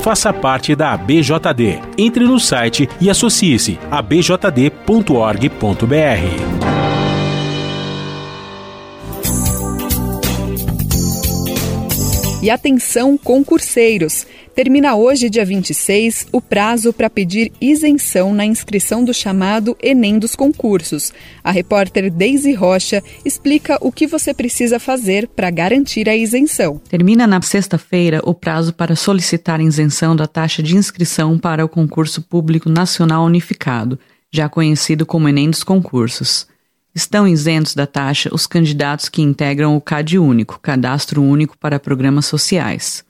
Faça 0.01 0.31
parte 0.31 0.75
da 0.75 0.93
ABJD. 0.93 1.79
Entre 1.97 2.23
no 2.25 2.39
site 2.39 2.87
e 3.01 3.09
associe-se 3.09 3.77
a 3.91 4.01
bjd.org.br. 4.01 5.49
E 12.41 12.49
atenção, 12.49 13.17
concurseiros! 13.17 14.25
Termina 14.59 14.93
hoje, 14.93 15.29
dia 15.29 15.45
26, 15.45 16.27
o 16.33 16.41
prazo 16.41 16.91
para 16.91 17.09
pedir 17.09 17.49
isenção 17.61 18.33
na 18.33 18.43
inscrição 18.45 19.05
do 19.05 19.13
chamado 19.13 19.73
Enem 19.81 20.19
dos 20.19 20.35
concursos. 20.35 21.13
A 21.41 21.49
repórter 21.49 22.11
Daisy 22.11 22.53
Rocha 22.55 23.01
explica 23.23 23.77
o 23.79 23.89
que 23.89 24.05
você 24.05 24.33
precisa 24.33 24.77
fazer 24.77 25.29
para 25.29 25.49
garantir 25.49 26.09
a 26.09 26.17
isenção. 26.17 26.77
Termina 26.89 27.25
na 27.25 27.41
sexta-feira 27.41 28.19
o 28.25 28.33
prazo 28.33 28.73
para 28.73 28.97
solicitar 28.97 29.61
isenção 29.61 30.13
da 30.13 30.27
taxa 30.27 30.61
de 30.61 30.75
inscrição 30.75 31.39
para 31.39 31.63
o 31.63 31.69
concurso 31.69 32.21
público 32.21 32.69
nacional 32.69 33.23
unificado, 33.23 33.97
já 34.29 34.49
conhecido 34.49 35.05
como 35.05 35.29
Enem 35.29 35.49
dos 35.49 35.63
concursos. 35.63 36.45
Estão 36.93 37.25
isentos 37.25 37.73
da 37.73 37.87
taxa 37.87 38.29
os 38.33 38.45
candidatos 38.45 39.07
que 39.07 39.21
integram 39.21 39.77
o 39.77 39.79
CAD 39.79 40.19
Único, 40.19 40.59
Cadastro 40.59 41.23
Único 41.23 41.57
para 41.57 41.79
Programas 41.79 42.25
Sociais. 42.25 43.07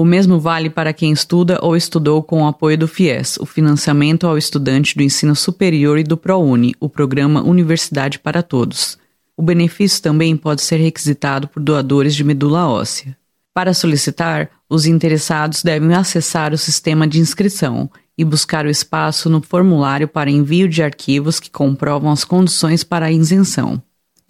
O 0.00 0.04
mesmo 0.06 0.40
vale 0.40 0.70
para 0.70 0.94
quem 0.94 1.12
estuda 1.12 1.58
ou 1.60 1.76
estudou 1.76 2.22
com 2.22 2.42
o 2.42 2.46
apoio 2.46 2.78
do 2.78 2.88
FIES, 2.88 3.36
o 3.36 3.44
financiamento 3.44 4.26
ao 4.26 4.38
estudante 4.38 4.96
do 4.96 5.02
ensino 5.02 5.36
superior 5.36 5.98
e 5.98 6.02
do 6.02 6.16
ProUni, 6.16 6.74
o 6.80 6.88
programa 6.88 7.42
Universidade 7.42 8.18
para 8.18 8.42
Todos. 8.42 8.96
O 9.36 9.42
benefício 9.42 10.02
também 10.02 10.38
pode 10.38 10.62
ser 10.62 10.78
requisitado 10.78 11.48
por 11.48 11.62
doadores 11.62 12.14
de 12.14 12.24
medula 12.24 12.66
óssea. 12.66 13.14
Para 13.52 13.74
solicitar, 13.74 14.48
os 14.70 14.86
interessados 14.86 15.62
devem 15.62 15.92
acessar 15.92 16.54
o 16.54 16.56
sistema 16.56 17.06
de 17.06 17.20
inscrição 17.20 17.90
e 18.16 18.24
buscar 18.24 18.64
o 18.64 18.70
espaço 18.70 19.28
no 19.28 19.42
formulário 19.42 20.08
para 20.08 20.30
envio 20.30 20.66
de 20.66 20.82
arquivos 20.82 21.38
que 21.38 21.50
comprovam 21.50 22.10
as 22.10 22.24
condições 22.24 22.82
para 22.82 23.04
a 23.04 23.12
isenção 23.12 23.82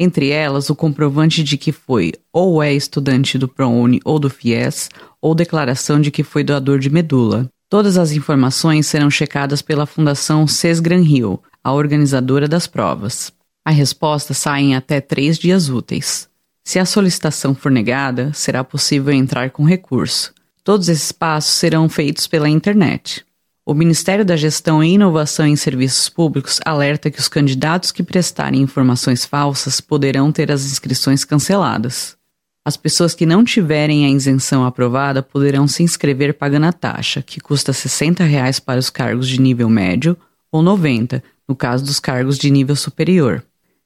entre 0.02 0.30
elas 0.30 0.70
o 0.70 0.74
comprovante 0.74 1.44
de 1.44 1.58
que 1.58 1.72
foi 1.72 2.14
ou 2.32 2.62
é 2.62 2.72
estudante 2.72 3.36
do 3.36 3.46
ProUni 3.46 4.00
ou 4.02 4.18
do 4.18 4.30
FIES, 4.30 4.88
ou 5.20 5.34
declaração 5.34 6.00
de 6.00 6.10
que 6.10 6.22
foi 6.22 6.42
doador 6.42 6.78
de 6.78 6.88
medula. 6.88 7.46
Todas 7.68 7.98
as 7.98 8.12
informações 8.12 8.86
serão 8.86 9.10
checadas 9.10 9.60
pela 9.60 9.84
Fundação 9.84 10.46
Sesgran 10.46 11.02
Rio, 11.02 11.38
a 11.62 11.74
organizadora 11.74 12.48
das 12.48 12.66
provas. 12.66 13.30
A 13.62 13.70
resposta 13.70 14.32
sai 14.32 14.62
em 14.62 14.74
até 14.74 15.02
três 15.02 15.38
dias 15.38 15.68
úteis. 15.68 16.30
Se 16.64 16.78
a 16.78 16.86
solicitação 16.86 17.54
for 17.54 17.70
negada, 17.70 18.32
será 18.32 18.64
possível 18.64 19.12
entrar 19.12 19.50
com 19.50 19.64
recurso. 19.64 20.32
Todos 20.64 20.88
esses 20.88 21.12
passos 21.12 21.54
serão 21.54 21.90
feitos 21.90 22.26
pela 22.26 22.48
internet. 22.48 23.22
O 23.70 23.74
Ministério 23.74 24.24
da 24.24 24.36
Gestão 24.36 24.82
e 24.82 24.94
Inovação 24.94 25.46
em 25.46 25.54
Serviços 25.54 26.08
Públicos 26.08 26.58
alerta 26.66 27.08
que 27.08 27.20
os 27.20 27.28
candidatos 27.28 27.92
que 27.92 28.02
prestarem 28.02 28.60
informações 28.60 29.24
falsas 29.24 29.80
poderão 29.80 30.32
ter 30.32 30.50
as 30.50 30.64
inscrições 30.64 31.24
canceladas. 31.24 32.16
As 32.64 32.76
pessoas 32.76 33.14
que 33.14 33.24
não 33.24 33.44
tiverem 33.44 34.04
a 34.04 34.10
isenção 34.10 34.64
aprovada 34.64 35.22
poderão 35.22 35.68
se 35.68 35.84
inscrever 35.84 36.34
pagando 36.34 36.66
a 36.66 36.72
taxa, 36.72 37.22
que 37.22 37.38
custa 37.38 37.72
60 37.72 38.24
reais 38.24 38.58
para 38.58 38.80
os 38.80 38.90
cargos 38.90 39.28
de 39.28 39.40
nível 39.40 39.68
médio 39.68 40.16
ou 40.50 40.62
R$ 40.62 40.66
90 40.66 41.22
no 41.48 41.54
caso 41.54 41.84
dos 41.84 42.00
cargos 42.00 42.38
de 42.38 42.50
nível 42.50 42.74
superior. 42.74 43.40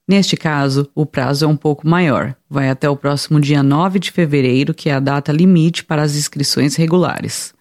Neste 0.09 0.35
caso, 0.35 0.89
o 0.95 1.05
prazo 1.05 1.45
é 1.45 1.49
um 1.49 1.59
pouco 1.59 1.87
maior, 1.87 2.35
vai 2.49 2.71
até 2.71 2.89
o 2.89 2.97
próximo 2.97 3.39
dia 3.39 3.63
9 3.63 3.99
de 3.99 4.11
fevereiro, 4.11 4.73
que 4.73 4.89
é 4.89 4.95
a 4.95 5.01
data 5.01 5.31
limite 5.31 5.85
para 5.85 6.01
as 6.01 6.17
inscrições 6.17 6.75
regulares. 6.75 7.53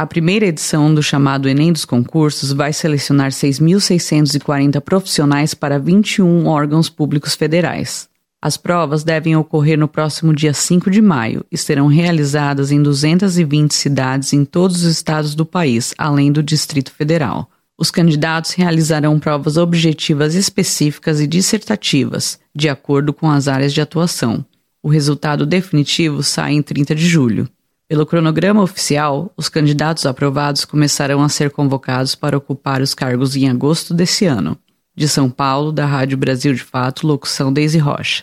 A 0.00 0.06
primeira 0.06 0.46
edição 0.46 0.94
do 0.94 1.02
chamado 1.02 1.46
Enem 1.46 1.74
dos 1.74 1.84
Concursos 1.84 2.52
vai 2.52 2.72
selecionar 2.72 3.32
6.640 3.32 4.80
profissionais 4.80 5.52
para 5.52 5.78
21 5.78 6.46
órgãos 6.46 6.88
públicos 6.88 7.34
federais. 7.34 8.08
As 8.40 8.56
provas 8.56 9.04
devem 9.04 9.36
ocorrer 9.36 9.78
no 9.78 9.86
próximo 9.86 10.34
dia 10.34 10.54
5 10.54 10.90
de 10.90 11.02
maio 11.02 11.44
e 11.52 11.58
serão 11.58 11.86
realizadas 11.86 12.72
em 12.72 12.82
220 12.82 13.74
cidades 13.74 14.32
em 14.32 14.42
todos 14.42 14.84
os 14.84 14.90
estados 14.90 15.34
do 15.34 15.44
país, 15.44 15.92
além 15.98 16.32
do 16.32 16.42
Distrito 16.42 16.92
Federal. 16.92 17.50
Os 17.76 17.90
candidatos 17.90 18.52
realizarão 18.52 19.20
provas 19.20 19.58
objetivas 19.58 20.34
específicas 20.34 21.20
e 21.20 21.26
dissertativas, 21.26 22.40
de 22.54 22.70
acordo 22.70 23.12
com 23.12 23.30
as 23.30 23.48
áreas 23.48 23.74
de 23.74 23.82
atuação. 23.82 24.46
O 24.82 24.88
resultado 24.88 25.44
definitivo 25.44 26.22
sai 26.22 26.54
em 26.54 26.62
30 26.62 26.94
de 26.94 27.06
julho. 27.06 27.46
Pelo 27.90 28.06
cronograma 28.06 28.62
oficial, 28.62 29.32
os 29.36 29.48
candidatos 29.48 30.06
aprovados 30.06 30.64
começarão 30.64 31.24
a 31.24 31.28
ser 31.28 31.50
convocados 31.50 32.14
para 32.14 32.38
ocupar 32.38 32.80
os 32.80 32.94
cargos 32.94 33.34
em 33.34 33.48
agosto 33.48 33.92
desse 33.92 34.26
ano. 34.26 34.56
De 34.94 35.08
São 35.08 35.28
Paulo, 35.28 35.72
da 35.72 35.86
Rádio 35.86 36.16
Brasil 36.16 36.54
de 36.54 36.62
Fato, 36.62 37.04
locução 37.04 37.52
Deise 37.52 37.78
Rocha. 37.78 38.22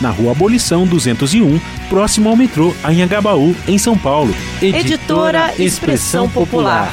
na 0.00 0.10
Rua 0.10 0.32
Abolição 0.32 0.84
201, 0.84 1.60
próximo 1.88 2.28
ao 2.28 2.34
metrô 2.34 2.74
Anhangabaú, 2.82 3.54
em 3.68 3.78
São 3.78 3.96
Paulo. 3.96 4.34
Editora 4.60 5.54
Expressão 5.56 6.28
Popular. 6.28 6.92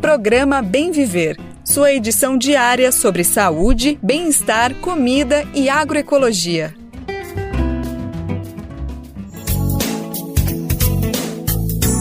Programa 0.00 0.60
Bem 0.60 0.90
Viver. 0.90 1.36
Sua 1.62 1.92
edição 1.92 2.36
diária 2.36 2.90
sobre 2.90 3.22
saúde, 3.22 3.96
bem-estar, 4.02 4.74
comida 4.74 5.46
e 5.54 5.68
agroecologia. 5.68 6.77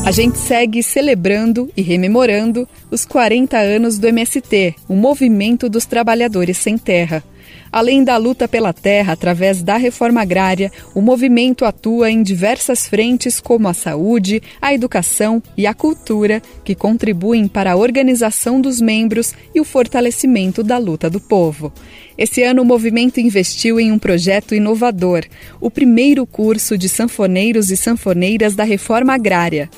A 0.07 0.11
gente 0.11 0.37
segue 0.37 0.81
celebrando 0.81 1.69
e 1.75 1.81
rememorando 1.81 2.65
os 2.89 3.03
40 3.03 3.57
anos 3.57 3.99
do 3.99 4.07
MST, 4.07 4.73
o 4.87 4.95
Movimento 4.95 5.67
dos 5.67 5.85
Trabalhadores 5.85 6.57
Sem 6.57 6.77
Terra. 6.77 7.21
Além 7.69 8.05
da 8.05 8.15
luta 8.15 8.47
pela 8.47 8.71
terra 8.71 9.11
através 9.11 9.61
da 9.61 9.75
reforma 9.75 10.21
agrária, 10.21 10.71
o 10.95 11.01
movimento 11.01 11.65
atua 11.65 12.09
em 12.09 12.23
diversas 12.23 12.87
frentes 12.87 13.41
como 13.41 13.67
a 13.67 13.73
saúde, 13.73 14.41
a 14.61 14.73
educação 14.73 15.43
e 15.57 15.67
a 15.67 15.73
cultura, 15.73 16.41
que 16.63 16.73
contribuem 16.73 17.45
para 17.45 17.73
a 17.73 17.75
organização 17.75 18.61
dos 18.61 18.79
membros 18.79 19.33
e 19.53 19.59
o 19.59 19.65
fortalecimento 19.65 20.63
da 20.63 20.77
luta 20.77 21.09
do 21.09 21.19
povo. 21.19 21.73
Esse 22.17 22.41
ano, 22.43 22.61
o 22.61 22.65
movimento 22.65 23.19
investiu 23.19 23.77
em 23.77 23.91
um 23.91 23.99
projeto 23.99 24.55
inovador, 24.55 25.25
o 25.59 25.69
primeiro 25.69 26.25
curso 26.25 26.77
de 26.77 26.87
sanfoneiros 26.87 27.69
e 27.71 27.75
sanfoneiras 27.75 28.55
da 28.55 28.63
reforma 28.63 29.13
agrária. 29.13 29.69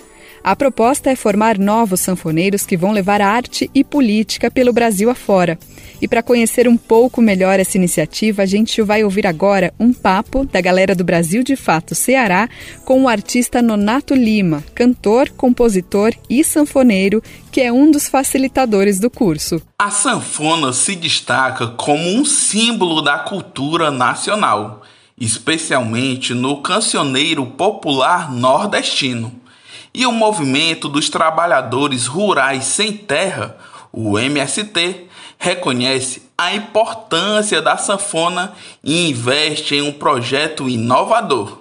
A 0.44 0.56
proposta 0.56 1.12
é 1.12 1.16
formar 1.16 1.58
novos 1.58 2.00
sanfoneiros 2.00 2.66
que 2.66 2.78
vão 2.78 2.92
levar 2.92 3.22
arte 3.22 3.70
e 3.76 3.84
política 3.84 4.50
pelo 4.50 4.72
Brasil 4.72 5.10
afora. 5.10 5.60
E 6.02 6.08
para 6.08 6.24
conhecer 6.24 6.66
um 6.66 6.78
pouco 6.78 7.22
melhor 7.22 7.60
essa 7.60 7.78
iniciativa, 7.78 8.44
a 8.44 8.46
gente 8.46 8.82
vai 8.82 9.04
ouvir 9.04 9.28
agora 9.28 9.74
um 9.78 9.92
papo 9.92 10.46
da 10.46 10.62
galera 10.62 10.96
do 10.96 11.04
Brasil 11.04 11.44
de 11.44 11.58
Fato 11.58 11.94
Ceará 11.94 12.48
com 12.86 13.04
o 13.04 13.10
artista 13.10 13.62
Nonato 13.62 14.14
Lima, 14.14 14.64
cantor, 14.74 15.30
compositor 15.32 16.14
e 16.30 16.42
sanfoneiro, 16.42 17.22
que 17.52 17.60
é 17.60 17.72
um 17.72 17.92
dos 17.92 18.08
facilitadores 18.08 18.98
do 18.98 19.10
curso. 19.10 19.62
A 19.78 19.92
sanfona 19.92 20.72
se 20.72 20.96
destaca 20.96 21.68
como 21.68 22.10
um 22.10 22.24
símbolo 22.24 23.02
da 23.02 23.20
cultura 23.20 23.92
nacional, 23.92 24.82
especialmente 25.20 26.34
no 26.34 26.62
cancioneiro 26.62 27.46
popular 27.46 28.32
nordestino 28.32 29.34
e 29.94 30.06
o 30.06 30.12
Movimento 30.12 30.88
dos 30.88 31.10
Trabalhadores 31.10 32.06
Rurais 32.06 32.66
Sem 32.66 32.94
Terra, 32.94 33.58
o 33.92 34.20
MST, 34.20 35.08
reconhece 35.38 36.30
a 36.38 36.54
importância 36.54 37.62
da 37.62 37.78
sanfona 37.78 38.54
e 38.84 39.10
investe 39.10 39.76
em 39.76 39.82
um 39.82 39.92
projeto 39.92 40.70
inovador. 40.70 41.58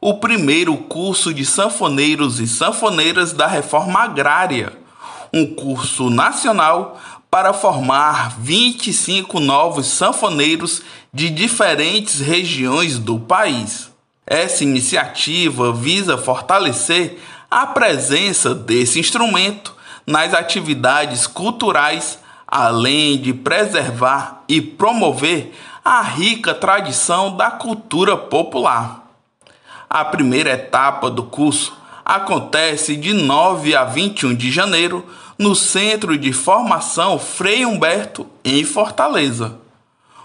O 0.00 0.14
primeiro 0.14 0.76
curso 0.76 1.32
de 1.32 1.44
sanfoneiros 1.44 2.40
e 2.40 2.48
sanfoneiras 2.48 3.32
da 3.32 3.46
reforma 3.46 4.00
agrária, 4.00 4.72
um 5.32 5.46
curso 5.54 6.10
nacional 6.10 7.00
para 7.30 7.52
formar 7.52 8.36
25 8.40 9.38
novos 9.38 9.86
sanfoneiros 9.86 10.82
de 11.14 11.30
diferentes 11.30 12.18
regiões 12.20 12.98
do 12.98 13.18
país. 13.20 13.90
Essa 14.26 14.64
iniciativa 14.64 15.72
visa 15.72 16.18
fortalecer 16.18 17.18
a 17.50 17.66
presença 17.66 18.54
desse 18.54 19.00
instrumento 19.00 19.74
nas 20.06 20.32
atividades 20.32 21.26
culturais, 21.26 22.18
além 22.46 23.18
de 23.18 23.34
preservar 23.34 24.44
e 24.48 24.60
promover 24.60 25.52
a 25.84 26.00
rica 26.00 26.54
tradição 26.54 27.36
da 27.36 27.50
cultura 27.50 28.16
popular. 28.16 29.08
A 29.88 30.04
primeira 30.04 30.52
etapa 30.52 31.10
do 31.10 31.24
curso 31.24 31.76
acontece 32.04 32.96
de 32.96 33.12
9 33.12 33.74
a 33.74 33.84
21 33.84 34.34
de 34.34 34.50
janeiro 34.50 35.04
no 35.36 35.54
Centro 35.54 36.16
de 36.16 36.32
Formação 36.32 37.18
Frei 37.18 37.66
Humberto, 37.66 38.26
em 38.44 38.62
Fortaleza. 38.62 39.58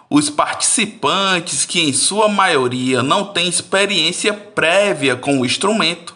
Os 0.10 0.30
participantes, 0.30 1.66
que 1.66 1.82
em 1.82 1.94
sua 1.94 2.30
maioria 2.30 3.02
não 3.02 3.26
têm 3.26 3.48
experiência 3.48 4.34
prévia 4.34 5.16
com 5.16 5.40
o 5.40 5.46
instrumento, 5.46 6.15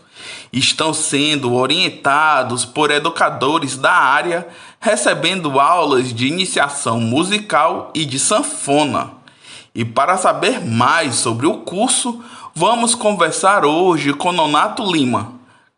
estão 0.52 0.94
sendo 0.94 1.54
orientados 1.54 2.66
por 2.66 2.92
educadores 2.92 3.78
da 3.78 3.94
área, 3.94 4.48
recebendo 4.80 5.60
aulas 5.60 6.14
de 6.14 6.28
iniciação 6.28 7.00
musical 7.00 7.92
e 7.94 8.06
de 8.06 8.18
sanfona. 8.18 9.12
E 9.74 9.86
para 9.86 10.18
saber 10.18 10.66
mais 10.66 11.16
sobre 11.16 11.46
o 11.46 11.58
curso, 11.58 12.24
vamos 12.56 12.96
conversar 12.96 13.64
hoje 13.64 14.14
com 14.14 14.32
Nonato 14.32 14.84
Lima, 14.84 15.34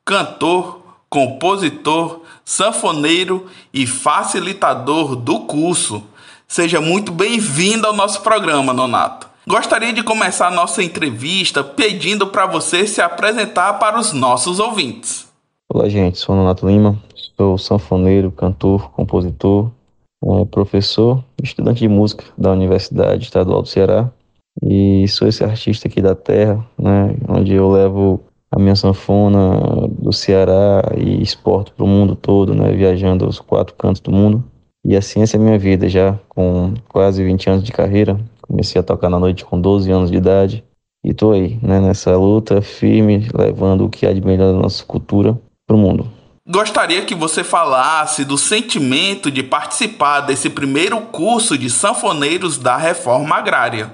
cantor, 0.05 0.81
compositor, 1.09 2.21
sanfoneiro 2.45 3.47
e 3.73 3.85
facilitador 3.85 5.15
do 5.15 5.41
curso. 5.41 6.03
Seja 6.47 6.81
muito 6.81 7.11
bem-vindo 7.11 7.85
ao 7.85 7.93
nosso 7.93 8.21
programa, 8.21 8.73
Nonato. 8.73 9.30
Gostaria 9.47 9.91
de 9.91 10.03
começar 10.03 10.51
nossa 10.51 10.83
entrevista 10.83 11.63
pedindo 11.63 12.27
para 12.27 12.45
você 12.45 12.85
se 12.85 13.01
apresentar 13.01 13.73
para 13.79 13.99
os 13.99 14.13
nossos 14.13 14.59
ouvintes. 14.59 15.27
Olá, 15.73 15.89
gente. 15.89 16.19
Sou 16.19 16.35
Nonato 16.35 16.67
Lima, 16.67 16.95
sou 17.35 17.57
sanfoneiro, 17.57 18.31
cantor, 18.31 18.91
compositor, 18.91 19.71
é, 20.23 20.45
professor, 20.45 21.23
estudante 21.41 21.79
de 21.79 21.87
música 21.87 22.23
da 22.37 22.51
Universidade 22.51 23.23
Estadual 23.23 23.63
do 23.63 23.67
Ceará 23.67 24.11
e 24.61 25.07
sou 25.07 25.27
esse 25.27 25.43
artista 25.43 25.87
aqui 25.87 26.01
da 26.01 26.13
terra, 26.13 26.63
né, 26.77 27.15
onde 27.27 27.51
eu 27.53 27.67
levo 27.67 28.21
a 28.51 28.59
minha 28.59 28.75
sanfona 28.75 29.87
do 29.87 30.13
Ceará 30.13 30.83
e 30.95 31.19
exporto 31.19 31.73
para 31.73 31.83
o 31.83 31.87
mundo 31.87 32.15
todo, 32.15 32.53
né, 32.53 32.71
viajando 32.73 33.25
aos 33.25 33.39
quatro 33.39 33.73
cantos 33.73 34.01
do 34.01 34.11
mundo. 34.11 34.43
E 34.85 34.95
assim 34.95 35.23
essa 35.23 35.35
é 35.35 35.39
a 35.39 35.43
minha 35.43 35.57
vida, 35.57 35.89
já 35.89 36.19
com 36.29 36.75
quase 36.89 37.23
20 37.23 37.49
anos 37.49 37.63
de 37.63 37.71
carreira, 37.71 38.19
Comecei 38.51 38.81
a 38.81 38.83
tocar 38.83 39.09
na 39.09 39.17
noite 39.17 39.45
com 39.45 39.61
12 39.61 39.89
anos 39.89 40.11
de 40.11 40.17
idade 40.17 40.61
e 41.01 41.13
tô 41.13 41.31
aí, 41.31 41.57
né, 41.63 41.79
nessa 41.79 42.17
luta 42.17 42.61
firme, 42.61 43.25
levando 43.33 43.85
o 43.85 43.89
que 43.89 44.05
há 44.05 44.11
de 44.11 44.19
melhor 44.19 44.51
da 44.51 44.59
nossa 44.59 44.83
cultura 44.83 45.39
para 45.65 45.73
o 45.73 45.79
mundo. 45.79 46.05
Gostaria 46.45 47.05
que 47.05 47.15
você 47.15 47.45
falasse 47.45 48.25
do 48.25 48.37
sentimento 48.37 49.31
de 49.31 49.41
participar 49.41 50.19
desse 50.19 50.49
primeiro 50.49 50.99
curso 50.99 51.57
de 51.57 51.69
sanfoneiros 51.69 52.57
da 52.57 52.75
reforma 52.75 53.37
agrária. 53.37 53.93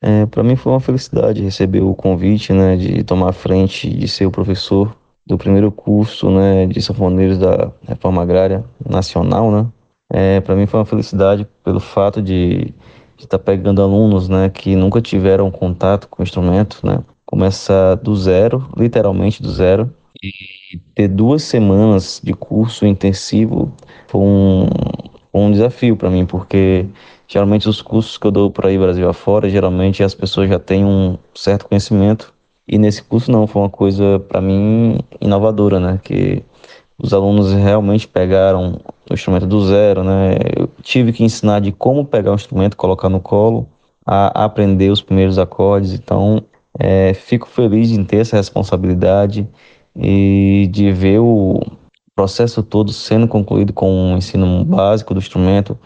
É, 0.00 0.24
para 0.24 0.42
mim 0.42 0.56
foi 0.56 0.72
uma 0.72 0.80
felicidade 0.80 1.42
receber 1.42 1.82
o 1.82 1.94
convite, 1.94 2.54
né, 2.54 2.76
de 2.76 3.04
tomar 3.04 3.32
frente, 3.32 3.90
de 3.90 4.08
ser 4.08 4.24
o 4.24 4.30
professor 4.30 4.96
do 5.26 5.36
primeiro 5.36 5.70
curso, 5.70 6.30
né, 6.30 6.64
de 6.64 6.80
sanfoneiros 6.80 7.36
da 7.36 7.70
reforma 7.86 8.22
agrária 8.22 8.64
nacional, 8.88 9.50
né. 9.50 9.66
É, 10.10 10.40
para 10.40 10.56
mim 10.56 10.64
foi 10.64 10.80
uma 10.80 10.86
felicidade 10.86 11.46
pelo 11.62 11.78
fato 11.78 12.22
de 12.22 12.72
de 13.18 13.24
estar 13.24 13.38
tá 13.38 13.44
pegando 13.44 13.82
alunos, 13.82 14.28
né, 14.28 14.48
que 14.48 14.74
nunca 14.76 15.02
tiveram 15.02 15.50
contato 15.50 16.08
com 16.08 16.22
o 16.22 16.24
instrumento, 16.24 16.78
né, 16.84 17.00
começar 17.26 17.96
do 17.96 18.16
zero, 18.16 18.66
literalmente 18.76 19.42
do 19.42 19.50
zero, 19.50 19.92
e 20.22 20.78
ter 20.94 21.08
duas 21.08 21.42
semanas 21.42 22.20
de 22.22 22.32
curso 22.32 22.86
intensivo 22.86 23.72
foi 24.06 24.20
um, 24.20 24.66
um 25.34 25.50
desafio 25.50 25.96
para 25.96 26.08
mim, 26.08 26.24
porque 26.24 26.86
geralmente 27.26 27.68
os 27.68 27.82
cursos 27.82 28.16
que 28.16 28.26
eu 28.26 28.30
dou 28.30 28.50
por 28.50 28.66
aí 28.66 28.78
Brasil 28.78 29.08
afora, 29.08 29.50
geralmente 29.50 30.02
as 30.02 30.14
pessoas 30.14 30.48
já 30.48 30.58
têm 30.58 30.84
um 30.84 31.18
certo 31.34 31.66
conhecimento, 31.68 32.32
e 32.66 32.78
nesse 32.78 33.02
curso 33.02 33.30
não, 33.32 33.46
foi 33.46 33.62
uma 33.62 33.70
coisa 33.70 34.20
para 34.20 34.40
mim 34.40 34.98
inovadora, 35.20 35.80
né, 35.80 36.00
que 36.02 36.42
os 36.98 37.12
alunos 37.12 37.52
realmente 37.52 38.08
pegaram 38.08 38.80
o 39.08 39.14
instrumento 39.14 39.46
do 39.46 39.64
zero, 39.64 40.02
né? 40.02 40.36
Tive 40.88 41.12
que 41.12 41.22
ensinar 41.22 41.60
de 41.60 41.70
como 41.70 42.02
pegar 42.02 42.32
o 42.32 42.34
instrumento, 42.34 42.74
colocar 42.74 43.10
no 43.10 43.20
colo, 43.20 43.68
a 44.06 44.42
aprender 44.42 44.90
os 44.90 45.02
primeiros 45.02 45.38
acordes. 45.38 45.92
Então, 45.92 46.42
é, 46.78 47.12
fico 47.12 47.46
feliz 47.46 47.90
em 47.90 48.02
ter 48.02 48.20
essa 48.20 48.38
responsabilidade 48.38 49.46
e 49.94 50.66
de 50.72 50.90
ver 50.90 51.18
o 51.18 51.60
processo 52.16 52.62
todo 52.62 52.90
sendo 52.90 53.28
concluído 53.28 53.70
com 53.74 53.92
um 53.92 54.16
ensino 54.16 54.64
básico 54.64 55.12
do 55.12 55.20
instrumento, 55.20 55.78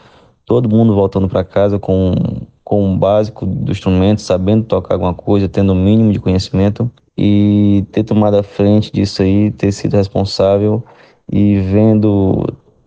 todo 0.46 0.68
mundo 0.68 0.94
voltando 0.94 1.28
para 1.28 1.42
casa 1.42 1.80
com, 1.80 2.14
com 2.62 2.84
um 2.84 2.96
básico 2.96 3.44
do 3.44 3.72
instrumento, 3.72 4.20
sabendo 4.20 4.62
tocar 4.62 4.94
alguma 4.94 5.14
coisa, 5.14 5.48
tendo 5.48 5.70
o 5.70 5.74
um 5.74 5.82
mínimo 5.82 6.12
de 6.12 6.20
conhecimento 6.20 6.88
e 7.18 7.84
ter 7.90 8.04
tomado 8.04 8.36
a 8.36 8.42
frente 8.44 8.92
disso 8.92 9.20
aí, 9.20 9.50
ter 9.50 9.72
sido 9.72 9.96
responsável 9.96 10.84
e 11.28 11.58
vendo 11.58 12.46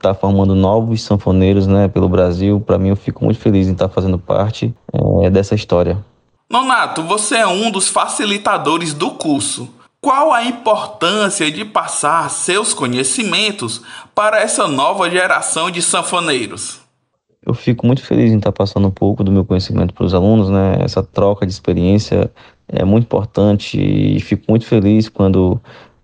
tá 0.10 0.14
formando 0.14 0.56
novos 0.56 1.01
sanfoneiros, 1.03 1.68
né, 1.68 1.88
pelo 1.88 2.10
Brasil, 2.10 2.60
para 2.60 2.78
mim 2.78 2.89
eu 2.89 2.95
fico 2.95 3.24
muito 3.24 3.39
feliz 3.39 3.68
em 3.68 3.74
estar 3.74 3.88
tá 3.88 3.93
fazendo 3.93 4.18
parte 4.18 4.74
é, 5.24 5.30
dessa 5.30 5.56
história. 5.56 5.97
Nonato, 6.49 7.03
você 7.03 7.38
é 7.38 7.47
um 7.47 7.72
dos 7.72 7.89
facilitadores 7.89 8.93
do 8.93 9.12
curso. 9.12 9.70
Qual 9.99 10.32
a 10.32 10.45
importância 10.45 11.51
de 11.51 11.66
passar 11.66 12.30
seus 12.30 12.74
conhecimentos 12.74 13.82
para 14.14 14.39
essa 14.39 14.68
nova 14.68 15.10
geração 15.10 15.72
de 15.72 15.82
sanfoneiros? 15.82 16.80
Eu 17.43 17.53
fico 17.53 17.86
muito 17.86 18.03
feliz 18.03 18.32
em 18.32 18.38
estar 18.38 18.51
passando 18.51 18.88
um 18.88 18.91
pouco 18.91 19.24
do 19.24 19.32
meu 19.32 19.43
conhecimento 19.43 19.93
para 19.93 20.06
os 20.06 20.14
alunos, 20.14 20.49
né? 20.49 20.78
Essa 20.80 21.01
troca 21.01 21.45
de 21.45 21.51
experiência 21.51 22.32
é 22.68 22.86
muito 22.86 23.06
importante 23.06 23.80
e 23.80 24.20
fico 24.20 24.45
muito 24.49 24.66
feliz 24.66 25.10
quando 25.10 25.60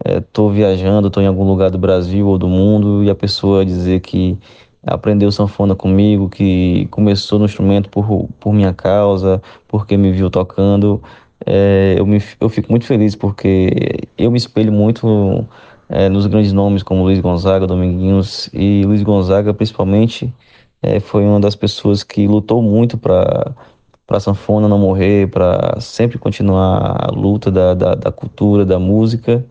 estou 0.06 0.52
é, 0.52 0.54
viajando, 0.54 1.08
estou 1.08 1.22
em 1.22 1.28
algum 1.28 1.44
lugar 1.44 1.70
do 1.70 1.78
Brasil 1.78 2.28
ou 2.28 2.38
do 2.38 2.48
mundo 2.48 3.04
e 3.04 3.10
a 3.10 3.16
pessoa 3.16 3.66
dizer 3.66 4.00
que 4.02 4.38
aprendeu 4.84 5.32
sanfona 5.32 5.76
comigo, 5.76 6.30
que 6.30 6.88
começou 6.92 7.40
no 7.40 7.46
instrumento 7.46 7.90
por, 7.90 8.28
por 8.40 8.54
minha 8.54 8.74
causa, 8.74 9.42
porque 9.68 9.96
me 9.96 10.12
viu 10.12 10.30
tocando. 10.30 11.02
É, 11.46 11.96
eu, 11.98 12.06
me, 12.06 12.22
eu 12.40 12.50
fico 12.50 12.72
muito 12.72 12.86
feliz 12.86 13.16
porque 13.16 14.08
eu 14.18 14.32
me 14.32 14.38
espelho 14.38 14.72
muito 14.72 15.48
é, 15.90 16.08
nos 16.10 16.28
grandes 16.28 16.54
nomes 16.54 16.84
como 16.84 17.04
Luiz 17.04 17.20
Gonzaga, 17.20 17.66
Dominguinhos 17.66 18.50
e 18.54 18.84
Luiz 18.86 19.02
Gonzaga 19.02 19.54
principalmente 19.54 20.34
é, 20.82 21.00
foi 21.00 21.24
uma 21.26 21.40
das 21.40 21.56
pessoas 21.56 22.04
que 22.04 22.28
lutou 22.28 22.62
muito 22.62 22.98
para 22.98 23.54
para 24.06 24.20
sanfona 24.20 24.68
não 24.68 24.78
morrer, 24.78 25.30
para 25.30 25.80
sempre 25.80 26.20
continuar 26.20 26.98
a 27.02 27.12
luta 27.12 27.50
da, 27.50 27.74
da, 27.74 27.96
da 27.96 28.12
cultura, 28.12 28.66
da 28.66 28.78
música 28.78 29.42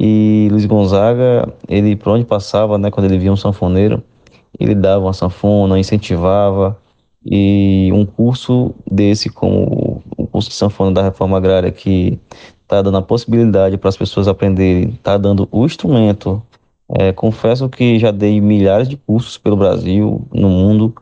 e 0.00 0.48
Luiz 0.52 0.64
Gonzaga, 0.64 1.52
ele 1.68 1.96
por 1.96 2.10
onde 2.10 2.24
passava, 2.24 2.78
né, 2.78 2.88
quando 2.88 3.06
ele 3.06 3.18
via 3.18 3.32
um 3.32 3.36
sanfoneiro, 3.36 4.00
ele 4.58 4.74
dava 4.74 5.06
uma 5.06 5.12
sanfona, 5.12 5.78
incentivava. 5.78 6.78
E 7.26 7.90
um 7.92 8.06
curso 8.06 8.74
desse, 8.90 9.28
como 9.28 10.02
o 10.16 10.26
curso 10.28 10.50
de 10.50 10.54
sanfona 10.54 10.92
da 10.92 11.02
reforma 11.02 11.36
agrária, 11.36 11.72
que 11.72 12.18
está 12.62 12.80
dando 12.80 12.98
a 12.98 13.02
possibilidade 13.02 13.76
para 13.76 13.88
as 13.88 13.96
pessoas 13.96 14.28
aprenderem, 14.28 14.90
está 14.90 15.18
dando 15.18 15.48
o 15.50 15.64
instrumento. 15.64 16.40
É, 16.96 17.12
confesso 17.12 17.68
que 17.68 17.98
já 17.98 18.12
dei 18.12 18.40
milhares 18.40 18.88
de 18.88 18.96
cursos 18.96 19.36
pelo 19.36 19.56
Brasil, 19.56 20.26
no 20.32 20.48
mundo, 20.48 20.94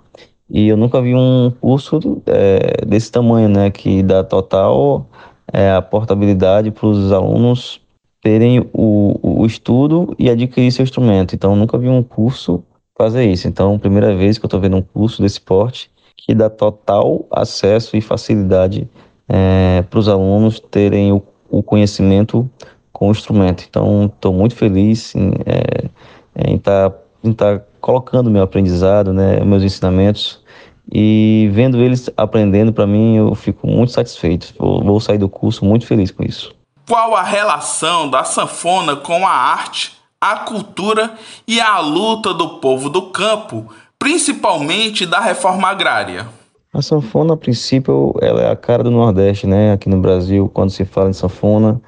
e 0.49 0.69
eu 0.69 0.77
nunca 0.77 1.03
vi 1.03 1.15
um 1.15 1.53
curso 1.61 2.01
é, 2.27 2.85
desse 2.87 3.13
tamanho, 3.13 3.49
né, 3.49 3.71
que 3.71 4.03
dá 4.03 4.25
total 4.25 5.07
é, 5.53 5.71
a 5.73 5.83
portabilidade 5.83 6.71
para 6.71 6.87
os 6.87 7.13
alunos 7.13 7.81
terem 8.27 8.69
o, 8.73 9.21
o 9.23 9.47
estudo 9.47 10.13
e 10.19 10.29
adquirir 10.29 10.73
seu 10.73 10.83
instrumento. 10.83 11.33
Então, 11.33 11.55
nunca 11.55 11.79
vi 11.79 11.89
um 11.89 12.03
curso 12.03 12.65
fazer 12.99 13.25
isso. 13.25 13.47
Então, 13.47 13.79
primeira 13.79 14.17
vez 14.17 14.37
que 14.37 14.45
eu 14.45 14.49
estou 14.49 14.59
vendo 14.59 14.77
um 14.77 14.83
curso 14.83 15.23
desse 15.23 15.41
porte 15.41 15.89
que 16.17 16.35
dá 16.35 16.51
total 16.51 17.25
acesso 17.31 17.97
e 17.97 18.01
facilidade 18.01 18.91
é, 19.29 19.85
para 19.89 20.01
os 20.01 20.09
alunos 20.09 20.59
terem 20.59 21.13
o, 21.13 21.23
o, 21.49 21.63
conhecimento 21.63 22.51
com 22.93 23.07
o 23.07 23.11
instrumento. 23.13 23.65
Então, 23.71 24.07
estou 24.07 24.33
muito 24.33 24.57
feliz 24.57 25.15
em 25.15 25.31
é, 25.47 26.53
estar 26.53 26.93
é, 27.23 27.31
tá, 27.31 27.59
tá 27.59 27.65
colocando 27.81 28.29
meu 28.29 28.43
aprendizado, 28.43 29.13
né, 29.13 29.39
meus 29.45 29.63
ensinamentos 29.63 30.43
e 30.93 31.49
vendo 31.53 31.81
eles 31.81 32.11
aprendendo 32.17 32.73
para 32.73 32.89
mim, 32.89 33.19
eu 33.19 33.37
fico 33.37 33.69
muito 33.69 33.93
satisfeito. 33.93 34.53
Vou, 34.59 34.83
vou 34.83 35.01
sair 35.01 35.19
do 35.19 35.29
curso 35.29 35.65
muito 35.65 35.87
feliz 35.87 36.11
com 36.11 36.25
isso 36.25 36.56
qual 36.89 37.15
a 37.15 37.23
relação 37.23 38.09
da 38.09 38.25
sanfona 38.25 38.97
com 38.97 39.27
a 39.27 39.31
arte, 39.31 39.93
a 40.21 40.37
cultura 40.37 41.15
e 41.47 41.61
a 41.61 41.81
luta 41.81 42.33
do 42.33 42.61
povo 42.61 42.89
do 42.89 43.11
campo, 43.11 43.67
principalmente 43.99 45.05
da 45.05 45.21
reforma 45.21 45.69
agrária. 45.69 46.27
A 46.73 46.81
sanfona, 46.81 47.35
a 47.35 47.37
princípio, 47.37 48.15
ela 48.21 48.43
é 48.43 48.51
a 48.51 48.57
cara 48.57 48.83
do 48.85 48.91
Nordeste, 48.91 49.47
né? 49.47 49.73
Aqui 49.73 49.89
no 49.89 49.99
Brasil, 49.99 50.51
quando 50.53 50.71
se 50.71 50.85
fala 50.85 51.11
em 51.11 51.15
sanfona, 51.15 51.81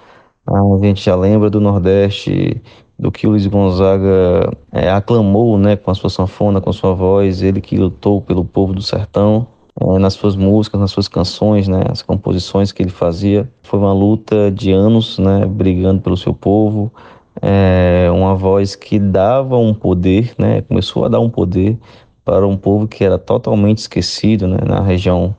a 0.46 0.84
gente 0.84 1.04
já 1.04 1.14
lembra 1.14 1.50
do 1.50 1.60
Nordeste, 1.60 2.60
do 2.98 3.12
que 3.12 3.26
o 3.26 3.30
Luiz 3.30 3.46
Gonzaga 3.46 4.50
é, 4.72 4.90
aclamou, 4.90 5.58
né, 5.58 5.76
com 5.76 5.90
a 5.90 5.94
sua 5.94 6.10
sanfona, 6.10 6.60
com 6.60 6.70
a 6.70 6.72
sua 6.72 6.94
voz, 6.94 7.42
ele 7.42 7.60
que 7.60 7.76
lutou 7.76 8.20
pelo 8.22 8.44
povo 8.44 8.72
do 8.72 8.82
sertão 8.82 9.46
é, 9.80 9.98
nas 9.98 10.14
suas 10.14 10.34
músicas, 10.34 10.80
nas 10.80 10.90
suas 10.90 11.08
canções, 11.08 11.68
né, 11.68 11.82
as 11.90 12.02
composições 12.02 12.72
que 12.72 12.82
ele 12.82 12.90
fazia. 12.90 13.50
Foi 13.62 13.78
uma 13.78 13.92
luta 13.92 14.50
de 14.50 14.72
anos, 14.72 15.18
né, 15.18 15.46
brigando 15.46 16.02
pelo 16.02 16.16
seu 16.16 16.34
povo. 16.34 16.92
É, 17.40 18.08
uma 18.12 18.34
voz 18.34 18.74
que 18.74 18.98
dava 18.98 19.56
um 19.56 19.72
poder, 19.72 20.34
né, 20.36 20.62
começou 20.62 21.04
a 21.04 21.08
dar 21.08 21.20
um 21.20 21.30
poder 21.30 21.78
para 22.24 22.46
um 22.46 22.56
povo 22.56 22.88
que 22.88 23.04
era 23.04 23.18
totalmente 23.18 23.78
esquecido, 23.78 24.48
né, 24.48 24.58
na 24.66 24.80
região 24.80 25.34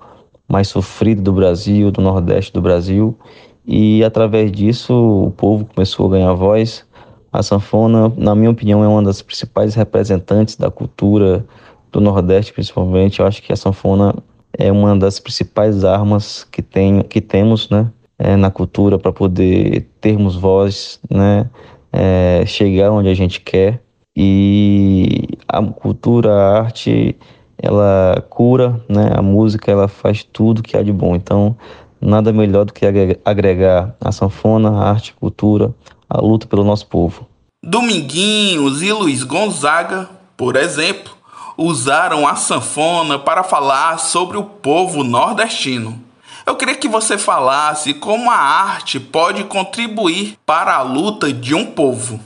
mais 0.48 0.68
sofrida 0.68 1.22
do 1.22 1.34
Brasil, 1.34 1.92
do 1.92 2.02
Nordeste 2.02 2.52
do 2.54 2.62
Brasil. 2.62 3.18
E 3.66 4.04
através 4.04 4.52
disso 4.52 4.94
o 5.28 5.32
povo 5.32 5.66
começou 5.66 6.08
a 6.08 6.10
ganhar 6.12 6.34
voz. 6.34 6.88
A 7.32 7.44
sanfona, 7.44 8.12
na 8.18 8.34
minha 8.34 8.50
opinião, 8.50 8.84
é 8.84 8.88
uma 8.88 9.04
das 9.04 9.22
principais 9.22 9.76
representantes 9.76 10.56
da 10.56 10.72
cultura 10.72 11.46
do 11.92 12.02
Nordeste, 12.02 12.54
principalmente. 12.54 13.20
Eu 13.20 13.28
acho 13.28 13.44
que 13.44 13.54
a 13.54 13.56
sanfona 13.56 14.16
é 14.58 14.72
uma 14.72 14.97
das 14.97 15.20
principais 15.20 15.84
armas 15.84 16.43
que, 16.43 16.62
tem, 16.62 17.02
que 17.02 17.22
temos 17.22 17.70
né, 17.70 17.91
é, 18.18 18.36
na 18.36 18.52
cultura 18.52 18.97
para 18.97 19.12
poder 19.12 19.88
termos 20.02 20.36
voz, 20.36 21.00
né, 21.10 21.50
é, 21.91 22.43
chegar 22.45 22.91
onde 22.91 23.10
a 23.10 23.14
gente 23.14 23.39
quer. 23.41 23.82
E 24.16 25.28
a 25.47 25.64
cultura, 25.64 26.34
a 26.34 26.60
arte, 26.60 27.16
ela 27.58 28.26
cura, 28.30 28.84
né, 28.89 29.12
a 29.14 29.22
música 29.22 29.72
ela 29.72 29.88
faz 29.88 30.24
tudo 30.24 30.64
que 30.64 30.76
há 30.76 30.84
de 30.84 30.91
bom. 30.91 31.16
Então, 31.16 31.56
nada 32.02 32.34
melhor 32.34 32.66
do 32.66 32.74
que 32.74 32.86
agregar 33.24 33.95
a 34.02 34.12
sanfona, 34.12 34.72
a 34.72 34.89
arte, 34.89 35.14
a 35.16 35.20
cultura, 35.20 35.74
a 36.10 36.20
luta 36.20 36.47
pelo 36.47 36.64
nosso 36.64 36.88
povo. 36.88 37.28
Dominguinhos 37.64 38.82
e 38.82 38.91
Luiz 38.91 39.24
Gonzaga, 39.24 40.10
por 40.36 40.56
exemplo, 40.56 41.19
usaram 41.60 42.26
a 42.26 42.36
sanfona 42.36 43.20
para 43.20 43.43
falar 43.43 43.99
sobre 43.99 44.38
o 44.38 44.43
povo 44.43 45.03
nordestino. 45.03 45.99
Eu 46.47 46.55
queria 46.55 46.76
que 46.76 46.88
você 46.88 47.18
falasse 47.18 47.93
como 47.93 48.32
a 48.32 48.36
arte 48.36 48.97
pode 48.97 49.43
contribuir 49.43 50.38
para 50.45 50.78
a 50.78 50.82
luta 50.82 51.34
de 51.34 51.53
um 51.53 51.66
povo. 51.66 52.18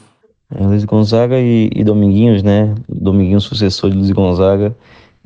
É, 0.54 0.64
Luiz 0.64 0.86
Gonzaga 0.86 1.40
e, 1.40 1.68
e 1.76 1.84
Dominguinhos, 1.84 2.44
né? 2.44 2.76
Dominguinhos, 2.88 3.44
sucessor 3.44 3.90
de 3.90 3.98
Luiz 3.98 4.12
Gonzaga, 4.12 4.78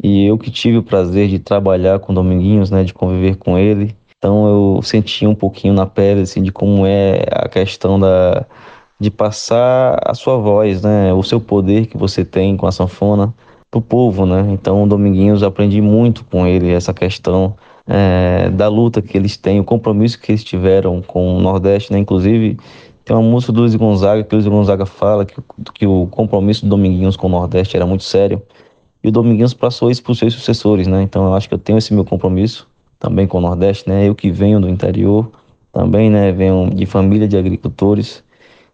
e 0.02 0.26
eu 0.26 0.38
que 0.38 0.50
tive 0.50 0.78
o 0.78 0.84
prazer 0.84 1.28
de 1.28 1.38
trabalhar 1.38 2.00
com 2.00 2.14
Dominguinhos, 2.14 2.72
né? 2.72 2.86
De 2.86 2.94
conviver 2.94 3.36
com 3.36 3.58
ele. 3.58 3.94
Então 4.18 4.48
eu 4.48 4.82
senti 4.82 5.28
um 5.28 5.36
pouquinho 5.36 5.74
na 5.74 5.86
pele 5.86 6.22
assim, 6.22 6.42
de 6.42 6.52
como 6.52 6.86
é 6.86 7.24
a 7.30 7.50
questão 7.50 8.00
da, 8.00 8.46
de 8.98 9.12
passar 9.12 10.00
a 10.04 10.14
sua 10.14 10.38
voz, 10.38 10.82
né? 10.82 11.14
O 11.14 11.22
seu 11.24 11.42
poder 11.42 11.88
que 11.88 11.98
você 11.98 12.24
tem 12.24 12.56
com 12.56 12.66
a 12.66 12.72
sanfona 12.72 13.34
pro 13.70 13.82
povo, 13.82 14.26
né? 14.26 14.48
Então, 14.52 14.84
o 14.84 14.88
Dominguinhos 14.88 15.44
aprendi 15.44 15.82
muito 15.82 16.24
com 16.26 16.48
ele 16.48 16.72
essa 16.72 16.94
questão 16.94 17.56
é, 17.86 18.50
da 18.50 18.68
luta 18.68 19.02
que 19.02 19.18
eles 19.18 19.38
têm, 19.38 19.60
o 19.60 19.64
compromisso 19.64 20.20
que 20.20 20.32
eles 20.32 20.44
tiveram 20.44 21.02
com 21.02 21.38
o 21.38 21.42
Nordeste, 21.42 21.92
né? 21.92 22.00
Inclusive, 22.00 22.58
tem 23.04 23.16
uma 23.16 23.22
música 23.22 23.54
do 23.54 23.62
Luiz 23.62 23.76
Gonzaga 23.76 24.24
que 24.24 24.36
o 24.36 24.38
Luiz 24.38 24.48
Gonzaga 24.48 24.86
fala 24.86 25.26
que, 25.26 25.36
que 25.74 25.88
o 25.88 26.08
compromisso 26.08 26.66
do 26.66 26.70
Dominguinhos 26.70 27.16
com 27.16 27.28
o 27.28 27.30
Nordeste 27.30 27.76
era 27.76 27.86
muito 27.86 28.04
sério. 28.04 28.42
E 29.04 29.08
o 29.08 29.12
Dominguinhos 29.12 29.54
passou 29.54 29.90
isso 29.90 30.04
para 30.04 30.12
os 30.12 30.20
seus 30.20 30.34
sucessores, 30.34 30.88
né? 30.88 31.02
Então, 31.02 31.26
eu 31.26 31.34
acho 31.34 31.48
que 31.48 31.54
eu 31.54 31.60
tenho 31.60 31.78
esse 31.78 31.94
meu 31.94 32.04
compromisso 32.04 32.68
também 33.00 33.28
com 33.28 33.38
o 33.38 33.42
Nordeste, 33.42 33.88
né? 33.88 34.08
Eu 34.08 34.16
que 34.16 34.32
venho 34.32 34.60
do 34.60 34.68
interior, 34.68 35.32
também, 35.72 36.10
né? 36.10 36.32
Venho 36.32 36.70
de 36.70 36.86
família 36.86 37.28
de 37.28 37.38
agricultores. 37.38 38.24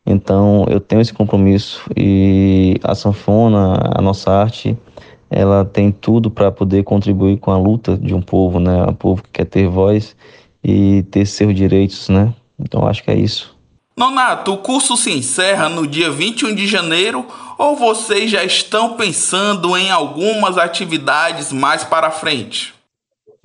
Então 0.06 0.66
eu 0.70 0.80
tenho 0.80 1.02
esse 1.02 1.14
compromisso 1.14 1.82
e 1.96 2.78
a 2.84 2.94
sanfona, 2.94 3.92
a 3.96 4.02
nossa 4.02 4.32
arte, 4.32 4.78
ela 5.30 5.66
tem 5.66 5.92
tudo 5.92 6.30
para 6.30 6.52
poder 6.52 6.84
contribuir 6.84 7.38
com 7.38 7.52
a 7.52 7.58
luta 7.58 7.98
de 7.98 8.14
um 8.14 8.22
povo, 8.22 8.60
né? 8.60 8.84
Um 8.84 8.94
povo 8.94 9.24
que 9.24 9.30
quer 9.32 9.46
ter 9.46 9.68
voz 9.68 10.16
e 10.64 11.04
ter 11.04 11.26
seus 11.26 11.56
direitos, 11.56 12.10
né? 12.10 12.34
Então 12.60 12.86
acho 12.88 13.04
que 13.04 13.12
é 13.12 13.16
isso. 13.16 13.56
Nonato, 13.96 14.54
o 14.54 14.58
curso 14.58 14.98
se 14.98 15.12
encerra 15.12 15.70
no 15.70 15.86
dia 15.86 16.10
21 16.10 16.56
de 16.56 16.68
janeiro 16.68 17.26
ou 17.58 17.76
vocês 17.76 18.30
já 18.30 18.44
estão 18.44 18.96
pensando 18.96 19.78
em 19.78 19.92
algumas 19.92 20.58
atividades 20.58 21.52
mais 21.52 21.84
para 21.84 22.10
frente? 22.10 22.74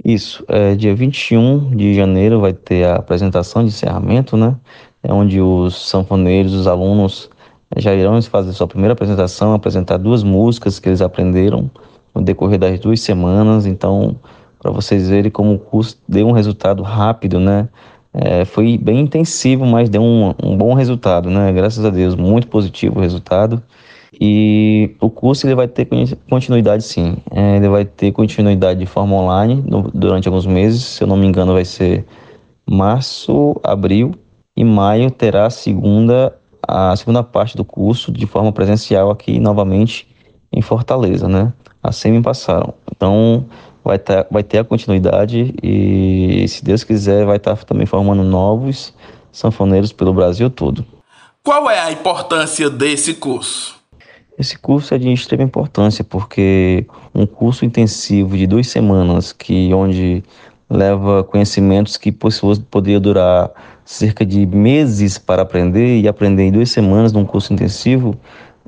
Isso, 0.03 0.45
é, 0.49 0.75
dia 0.75 0.95
21 0.95 1.77
de 1.77 1.95
janeiro 1.95 2.41
vai 2.41 2.53
ter 2.53 2.87
a 2.87 2.97
apresentação 2.97 3.63
de 3.63 3.69
encerramento, 3.69 4.37
né? 4.37 4.57
É 5.03 5.13
onde 5.13 5.41
os 5.41 5.89
sanfoneiros, 5.89 6.55
os 6.55 6.67
alunos 6.67 7.31
já 7.77 7.95
irão 7.95 8.21
fazer 8.23 8.53
sua 8.53 8.67
primeira 8.67 8.93
apresentação, 8.93 9.53
apresentar 9.53 9.99
duas 9.99 10.23
músicas 10.23 10.79
que 10.79 10.89
eles 10.89 11.03
aprenderam 11.03 11.71
no 12.15 12.23
decorrer 12.23 12.59
das 12.59 12.81
duas 12.81 13.01
semanas. 13.01 13.67
Então, 13.67 14.17
para 14.61 14.71
vocês 14.71 15.09
verem 15.09 15.31
como 15.31 15.55
o 15.55 15.59
curso 15.59 15.97
deu 16.09 16.27
um 16.27 16.33
resultado 16.33 16.83
rápido, 16.83 17.39
né? 17.39 17.69
É, 18.13 18.45
foi 18.45 18.79
bem 18.79 19.01
intensivo, 19.01 19.67
mas 19.67 19.89
deu 19.89 20.03
um, 20.03 20.35
um, 20.43 20.57
bom 20.57 20.73
resultado, 20.75 21.31
né? 21.31 21.53
Graças 21.53 21.85
a 21.85 21.91
Deus, 21.91 22.17
muito 22.17 22.49
positivo 22.49 22.99
o 22.99 23.03
resultado. 23.03 23.63
E 24.21 24.97
o 25.01 25.11
curso 25.11 25.47
ele 25.47 25.55
vai 25.55 25.69
ter 25.69 25.87
continuidade 26.29 26.83
sim, 26.83 27.19
é, 27.31 27.59
ele 27.59 27.69
vai 27.69 27.85
ter 27.85 28.11
continuidade 28.11 28.81
de 28.81 28.87
forma 28.87 29.15
online 29.15 29.63
no, 29.65 29.83
durante 29.95 30.27
alguns 30.27 30.47
meses, 30.47 30.83
se 30.83 31.05
eu 31.05 31.07
não 31.07 31.17
me 31.17 31.27
engano 31.27 31.53
vai 31.53 31.65
ser 31.65 32.05
março, 32.69 33.61
abril 33.63 34.13
e 34.59 34.65
maio 34.65 35.09
terá 35.09 35.47
a 35.47 35.51
segunda, 35.51 36.37
a 36.67 36.97
segunda 36.97 37.23
parte 37.23 37.57
do 37.57 37.65
curso 37.65 38.11
de 38.11 38.27
forma 38.27 38.51
presencial 38.51 39.09
aqui 39.09 39.39
novamente 39.39 40.09
em 40.53 40.61
Fortaleza, 40.61 41.29
né? 41.29 41.53
Assim 41.81 42.11
me 42.11 42.21
passaram. 42.21 42.75
Então 42.91 43.47
vai 43.85 44.01
ter, 44.01 44.27
vai 44.29 44.43
ter 44.43 44.59
a 44.59 44.65
continuidade 44.65 45.55
e, 45.63 46.45
se 46.49 46.65
Deus 46.65 46.83
quiser, 46.83 47.25
vai 47.25 47.37
estar 47.37 47.55
também 47.59 47.87
formando 47.87 48.25
novos 48.25 48.93
sanfoneiros 49.31 49.93
pelo 49.93 50.13
Brasil 50.13 50.51
todo. 50.51 50.85
Qual 51.45 51.71
é 51.71 51.79
a 51.79 51.93
importância 51.93 52.69
desse 52.69 53.15
curso? 53.15 53.77
Esse 54.37 54.59
curso 54.59 54.93
é 54.93 54.99
de 54.99 55.13
extrema 55.13 55.45
importância 55.45 56.03
porque 56.03 56.85
um 57.15 57.27
curso 57.27 57.65
intensivo 57.65 58.37
de 58.37 58.45
duas 58.45 58.67
semanas, 58.67 59.33
que 59.33 59.73
onde 59.73 60.25
leva 60.69 61.23
conhecimentos 61.23 61.97
que 61.97 62.11
poderiam 62.13 63.01
durar 63.01 63.51
cerca 63.89 64.23
de 64.23 64.45
meses 64.45 65.17
para 65.17 65.41
aprender 65.41 65.99
e 65.99 66.07
aprender 66.07 66.43
em 66.43 66.53
duas 66.53 66.71
semanas 66.71 67.11
num 67.11 67.25
curso 67.25 67.55
intensivo, 67.55 68.15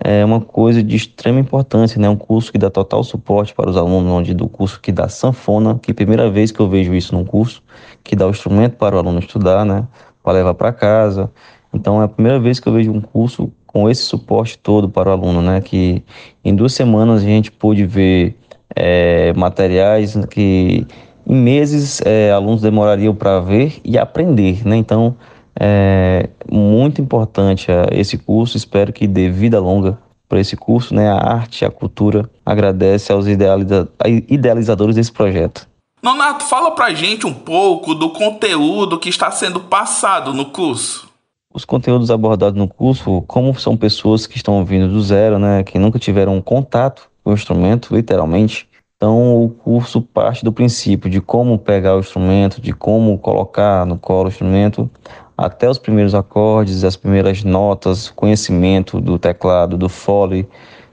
é 0.03 0.25
uma 0.25 0.41
coisa 0.41 0.83
de 0.83 0.97
extrema 0.97 1.39
importância, 1.39 2.01
né? 2.01 2.09
Um 2.09 2.17
curso 2.17 2.51
que 2.51 2.57
dá 2.57 2.71
total 2.71 3.05
suporte 3.05 3.53
para 3.53 3.69
os 3.69 3.77
alunos, 3.77 4.11
onde 4.11 4.33
do 4.33 4.49
curso 4.49 4.81
que 4.81 4.91
dá 4.91 5.11
sanfona, 5.11 5.79
que 5.79 5.91
é 5.91 5.93
a 5.93 5.95
primeira 5.95 6.31
vez 6.31 6.51
que 6.51 6.59
eu 6.59 6.67
vejo 6.67 6.95
isso 6.95 7.15
num 7.15 7.23
curso, 7.23 7.63
que 8.03 8.17
dá 8.17 8.27
o 8.27 8.31
instrumento 8.31 8.79
para 8.79 8.97
o 8.97 8.99
aluno 8.99 9.19
estudar, 9.19 9.63
né? 9.63 9.87
Para 10.23 10.33
levar 10.33 10.55
para 10.55 10.73
casa. 10.73 11.31
Então 11.71 12.01
é 12.01 12.07
a 12.07 12.09
primeira 12.09 12.41
vez 12.41 12.59
que 12.59 12.67
eu 12.67 12.73
vejo 12.73 12.91
um 12.91 13.03
curso 13.03 13.53
com 13.67 13.91
esse 13.91 14.05
suporte 14.05 14.57
todo 14.57 14.89
para 14.89 15.11
o 15.11 15.13
aluno, 15.13 15.43
né? 15.43 15.61
Que 15.61 16.03
em 16.43 16.55
duas 16.55 16.73
semanas 16.73 17.21
a 17.21 17.27
gente 17.27 17.53
pôde 17.53 17.85
ver 17.85 18.39
é, 18.75 19.35
materiais 19.35 20.17
que 20.31 20.87
em 21.31 21.35
meses 21.35 22.01
é, 22.05 22.33
alunos 22.33 22.61
demorariam 22.61 23.15
para 23.15 23.39
ver 23.39 23.81
e 23.85 23.97
aprender, 23.97 24.67
né? 24.67 24.75
Então 24.75 25.15
é 25.59 26.29
muito 26.51 27.01
importante 27.01 27.71
é, 27.71 27.87
esse 27.93 28.19
curso, 28.19 28.57
espero 28.57 28.93
que 28.93 29.07
dê 29.07 29.31
vida 29.31 29.61
longa 29.61 29.97
para 30.29 30.41
esse 30.41 30.57
curso, 30.57 30.93
né? 30.93 31.09
A 31.09 31.19
arte, 31.19 31.65
a 31.65 31.71
cultura 31.71 32.29
agradece 32.45 33.13
aos 33.13 33.29
idealiza 33.29 33.89
idealizadores 34.29 34.97
desse 34.97 35.13
projeto. 35.13 35.69
Nonato, 36.03 36.45
fala 36.45 36.73
pra 36.73 36.93
gente 36.95 37.25
um 37.25 37.35
pouco 37.35 37.95
do 37.95 38.11
conteúdo 38.11 38.99
que 38.99 39.09
está 39.09 39.31
sendo 39.31 39.61
passado 39.61 40.35
no 40.35 40.47
curso. 40.47 41.09
Os 41.55 41.65
conteúdos 41.65 42.11
abordados 42.11 42.59
no 42.59 42.67
curso, 42.67 43.23
como 43.29 43.57
são 43.57 43.77
pessoas 43.77 44.27
que 44.27 44.37
estão 44.37 44.65
vindo 44.65 44.89
do 44.89 45.01
zero, 45.01 45.39
né, 45.39 45.63
que 45.63 45.79
nunca 45.79 45.99
tiveram 45.99 46.41
contato 46.41 47.09
com 47.23 47.31
o 47.31 47.35
instrumento, 47.35 47.95
literalmente, 47.95 48.69
então, 49.03 49.43
o 49.43 49.49
curso 49.49 50.03
parte 50.03 50.45
do 50.45 50.53
princípio 50.53 51.09
de 51.09 51.23
como 51.23 51.59
pegar 51.59 51.97
o 51.97 52.01
instrumento, 52.01 52.61
de 52.61 52.75
como 52.75 53.17
colocar 53.17 53.87
no 53.87 53.99
colo 53.99 54.27
o 54.27 54.29
instrumento, 54.29 54.91
até 55.39 55.71
os 55.71 55.79
primeiros 55.79 56.15
acordes, 56.15 56.85
as 56.85 56.97
primeiras 56.97 57.43
notas, 57.43 58.11
conhecimento 58.11 59.01
do 59.01 59.19
teclado, 59.19 59.79
do 59.79 59.89
fole, 59.89 60.47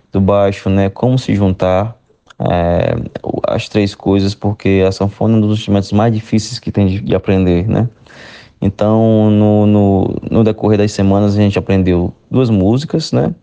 do 0.09 0.21
baixo, 0.21 0.69
né? 0.69 0.89
Como 0.89 1.19
se 1.19 1.35
juntar 1.35 1.97
é, 2.39 2.95
as 3.45 3.67
três 3.67 3.93
coisas, 3.93 4.33
porque 4.33 4.85
a 4.87 4.91
sanfona 4.93 5.33
é 5.33 5.37
um 5.39 5.41
dos 5.41 5.59
instrumentos 5.59 5.91
mais 5.91 6.13
difíceis 6.13 6.59
que 6.59 6.71
tem 6.71 6.87
de, 6.87 7.01
de 7.01 7.13
aprender, 7.13 7.67
né? 7.67 7.89
Então, 8.61 9.29
no, 9.29 9.65
no, 9.65 10.15
no, 10.31 10.43
decorrer 10.45 10.77
das 10.77 10.93
semanas, 10.93 11.37
a 11.37 11.41
gente 11.41 11.59
aprendeu 11.59 12.13
duas 12.31 12.49
músicas, 12.49 13.11
né? 13.11 13.35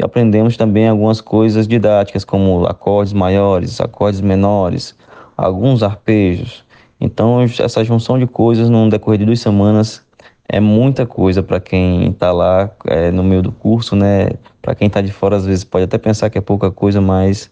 E 0.00 0.02
aprendemos 0.02 0.56
também 0.56 0.88
algumas 0.88 1.20
coisas 1.20 1.68
didáticas, 1.68 2.24
como 2.24 2.64
acordes 2.64 3.12
maiores, 3.12 3.82
acordes 3.82 4.22
menores, 4.22 4.96
alguns 5.36 5.82
arpejos. 5.82 6.64
Então, 6.98 7.42
essa 7.42 7.84
junção 7.84 8.18
de 8.18 8.26
coisas 8.26 8.70
no 8.70 8.88
decorrer 8.88 9.18
de 9.18 9.26
duas 9.26 9.40
semanas 9.40 10.02
é 10.48 10.58
muita 10.58 11.04
coisa 11.04 11.42
para 11.42 11.60
quem 11.60 12.08
está 12.08 12.32
lá 12.32 12.70
é, 12.86 13.10
no 13.10 13.22
meio 13.22 13.42
do 13.42 13.52
curso, 13.52 13.94
né? 13.94 14.30
Para 14.62 14.74
quem 14.74 14.86
está 14.86 15.02
de 15.02 15.12
fora, 15.12 15.36
às 15.36 15.44
vezes 15.44 15.64
pode 15.64 15.84
até 15.84 15.98
pensar 15.98 16.30
que 16.30 16.38
é 16.38 16.40
pouca 16.40 16.70
coisa, 16.70 16.98
mas 16.98 17.50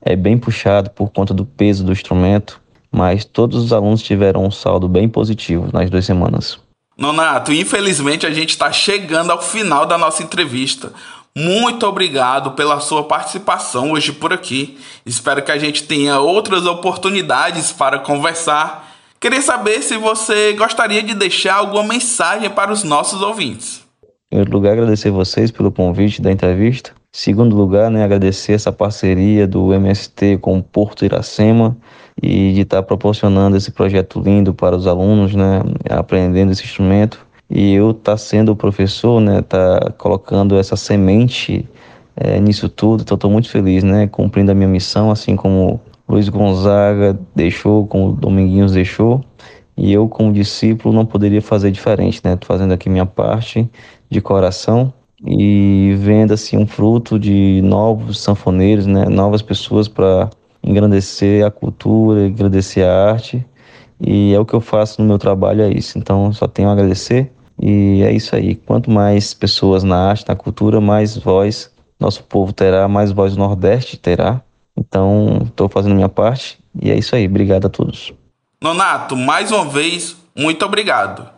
é 0.00 0.16
bem 0.16 0.38
puxado 0.38 0.88
por 0.88 1.10
conta 1.10 1.34
do 1.34 1.44
peso 1.44 1.84
do 1.84 1.92
instrumento. 1.92 2.62
Mas 2.90 3.26
todos 3.26 3.62
os 3.62 3.74
alunos 3.74 4.00
tiveram 4.00 4.46
um 4.46 4.50
saldo 4.50 4.88
bem 4.88 5.06
positivo 5.06 5.68
nas 5.70 5.90
duas 5.90 6.06
semanas. 6.06 6.58
Nonato, 6.96 7.50
infelizmente 7.50 8.26
a 8.26 8.30
gente 8.30 8.50
está 8.50 8.72
chegando 8.72 9.30
ao 9.30 9.40
final 9.40 9.86
da 9.86 9.96
nossa 9.96 10.22
entrevista. 10.22 10.92
Muito 11.36 11.86
obrigado 11.86 12.52
pela 12.52 12.80
sua 12.80 13.04
participação 13.04 13.92
hoje 13.92 14.12
por 14.12 14.32
aqui. 14.32 14.78
Espero 15.06 15.42
que 15.42 15.52
a 15.52 15.58
gente 15.58 15.84
tenha 15.84 16.18
outras 16.18 16.66
oportunidades 16.66 17.72
para 17.72 17.98
conversar 17.98 18.90
Queria 19.20 19.42
saber 19.42 19.82
se 19.82 19.98
você 19.98 20.54
gostaria 20.54 21.02
de 21.02 21.14
deixar 21.14 21.56
alguma 21.56 21.84
mensagem 21.84 22.48
para 22.48 22.72
os 22.72 22.82
nossos 22.82 23.20
ouvintes. 23.20 23.84
Em 24.02 24.36
primeiro 24.36 24.50
lugar, 24.50 24.72
agradecer 24.72 25.10
vocês 25.10 25.50
pelo 25.50 25.70
convite 25.70 26.22
da 26.22 26.32
entrevista. 26.32 26.92
Em 26.92 27.18
segundo 27.18 27.54
lugar, 27.54 27.90
né, 27.90 28.02
agradecer 28.02 28.54
essa 28.54 28.72
parceria 28.72 29.46
do 29.46 29.74
MST 29.74 30.38
com 30.38 30.56
o 30.56 30.62
Porto 30.62 31.04
Iracema 31.04 31.76
e 32.22 32.54
de 32.54 32.62
estar 32.62 32.82
proporcionando 32.82 33.58
esse 33.58 33.70
projeto 33.70 34.22
lindo 34.22 34.54
para 34.54 34.74
os 34.74 34.86
alunos, 34.86 35.34
né, 35.34 35.60
aprendendo 35.90 36.52
esse 36.52 36.64
instrumento. 36.64 37.26
E 37.50 37.74
eu 37.74 37.92
tá 37.92 38.16
sendo 38.16 38.52
o 38.52 38.56
professor, 38.56 39.20
né, 39.20 39.42
tá 39.42 39.92
colocando 39.98 40.56
essa 40.56 40.76
semente 40.76 41.68
é, 42.16 42.38
nisso 42.40 42.68
tudo. 42.68 43.02
Então, 43.02 43.16
estou 43.16 43.30
muito 43.30 43.48
feliz, 43.50 43.82
né, 43.82 44.06
cumprindo 44.06 44.52
a 44.52 44.54
minha 44.54 44.68
missão, 44.68 45.10
assim 45.10 45.36
como 45.36 45.80
Luiz 46.08 46.28
Gonzaga 46.28 47.18
deixou, 47.34 47.86
como 47.86 48.12
Dominguinhos 48.12 48.72
deixou, 48.72 49.24
e 49.76 49.92
eu, 49.92 50.08
como 50.08 50.32
discípulo, 50.32 50.94
não 50.94 51.06
poderia 51.06 51.40
fazer 51.40 51.70
diferente, 51.70 52.20
né? 52.24 52.36
Tô 52.36 52.46
fazendo 52.46 52.72
aqui 52.74 52.90
minha 52.90 53.06
parte 53.06 53.70
de 54.10 54.20
coração 54.20 54.92
e 55.24 55.94
vendo 55.98 56.34
assim 56.34 56.58
um 56.58 56.66
fruto 56.66 57.18
de 57.18 57.62
novos 57.62 58.20
sanfoneiros, 58.20 58.86
né? 58.86 59.06
Novas 59.06 59.40
pessoas 59.40 59.88
para 59.88 60.28
engrandecer 60.62 61.46
a 61.46 61.50
cultura, 61.50 62.26
engrandecer 62.26 62.86
a 62.86 63.10
arte. 63.12 63.46
E 64.00 64.34
é 64.34 64.38
o 64.40 64.44
que 64.44 64.54
eu 64.54 64.60
faço 64.60 65.00
no 65.00 65.08
meu 65.08 65.18
trabalho, 65.18 65.62
é 65.62 65.70
isso. 65.70 65.98
Então, 65.98 66.32
só 66.32 66.46
tenho 66.46 66.68
a 66.68 66.72
agradecer. 66.72 67.30
E 67.60 68.02
é 68.02 68.12
isso 68.12 68.34
aí. 68.34 68.54
Quanto 68.54 68.90
mais 68.90 69.34
pessoas 69.34 69.82
na 69.82 70.10
arte, 70.10 70.26
na 70.26 70.34
cultura, 70.34 70.80
mais 70.80 71.16
voz 71.16 71.70
nosso 72.00 72.24
povo 72.24 72.52
terá, 72.52 72.88
mais 72.88 73.12
voz 73.12 73.34
o 73.34 73.38
Nordeste 73.38 73.98
terá. 73.98 74.40
Então, 74.76 75.42
estou 75.44 75.68
fazendo 75.68 75.94
minha 75.94 76.08
parte 76.08 76.58
e 76.80 76.90
é 76.90 76.96
isso 76.96 77.14
aí. 77.14 77.26
Obrigado 77.26 77.66
a 77.66 77.68
todos. 77.68 78.12
Nonato, 78.62 79.14
mais 79.14 79.52
uma 79.52 79.66
vez, 79.66 80.16
muito 80.34 80.64
obrigado. 80.64 81.28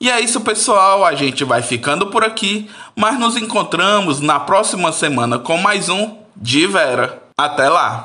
E 0.00 0.08
é 0.10 0.20
isso, 0.20 0.40
pessoal. 0.40 1.04
A 1.04 1.14
gente 1.14 1.44
vai 1.44 1.62
ficando 1.62 2.08
por 2.08 2.24
aqui, 2.24 2.70
mas 2.96 3.18
nos 3.18 3.36
encontramos 3.36 4.20
na 4.20 4.38
próxima 4.38 4.92
semana 4.92 5.38
com 5.38 5.56
mais 5.56 5.88
um 5.88 6.16
De 6.36 6.66
Vera. 6.66 7.22
Até 7.36 7.68
lá! 7.68 8.04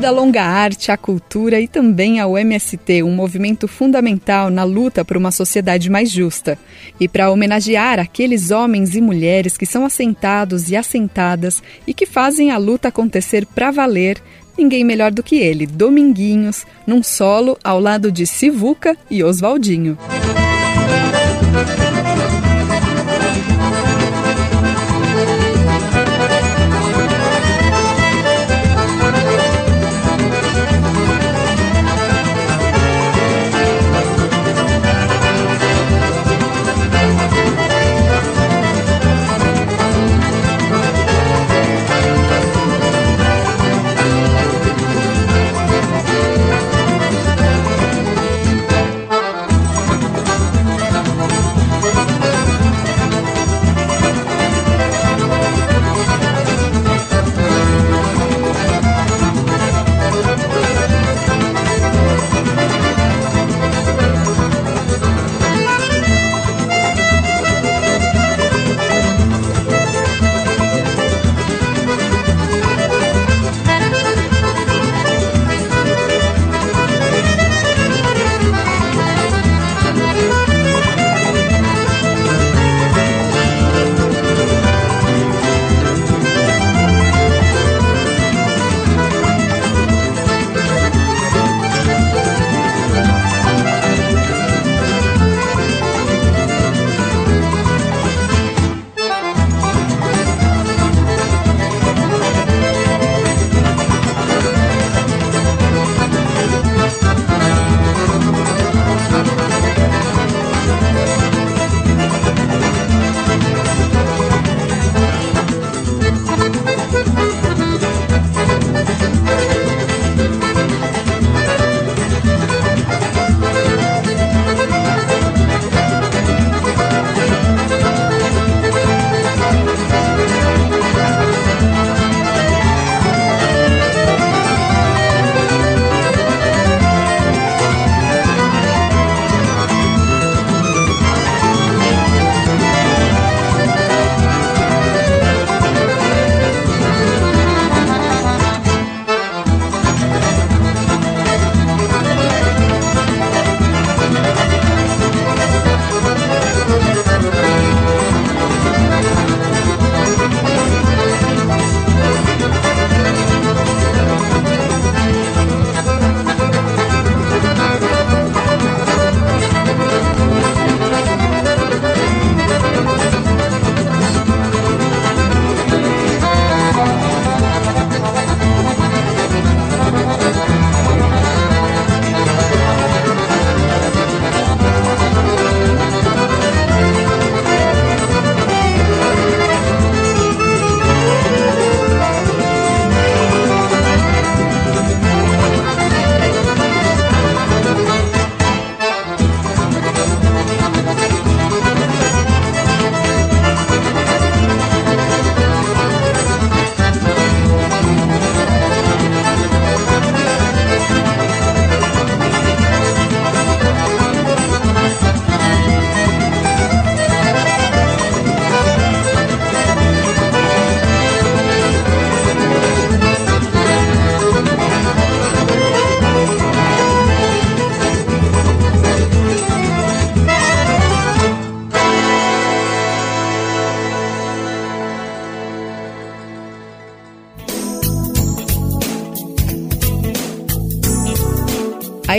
Vida 0.00 0.10
longa 0.12 0.42
arte, 0.42 0.90
à 0.90 0.96
cultura 0.96 1.60
e 1.60 1.68
também 1.68 2.20
ao 2.20 2.38
MST, 2.38 3.02
um 3.02 3.14
movimento 3.14 3.68
fundamental 3.68 4.48
na 4.48 4.64
luta 4.64 5.04
por 5.04 5.14
uma 5.14 5.30
sociedade 5.30 5.90
mais 5.90 6.10
justa. 6.10 6.58
E 6.98 7.06
para 7.06 7.30
homenagear 7.30 7.98
aqueles 7.98 8.50
homens 8.50 8.94
e 8.94 9.00
mulheres 9.02 9.58
que 9.58 9.66
são 9.66 9.84
assentados 9.84 10.70
e 10.70 10.76
assentadas 10.76 11.62
e 11.86 11.92
que 11.92 12.06
fazem 12.06 12.50
a 12.50 12.56
luta 12.56 12.88
acontecer 12.88 13.44
para 13.44 13.70
valer, 13.70 14.16
ninguém 14.56 14.84
melhor 14.84 15.12
do 15.12 15.22
que 15.22 15.36
ele, 15.36 15.66
Dominguinhos, 15.66 16.64
num 16.86 17.02
solo 17.02 17.58
ao 17.62 17.78
lado 17.78 18.10
de 18.10 18.26
Sivuca 18.26 18.96
e 19.10 19.22
Oswaldinho. 19.22 19.98